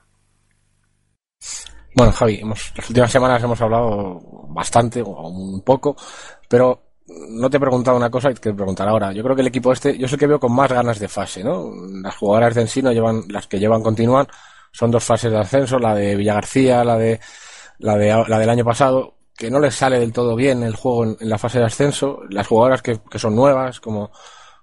Bueno, 1.99 2.13
Javi, 2.13 2.39
hemos, 2.41 2.73
las 2.77 2.89
últimas 2.91 3.11
semanas 3.11 3.43
hemos 3.43 3.61
hablado 3.61 4.21
bastante, 4.51 5.03
o 5.03 5.29
un 5.31 5.63
poco, 5.63 5.97
pero 6.49 6.81
no 7.31 7.51
te 7.51 7.57
he 7.57 7.61
preguntado 7.61 7.97
una 7.97 8.09
cosa 8.09 8.31
y 8.31 8.35
te 8.35 8.55
preguntar 8.55 8.87
ahora. 8.87 9.13
Yo 9.13 9.25
creo 9.25 9.35
que 9.35 9.43
el 9.43 9.49
equipo 9.49 9.73
este, 9.73 9.99
yo 9.99 10.07
sé 10.07 10.17
que 10.17 10.29
veo 10.29 10.39
con 10.39 10.55
más 10.55 10.71
ganas 10.71 11.01
de 11.01 11.09
fase, 11.09 11.43
¿no? 11.43 11.69
Las 12.01 12.15
jugadoras 12.15 12.55
de 12.55 12.61
Ensino 12.61 12.93
llevan, 12.93 13.25
las 13.31 13.49
que 13.49 13.59
llevan 13.59 13.83
continúan, 13.83 14.29
son 14.71 14.93
dos 14.93 15.03
fases 15.03 15.33
de 15.33 15.39
ascenso, 15.39 15.81
la 15.81 15.93
de 15.93 16.15
Villagarcía, 16.15 16.85
la 16.85 16.97
de, 16.97 17.19
la 17.81 17.97
de, 17.97 18.25
la 18.29 18.39
del 18.39 18.51
año 18.51 18.65
pasado, 18.65 19.17
que 19.37 19.51
no 19.51 19.59
les 19.59 19.75
sale 19.75 19.99
del 19.99 20.13
todo 20.13 20.37
bien 20.37 20.63
el 20.63 20.77
juego 20.77 21.03
en, 21.03 21.17
en 21.19 21.29
la 21.29 21.37
fase 21.37 21.59
de 21.59 21.65
ascenso. 21.65 22.21
Las 22.31 22.47
jugadoras 22.47 22.81
que, 22.81 23.01
que 23.11 23.19
son 23.19 23.35
nuevas, 23.35 23.81
como, 23.81 24.13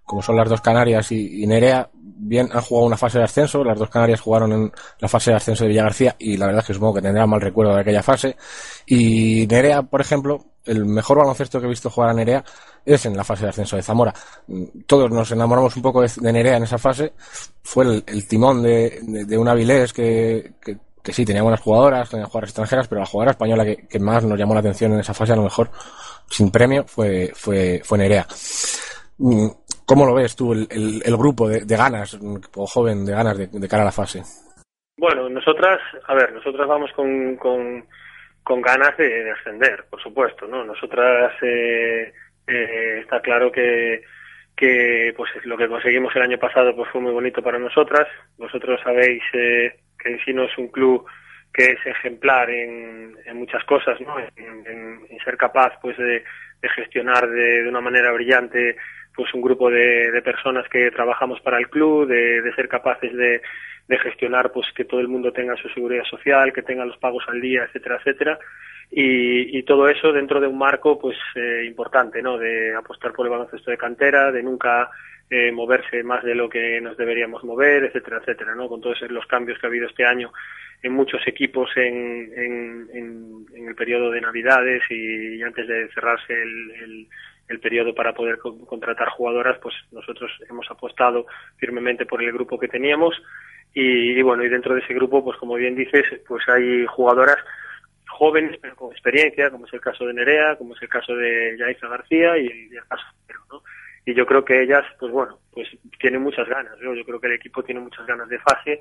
como 0.06 0.22
son 0.22 0.38
las 0.38 0.48
dos 0.48 0.62
Canarias 0.62 1.12
y, 1.12 1.44
y, 1.44 1.48
Nerea, 1.48 1.90
bien 2.18 2.50
han 2.52 2.62
jugado 2.62 2.88
una 2.88 2.98
fase 2.98 3.18
de 3.18 3.26
ascenso, 3.26 3.64
las 3.64 3.78
dos 3.78 3.90
Canarias 3.90 4.22
jugaron 4.22 4.52
en 4.54 4.72
la 5.00 5.08
fase 5.08 5.32
de 5.32 5.38
ascenso 5.38 5.64
de 5.64 5.70
Villagarcía 5.70 6.16
y 6.18 6.38
la 6.38 6.48
verdad 6.48 6.62
es 6.62 6.68
que 6.68 6.74
supongo 6.74 6.96
que 6.96 7.02
tendrá 7.02 7.28
mal 7.28 7.42
recuerdo 7.42 7.76
de 7.76 7.82
aquella 7.82 8.02
fase. 8.02 8.36
Y 8.86 9.46
Nerea, 9.48 9.84
por 9.84 10.02
ejemplo, 10.02 10.46
el 10.66 10.86
mejor 10.86 11.18
baloncesto 11.18 11.60
que 11.60 11.66
he 11.66 11.70
visto 11.70 11.90
jugar 11.90 12.10
a 12.10 12.14
Nerea 12.14 12.44
es 12.86 13.06
en 13.06 13.16
la 13.16 13.24
fase 13.24 13.44
de 13.44 13.50
ascenso 13.50 13.76
de 13.76 13.84
Zamora. 13.84 14.14
Todos 14.88 15.12
nos 15.12 15.32
enamoramos 15.32 15.76
un 15.76 15.82
poco 15.82 16.02
de, 16.02 16.10
Nerea 16.22 16.58
en 16.58 16.64
esa 16.64 16.78
fase. 16.78 17.14
Fue 17.62 17.86
el, 18.06 18.28
timón 18.28 18.64
de, 18.64 19.38
un 19.38 19.48
Avilés 19.48 19.94
que, 19.94 20.54
sí 21.04 21.26
tenía 21.26 21.44
buenas 21.44 21.62
jugadoras, 21.62 22.10
tenía 22.10 22.26
jugadoras 22.26 22.50
extranjeras, 22.50 22.88
pero 22.88 23.02
la 23.02 23.08
jugadora 23.08 23.32
española 23.32 23.66
que, 23.66 23.88
que, 23.88 24.00
más 24.00 24.24
nos 24.24 24.40
llamó 24.40 24.54
la 24.54 24.62
atención 24.62 24.94
en 24.94 25.00
esa 25.00 25.14
fase, 25.14 25.34
a 25.34 25.36
lo 25.36 25.44
mejor 25.44 25.70
sin 26.30 26.50
premio, 26.50 26.86
fue, 26.88 27.32
fue, 27.36 27.82
fue 27.84 27.98
Nerea. 27.98 28.26
¿Cómo 29.86 30.06
lo 30.06 30.16
ves 30.16 30.36
tú, 30.36 30.54
el, 30.54 31.18
grupo 31.18 31.48
de, 31.48 31.64
de, 31.64 31.78
ganas, 31.78 32.16
equipo 32.16 32.66
joven 32.66 33.06
de 33.06 33.14
ganas 33.14 33.38
de, 33.38 33.68
cara 33.68 33.84
a 33.84 33.86
la 33.86 33.92
fase? 33.92 34.24
Bueno, 34.98 35.30
nosotras, 35.30 35.80
a 36.08 36.16
ver, 36.16 36.34
nosotras 36.34 36.68
vamos 36.68 36.92
con, 36.94 37.36
con, 37.38 38.62
ganas 38.62 38.98
de, 38.98 39.08
de, 39.08 39.32
ascender, 39.32 39.86
por 39.90 40.02
supuesto, 40.02 40.48
¿no? 40.48 40.64
Nosotras, 40.64 41.34
eh, 41.44 42.12
eh, 42.48 43.00
está 43.02 43.22
claro 43.22 43.52
que, 43.52 44.02
que 44.56 45.14
pues 45.16 45.30
lo 45.44 45.56
que 45.56 45.68
conseguimos 45.68 46.16
el 46.16 46.24
año 46.24 46.40
pasado 46.40 46.76
pues 46.76 46.90
fue 46.92 47.02
muy 47.02 47.12
bonito 47.12 47.44
para 47.44 47.60
nosotras. 47.60 48.08
Vosotros 48.38 48.80
sabéis 48.84 49.22
eh, 49.34 49.82
que 50.00 50.14
en 50.14 50.20
sí 50.26 50.34
no 50.34 50.46
es 50.46 50.58
un 50.58 50.70
club 50.70 51.06
que 51.54 51.66
es 51.66 51.86
ejemplar 51.86 52.50
en, 52.50 53.16
muchas 53.36 53.64
cosas, 53.66 54.00
¿no? 54.02 54.18
En 54.20 55.20
ser 55.24 55.38
capaz 55.38 55.74
pues 55.82 55.98
de, 55.98 56.24
de 56.62 56.70
gestionar 56.70 57.30
de, 57.30 57.64
de, 57.64 57.70
una 57.70 57.82
manera 57.82 58.12
brillante 58.12 58.76
pues 59.16 59.34
un 59.34 59.42
grupo 59.42 59.70
de, 59.70 60.12
de 60.12 60.22
personas 60.22 60.68
que 60.70 60.92
trabajamos 60.92 61.40
para 61.42 61.58
el 61.58 61.70
club, 61.70 62.08
de, 62.08 62.42
de 62.42 62.54
ser 62.54 62.68
capaces 62.68 63.16
de, 63.16 63.42
de, 63.88 64.00
gestionar 64.00 64.52
pues 64.52 64.68
que 64.76 64.86
todo 64.86 65.00
el 65.00 65.08
mundo 65.08 65.32
tenga 65.32 65.56
su 65.56 65.70
seguridad 65.70 66.04
social, 66.04 66.54
que 66.54 66.62
tenga 66.62 66.86
los 66.86 66.98
pagos 66.98 67.24
al 67.28 67.42
día, 67.42 67.64
etcétera, 67.64 67.98
etcétera. 67.98 68.40
Y, 68.92 69.58
y 69.58 69.64
todo 69.64 69.90
eso 69.90 70.12
dentro 70.12 70.40
de 70.40 70.48
un 70.48 70.58
marco 70.58 71.00
pues 71.00 71.18
eh, 71.36 71.64
importante, 71.66 72.22
¿no? 72.22 72.38
De 72.38 72.76
apostar 72.76 73.14
por 73.14 73.26
el 73.26 73.32
baloncesto 73.32 73.72
de 73.72 73.78
cantera, 73.78 74.32
de 74.32 74.44
nunca 74.44 74.90
eh, 75.30 75.52
moverse 75.52 76.04
más 76.04 76.24
de 76.24 76.36
lo 76.36 76.48
que 76.48 76.80
nos 76.82 76.96
deberíamos 76.96 77.44
mover, 77.44 77.86
etcétera, 77.86 78.18
etcétera, 78.18 78.54
¿no? 78.54 78.68
Con 78.68 78.82
todos 78.82 79.02
los 79.10 79.26
cambios 79.26 79.58
que 79.58 79.66
ha 79.66 79.70
habido 79.70 79.88
este 79.88 80.06
año 80.06 80.32
en 80.84 80.94
muchos 80.94 81.28
equipos 81.28 81.70
en, 81.78 82.32
en, 82.36 82.90
en, 82.94 83.46
en 83.56 83.68
el 83.68 83.76
periodo 83.76 84.12
de 84.12 84.22
Navidades 84.22 84.84
y, 84.90 85.38
y 85.38 85.42
antes 85.42 85.68
de 85.68 85.88
cerrarse 85.90 86.34
el, 86.34 86.72
el 86.84 87.08
el 87.48 87.60
periodo 87.60 87.94
para 87.94 88.14
poder 88.14 88.40
co 88.40 88.58
contratar 88.66 89.10
jugadoras, 89.10 89.58
pues 89.62 89.76
nosotros 89.92 90.32
hemos 90.50 90.70
apostado 90.70 91.26
firmemente 91.58 92.06
por 92.06 92.24
el 92.24 92.32
grupo 92.32 92.58
que 92.58 92.68
teníamos 92.68 93.16
y, 93.74 94.18
y, 94.18 94.22
bueno, 94.22 94.44
y 94.44 94.50
dentro 94.50 94.74
de 94.74 94.82
ese 94.82 94.94
grupo, 94.94 95.24
pues 95.24 95.38
como 95.38 95.56
bien 95.56 95.76
dices, 95.76 96.06
pues 96.28 96.48
hay 96.48 96.86
jugadoras 96.86 97.38
jóvenes 98.08 98.58
pero 98.62 98.76
con 98.76 98.92
experiencia, 98.92 99.50
como 99.50 99.66
es 99.66 99.74
el 99.74 99.82
caso 99.82 100.06
de 100.06 100.14
Nerea, 100.14 100.56
como 100.56 100.74
es 100.76 100.82
el 100.82 100.90
caso 100.90 101.16
de 101.16 101.56
Yaisa 101.58 101.88
García 101.88 102.38
y, 102.38 102.48
el 102.48 102.84
caso 102.88 103.04
de 103.28 103.34
¿no? 103.52 103.62
Y 104.06 104.14
yo 104.14 104.26
creo 104.26 104.46
que 104.46 104.62
ellas, 104.62 104.86
pues 105.00 105.12
bueno, 105.12 105.40
pues 105.52 105.68
tienen 106.00 106.22
muchas 106.22 106.48
ganas, 106.48 106.80
¿no? 106.80 106.94
Yo 106.94 107.04
creo 107.04 107.20
que 107.20 107.28
el 107.28 107.34
equipo 107.34 107.64
tiene 107.64 107.82
muchas 107.82 108.06
ganas 108.06 108.30
de 108.30 108.40
fase, 108.40 108.80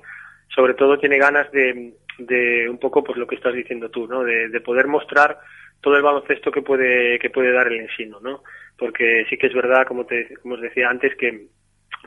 sobre 0.53 0.75
todo 0.75 0.99
tiene 0.99 1.17
ganas 1.17 1.51
de, 1.51 1.93
de 2.19 2.69
un 2.69 2.77
poco 2.77 3.03
pues 3.03 3.17
lo 3.17 3.25
que 3.27 3.35
estás 3.35 3.53
diciendo 3.53 3.89
tú, 3.89 4.07
¿no? 4.07 4.23
De 4.23 4.61
poder 4.61 4.87
mostrar 4.87 5.39
todo 5.81 5.97
el 5.97 6.03
baloncesto 6.03 6.51
que 6.51 6.61
puede 6.61 7.19
que 7.19 7.29
puede 7.29 7.51
dar 7.51 7.67
el 7.67 7.79
ensino, 7.81 8.19
¿no? 8.19 8.43
Porque 8.77 9.25
sí 9.29 9.37
que 9.37 9.47
es 9.47 9.53
verdad, 9.53 9.85
como 9.87 10.05
te 10.05 10.35
como 10.41 10.55
os 10.55 10.61
decía 10.61 10.89
antes, 10.89 11.15
que 11.15 11.47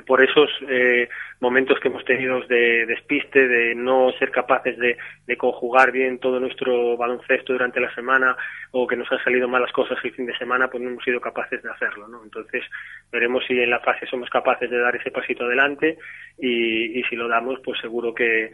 por 0.07 0.23
esos 0.23 0.51
eh, 0.69 1.09
momentos 1.40 1.78
que 1.81 1.89
hemos 1.89 2.05
tenido 2.05 2.40
de 2.43 2.86
despiste, 2.86 3.49
de 3.49 3.74
no 3.74 4.12
ser 4.19 4.31
capaces 4.31 4.78
de, 4.78 4.97
de, 5.27 5.36
conjugar 5.36 5.93
bien 5.93 6.19
todo 6.19 6.40
nuestro 6.40 6.97
baloncesto 6.97 7.53
durante 7.53 7.81
la 7.81 7.95
semana 7.95 8.36
o 8.73 8.86
que 8.86 8.97
nos 8.97 9.11
han 9.11 9.23
salido 9.23 9.49
malas 9.49 9.73
cosas 9.73 9.99
el 10.03 10.12
fin 10.12 10.27
de 10.27 10.36
semana, 10.36 10.69
pues 10.69 10.82
no 10.82 10.90
hemos 10.90 11.05
sido 11.05 11.20
capaces 11.20 11.62
de 11.62 11.70
hacerlo. 11.70 12.09
¿no? 12.09 12.23
Entonces 12.23 12.65
veremos 13.11 13.45
si 13.47 13.59
en 13.59 13.70
la 13.70 13.81
fase 13.81 14.07
somos 14.07 14.31
capaces 14.31 14.70
de 14.70 14.78
dar 14.78 14.95
ese 14.97 15.11
pasito 15.11 15.45
adelante 15.45 15.99
y, 16.39 17.03
si 17.09 17.16
lo 17.16 17.28
damos, 17.28 17.61
pues 17.65 17.81
seguro 17.81 18.15
que 18.15 18.53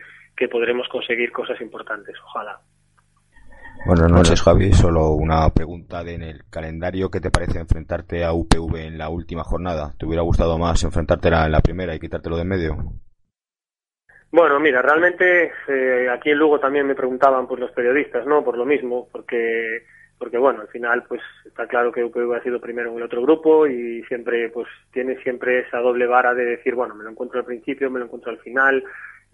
podremos 0.51 0.89
conseguir 0.89 1.33
cosas 1.33 1.61
importantes. 1.61 2.17
Ojalá. 2.25 2.59
Buenas 3.87 4.11
noches, 4.11 4.43
Javi. 4.43 4.73
Solo 4.73 5.11
una 5.11 5.49
pregunta 5.51 6.03
de 6.03 6.15
en 6.15 6.23
el 6.23 6.41
calendario. 6.51 7.11
¿Qué 7.11 7.21
te 7.21 7.31
parece 7.31 7.59
enfrentarte 7.59 8.25
a 8.25 8.33
UPV 8.33 8.77
en 8.77 8.97
la 8.97 9.11
última 9.11 9.45
jornada? 9.45 9.93
¿Te 9.99 10.07
hubiera 10.07 10.23
gustado 10.23 10.57
más 10.59 10.83
enfrentártela 10.85 11.45
en 11.45 11.53
la 11.53 11.61
primera 11.61 11.95
y 11.95 12.01
quitártelo 12.01 12.37
de 12.37 12.43
en 12.43 12.49
medio? 12.49 12.77
Bueno, 14.31 14.59
mira, 14.59 14.83
realmente 14.83 15.53
eh, 15.69 16.09
aquí 16.11 16.31
en 16.31 16.39
Lugo 16.39 16.59
también 16.59 16.87
me 16.87 16.95
preguntaban 16.95 17.47
por 17.47 17.61
los 17.61 17.71
periodistas, 17.73 18.27
¿no? 18.27 18.43
Por 18.43 18.57
lo 18.57 18.65
mismo, 18.65 19.09
porque 19.13 19.85
porque 20.19 20.39
bueno, 20.39 20.63
al 20.63 20.69
final 20.69 21.05
pues 21.09 21.21
está 21.45 21.67
claro 21.67 21.93
que 21.93 22.03
UPV 22.03 22.35
ha 22.35 22.43
sido 22.43 22.61
primero 22.61 22.91
en 22.91 22.97
el 22.97 23.03
otro 23.03 23.21
grupo 23.23 23.67
y 23.67 24.03
siempre 24.05 24.49
pues 24.49 24.67
tiene 24.93 25.17
siempre 25.23 25.61
esa 25.61 25.79
doble 25.79 26.07
vara 26.07 26.35
de 26.35 26.45
decir, 26.45 26.75
bueno, 26.75 26.95
me 26.95 27.05
lo 27.05 27.11
encuentro 27.11 27.41
al 27.41 27.45
principio, 27.45 27.91
me 27.91 27.99
lo 27.99 28.07
encuentro 28.07 28.31
al 28.31 28.39
final, 28.39 28.83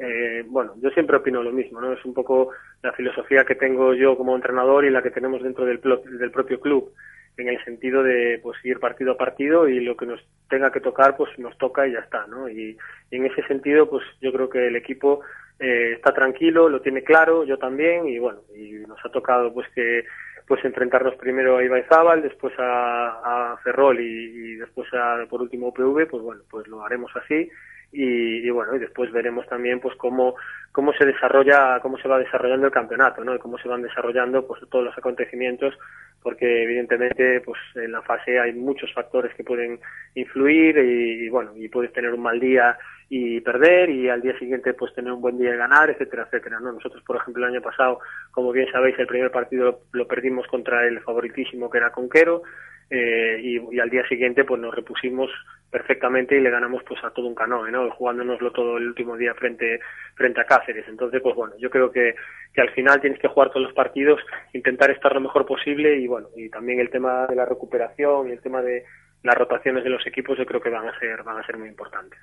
eh, 0.02 0.43
bueno, 0.47 0.72
yo 0.81 0.89
siempre 0.90 1.18
opino 1.18 1.43
lo 1.43 1.52
mismo, 1.52 1.78
¿no? 1.78 1.93
Es 1.93 2.02
un 2.06 2.14
poco 2.14 2.52
la 2.82 2.90
filosofía 2.94 3.44
que 3.44 3.55
tengo 3.55 3.93
yo 3.93 4.16
como 4.16 4.35
entrenador 4.35 4.86
y 4.86 4.90
la 4.90 5.02
que 5.02 5.10
tenemos 5.10 5.43
dentro 5.43 5.66
del, 5.66 5.78
propio 5.78 6.59
club, 6.59 6.94
en 7.36 7.48
el 7.48 7.62
sentido 7.64 8.02
de 8.02 8.40
pues 8.43 8.56
ir 8.64 8.81
partido 8.81 9.12
a 9.12 9.18
partido 9.18 9.68
y 9.68 9.78
lo 9.81 9.98
que 9.98 10.06
nos 10.06 10.20
tenga 10.48 10.72
que 10.72 10.81
tocar, 10.81 11.18
pues 11.18 11.39
nos 11.39 11.56
toca 11.59 11.86
y 11.86 11.93
ya 11.93 11.98
está, 11.98 12.27
¿no? 12.27 12.48
Y, 12.48 12.78
en 13.10 13.27
ese 13.27 13.43
sentido, 13.43 13.90
pues 13.90 14.02
yo 14.22 14.32
creo 14.32 14.48
que 14.48 14.68
el 14.68 14.77
equipo 14.77 15.20
eh, 15.59 15.93
está 15.97 16.14
tranquilo, 16.14 16.70
lo 16.70 16.81
tiene 16.81 17.05
claro, 17.05 17.44
yo 17.44 17.59
también, 17.59 18.09
y 18.09 18.18
bueno, 18.18 18.40
y 18.56 18.72
nos 18.89 19.05
ha 19.05 19.10
tocado 19.10 19.52
pues 19.52 19.68
que 19.74 20.05
pues 20.47 20.64
enfrentarnos 20.64 21.14
primero 21.16 21.59
a 21.59 21.64
Ibaizábal, 21.64 22.22
después 22.22 22.55
a, 22.59 23.52
a 23.52 23.56
Ferrol 23.59 24.01
y, 24.01 24.05
y 24.05 24.55
después 24.55 24.89
a, 24.94 25.27
por 25.28 25.43
último 25.43 25.68
UPV, 25.68 26.09
pues 26.09 26.22
bueno, 26.22 26.43
pues 26.51 26.66
lo 26.68 26.82
haremos 26.82 27.12
así 27.16 27.51
y, 27.93 28.47
y, 28.47 28.51
bueno 28.51 28.77
y 28.77 28.79
después 28.79 29.11
veremos 29.11 29.47
también 29.47 29.81
pues 29.81 29.97
cómo 29.97 30.37
cómo 30.73 30.93
se 30.93 31.05
desarrolla 31.05 31.81
cómo 31.81 31.99
se 31.99 32.09
va 32.09 32.19
desarrollando 32.19 32.67
el 32.67 32.73
campeonato 32.73 33.25
no 33.25 33.35
y 33.35 33.39
cómo 33.39 33.59
se 33.59 33.69
van 33.69 33.83
desarrollando 33.83 34.47
pues 34.47 34.61
todos 34.71 34.85
los 34.85 34.97
acontecimientos 34.97 35.75
porque 36.23 36.62
evidentemente 36.62 37.41
pues 37.41 37.59
en 37.75 37.93
la 37.93 38.03
fase 38.03 38.39
hay 38.39 38.53
muchos 38.53 38.93
factores 38.93 39.35
que 39.35 39.43
pueden 39.43 39.81
influir 40.15 40.79
y, 40.79 41.29
bueno 41.29 41.53
y 41.57 41.69
puedes 41.69 41.93
tener 41.93 42.15
un 42.15 42.23
mal 42.23 42.39
día 42.39 42.79
y 43.09 43.41
perder 43.41 43.91
y 43.91 44.09
al 44.09 44.21
día 44.21 44.39
siguiente 44.39 44.73
pues 44.75 44.95
tener 44.95 45.12
un 45.12 45.21
buen 45.21 45.37
día 45.37 45.53
y 45.53 45.59
ganar 45.59 45.91
etcétera 45.91 46.25
etcétera 46.25 46.61
no 46.61 46.73
nosotros 46.73 47.03
por 47.03 47.17
ejemplo 47.17 47.45
el 47.45 47.55
año 47.55 47.62
pasado 47.62 47.99
como 48.31 48.53
bien 48.53 48.71
sabéis 48.71 48.97
el 49.01 49.09
primer 49.09 49.33
partido 49.33 49.65
lo, 49.65 49.81
lo 49.93 50.07
perdimos 50.07 50.47
contra 50.47 50.87
el 50.87 51.01
favoritísimo 51.01 51.69
que 51.69 51.79
era 51.79 51.91
Conquero 51.91 52.43
eh, 52.91 53.41
y, 53.41 53.79
al 53.79 53.89
día 53.89 54.07
siguiente 54.09 54.45
pues 54.45 54.61
nos 54.61 54.75
repusimos 54.75 55.31
perfectamente 55.70 56.36
y 56.36 56.40
le 56.40 56.51
ganamos 56.51 56.82
pues 56.84 57.02
a 57.05 57.10
todo 57.10 57.26
un 57.26 57.34
canoe, 57.34 57.70
¿no? 57.70 57.90
Jugándonoslo 57.92 58.51
todo 58.52 58.76
el 58.76 58.88
último 58.88 59.16
día 59.16 59.34
frente 59.34 59.80
frente 60.14 60.40
a 60.40 60.44
Cáceres. 60.44 60.86
Entonces, 60.88 61.20
pues 61.22 61.34
bueno, 61.34 61.55
yo 61.59 61.70
creo 61.70 61.90
que, 61.90 62.14
que 62.52 62.60
al 62.60 62.70
final 62.70 63.01
tienes 63.01 63.20
que 63.20 63.28
jugar 63.28 63.51
todos 63.51 63.66
los 63.66 63.74
partidos, 63.74 64.20
intentar 64.52 64.90
estar 64.90 65.14
lo 65.14 65.20
mejor 65.20 65.47
posible 65.47 65.98
y 65.98 66.06
bueno, 66.06 66.28
y 66.36 66.48
también 66.51 66.80
el 66.80 66.90
tema 66.90 67.26
de 67.26 67.36
la 67.36 67.44
recuperación 67.44 68.28
y 68.28 68.32
el 68.32 68.40
tema 68.40 68.62
de 68.62 68.84
las 69.22 69.36
rotaciones 69.36 69.84
de 69.84 69.90
los 69.90 70.06
equipos 70.06 70.38
yo 70.38 70.47
creo 70.47 70.60
que 70.60 70.70
van 70.70 70.88
a 70.88 70.98
ser 70.98 71.22
van 71.22 71.38
a 71.38 71.47
ser 71.47 71.56
muy 71.56 71.68
importantes. 71.68 72.18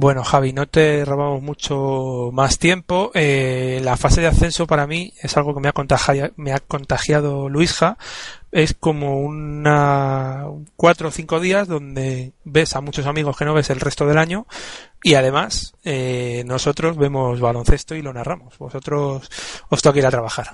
Bueno, 0.00 0.22
Javi, 0.22 0.52
no 0.52 0.66
te 0.66 1.04
robamos 1.04 1.42
mucho 1.42 2.30
más 2.32 2.58
tiempo. 2.58 3.10
Eh, 3.14 3.80
la 3.82 3.96
fase 3.96 4.20
de 4.20 4.26
ascenso 4.26 4.66
para 4.66 4.86
mí 4.86 5.12
es 5.20 5.36
algo 5.36 5.54
que 5.54 5.60
me 5.60 5.68
ha 5.68 5.72
contagiado, 5.72 6.32
me 6.36 6.52
ha 6.52 6.60
contagiado 6.60 7.48
Luisja. 7.48 7.96
Es 8.50 8.74
como 8.74 9.20
una 9.20 10.44
cuatro 10.76 11.08
o 11.08 11.10
cinco 11.10 11.38
días 11.38 11.68
donde 11.68 12.32
ves 12.44 12.74
a 12.76 12.80
muchos 12.80 13.06
amigos 13.06 13.36
que 13.36 13.44
no 13.44 13.54
ves 13.54 13.70
el 13.70 13.80
resto 13.80 14.06
del 14.06 14.18
año 14.18 14.46
y 15.02 15.14
además 15.14 15.76
eh, 15.84 16.42
nosotros 16.46 16.96
vemos 16.96 17.40
baloncesto 17.40 17.94
y 17.94 18.02
lo 18.02 18.12
narramos. 18.12 18.58
Vosotros 18.58 19.28
os 19.68 19.82
toca 19.82 19.98
ir 19.98 20.06
a 20.06 20.10
trabajar. 20.10 20.46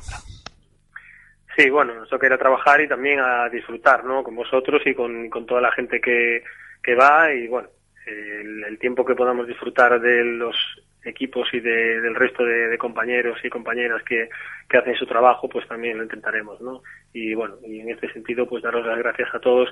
Sí, 1.57 1.71
bueno, 1.71 1.95
nos 1.95 2.09
toca 2.09 2.27
ir 2.27 2.33
a 2.33 2.39
trabajar 2.39 2.81
y 2.81 2.89
también 2.89 3.21
a 3.21 3.49
disfrutar, 3.49 4.05
¿no? 4.05 4.25
Con 4.25 4.35
vosotros 4.35 4.83
y 4.87 4.95
con, 4.95 5.31
con 5.31 5.47
toda 5.47 5.61
la 5.61 5.71
gente 5.71 6.01
que, 6.01 6.43
que 6.83 6.95
va 6.97 7.33
y 7.33 7.47
bueno, 7.47 7.69
el, 8.07 8.65
el, 8.65 8.79
tiempo 8.79 9.05
que 9.05 9.15
podamos 9.15 9.47
disfrutar 9.47 10.01
de 10.01 10.25
los 10.25 10.57
equipos 11.05 11.49
y 11.53 11.61
de, 11.61 12.01
del 12.01 12.15
resto 12.15 12.45
de, 12.45 12.69
de, 12.69 12.79
compañeros 12.79 13.39
y 13.45 13.51
compañeras 13.51 14.03
que, 14.03 14.29
que 14.69 14.79
hacen 14.79 14.97
su 14.97 15.07
trabajo, 15.07 15.49
pues 15.49 15.69
también 15.69 15.97
lo 15.97 16.03
intentaremos, 16.03 16.61
¿no? 16.61 16.83
Y 17.15 17.35
bueno, 17.35 17.55
y 17.67 17.81
en 17.81 17.89
este 17.89 18.13
sentido, 18.13 18.47
pues 18.47 18.63
daros 18.63 18.85
las 18.85 18.99
gracias 18.99 19.29
a 19.33 19.39
todos, 19.39 19.71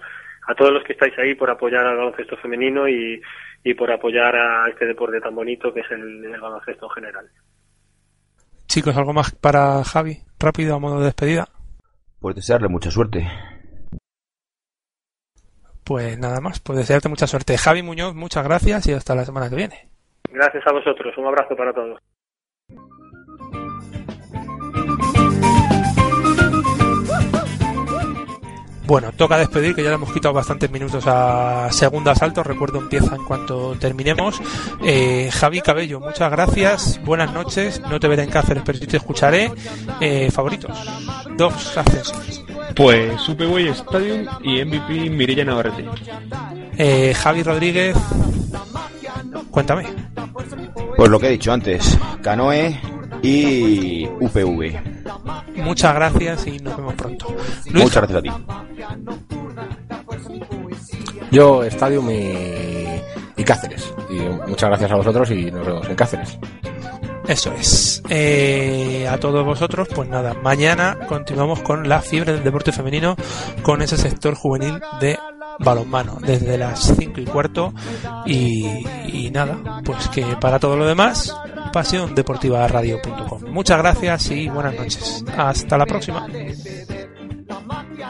a 0.49 0.55
todos 0.55 0.73
los 0.73 0.83
que 0.85 0.95
estáis 0.95 1.13
ahí 1.19 1.35
por 1.35 1.51
apoyar 1.51 1.85
al 1.85 1.99
baloncesto 1.99 2.39
femenino 2.39 2.89
y, 2.89 3.21
y 3.63 3.75
por 3.75 3.91
apoyar 3.91 4.35
a 4.35 4.69
este 4.71 4.87
deporte 4.87 5.21
tan 5.21 5.35
bonito 5.35 5.75
que 5.75 5.81
es 5.81 5.91
el, 5.91 6.25
el 6.25 6.41
baloncesto 6.41 6.87
en 6.87 6.93
general. 6.93 7.27
Chicos, 8.67 8.97
¿algo 8.97 9.13
más 9.13 9.35
para 9.35 9.85
Javi? 9.85 10.19
Rápido, 10.39 10.77
a 10.77 10.79
modo 10.79 11.01
de 11.01 11.07
despedida. 11.07 11.49
Pues 12.21 12.37
desearle 12.37 12.69
mucha 12.69 12.91
suerte 12.91 13.27
pues 15.85 16.19
nada 16.19 16.41
más, 16.41 16.61
pues 16.61 16.79
desearte 16.79 17.09
mucha 17.09 17.27
suerte. 17.27 17.59
Javi 17.59 17.83
Muñoz, 17.83 18.15
muchas 18.15 18.45
gracias 18.45 18.87
y 18.87 18.93
hasta 18.93 19.15
la 19.15 19.25
semana 19.25 19.51
que 19.51 19.57
viene. 19.57 19.89
Gracias 20.31 20.67
a 20.67 20.73
vosotros, 20.73 21.13
un 21.19 21.27
abrazo 21.27 21.55
para 21.57 21.73
todos. 21.73 22.01
Bueno, 28.93 29.11
toca 29.11 29.39
despedir, 29.39 29.75
que 29.75 29.83
ya 29.83 29.89
le 29.89 29.95
hemos 29.95 30.13
quitado 30.13 30.35
bastantes 30.35 30.71
minutos 30.71 31.05
a 31.07 31.73
segundo 31.73 32.11
asalto. 32.11 32.43
Recuerdo 32.43 32.79
empieza 32.79 33.17
en 33.17 33.25
cuanto 33.25 33.75
terminemos. 33.77 34.39
Eh, 34.85 35.31
Javi 35.33 35.63
Cabello, 35.63 35.99
muchas 35.99 36.31
gracias. 36.31 37.01
Buenas 37.03 37.33
noches. 37.33 37.81
No 37.89 37.99
te 37.99 38.07
veré 38.07 38.25
en 38.25 38.29
Cáceres, 38.29 38.63
pero 38.67 38.77
sí 38.77 38.87
te 38.87 38.99
escucharé. 38.99 39.51
Eh, 39.99 40.31
favoritos. 40.31 40.77
Dos 41.39 41.75
ascensos. 41.75 42.45
Pues 42.77 43.19
Superway 43.23 43.69
Stadium 43.69 44.27
y 44.43 44.63
MVP 44.63 45.09
Mirilla 45.09 45.47
Navarrete. 45.47 45.87
Eh, 46.77 47.15
Javi 47.15 47.43
Rodríguez, 47.43 47.97
cuéntame. 49.51 49.87
Pues 50.99 51.09
lo 51.09 51.19
que 51.19 51.29
he 51.29 51.31
dicho 51.31 51.51
antes, 51.51 51.99
Canoe 52.21 52.79
y 53.23 54.07
UPV. 54.21 54.92
Muchas 55.57 55.95
gracias 55.95 56.47
y 56.47 56.59
nos 56.59 56.77
vemos 56.77 56.95
pronto. 56.95 57.27
Luis. 57.71 57.85
Muchas 57.85 58.09
gracias 58.09 58.19
a 58.19 58.23
ti. 58.23 58.31
Yo, 61.31 61.65
Stadium 61.65 62.11
y, 62.11 63.01
y 63.37 63.45
Cáceres. 63.45 63.95
Y 64.11 64.21
muchas 64.49 64.69
gracias 64.69 64.91
a 64.91 64.97
vosotros 64.97 65.31
y 65.31 65.51
nos 65.51 65.67
vemos 65.67 65.89
en 65.89 65.95
Cáceres. 65.95 66.39
Eso 67.27 67.53
es. 67.53 68.03
Eh, 68.09 69.07
a 69.09 69.19
todos 69.19 69.45
vosotros, 69.45 69.89
pues 69.95 70.09
nada, 70.09 70.35
mañana 70.35 70.99
continuamos 71.09 71.61
con 71.61 71.89
la 71.89 72.01
fiebre 72.01 72.33
del 72.33 72.43
deporte 72.43 72.73
femenino 72.73 73.17
con 73.63 73.81
ese 73.81 73.97
sector 73.97 74.35
juvenil 74.35 74.81
de 75.01 75.19
balonmano 75.59 76.19
desde 76.21 76.59
las 76.59 76.95
5 76.97 77.21
y 77.21 77.25
cuarto 77.25 77.73
y, 78.27 78.85
y, 79.07 79.31
nada, 79.31 79.83
pues 79.85 80.09
que 80.09 80.25
para 80.41 80.59
todo 80.59 80.77
lo 80.77 80.85
demás, 80.85 81.35
pasión 81.73 82.15
deportiva 82.15 82.69
radio.com. 82.69 83.51
Muchas 83.51 83.79
gracias 83.79 84.31
y 84.31 84.49
buenas 84.49 84.75
noches. 84.75 85.25
Hasta 85.37 85.79
la 85.79 85.87
próxima. 85.87 86.27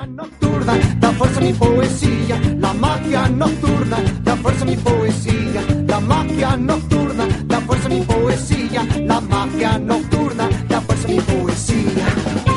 nocturna 0.07 0.75
da 0.99 1.13
forza 1.13 1.41
mi 1.41 1.53
poesia, 1.53 2.41
la 2.59 2.73
magia 2.73 3.29
nocturna 3.29 3.97
da 4.23 4.37
forza 4.37 4.65
mi 4.65 4.77
poesia, 4.77 5.63
la 5.87 6.01
magia 6.01 6.57
nocturna 6.57 7.27
da 7.45 7.61
forza 7.61 7.89
mi 7.89 8.01
poesia, 8.01 8.87
la 9.07 9.21
magia 9.21 9.79
nocturna 9.79 10.49
da 10.69 10.81
forza 10.81 11.09
mi 11.09 11.21
poesia. 11.21 12.52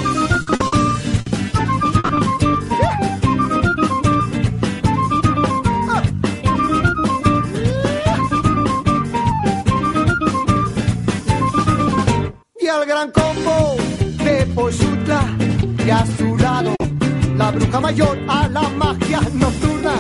Gran 12.95 13.11
combo 13.11 13.75
de 14.23 14.45
Poyutla 14.55 15.21
y 15.85 15.89
a 15.89 16.05
su 16.17 16.37
lado 16.37 16.73
la 17.35 17.51
bruja 17.51 17.81
mayor 17.81 18.17
a 18.25 18.47
la 18.47 18.69
magia 18.69 19.19
nocturna. 19.33 19.95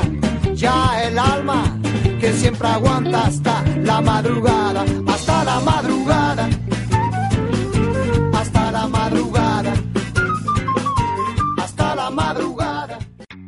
Ya 0.53 1.03
el 1.03 1.19
alma 1.19 1.77
que 2.21 2.31
siempre 2.31 2.69
aguanta 2.69 3.25
hasta 3.25 3.63
la 3.83 3.99
madrugada, 3.99 4.85
hasta 5.07 5.43
la 5.43 5.59
madrugada, 5.59 6.47
hasta 6.47 6.71
la 6.71 7.27
madrugada, 7.67 8.35
hasta 8.39 8.71
la 8.71 8.87
madrugada. 8.87 9.54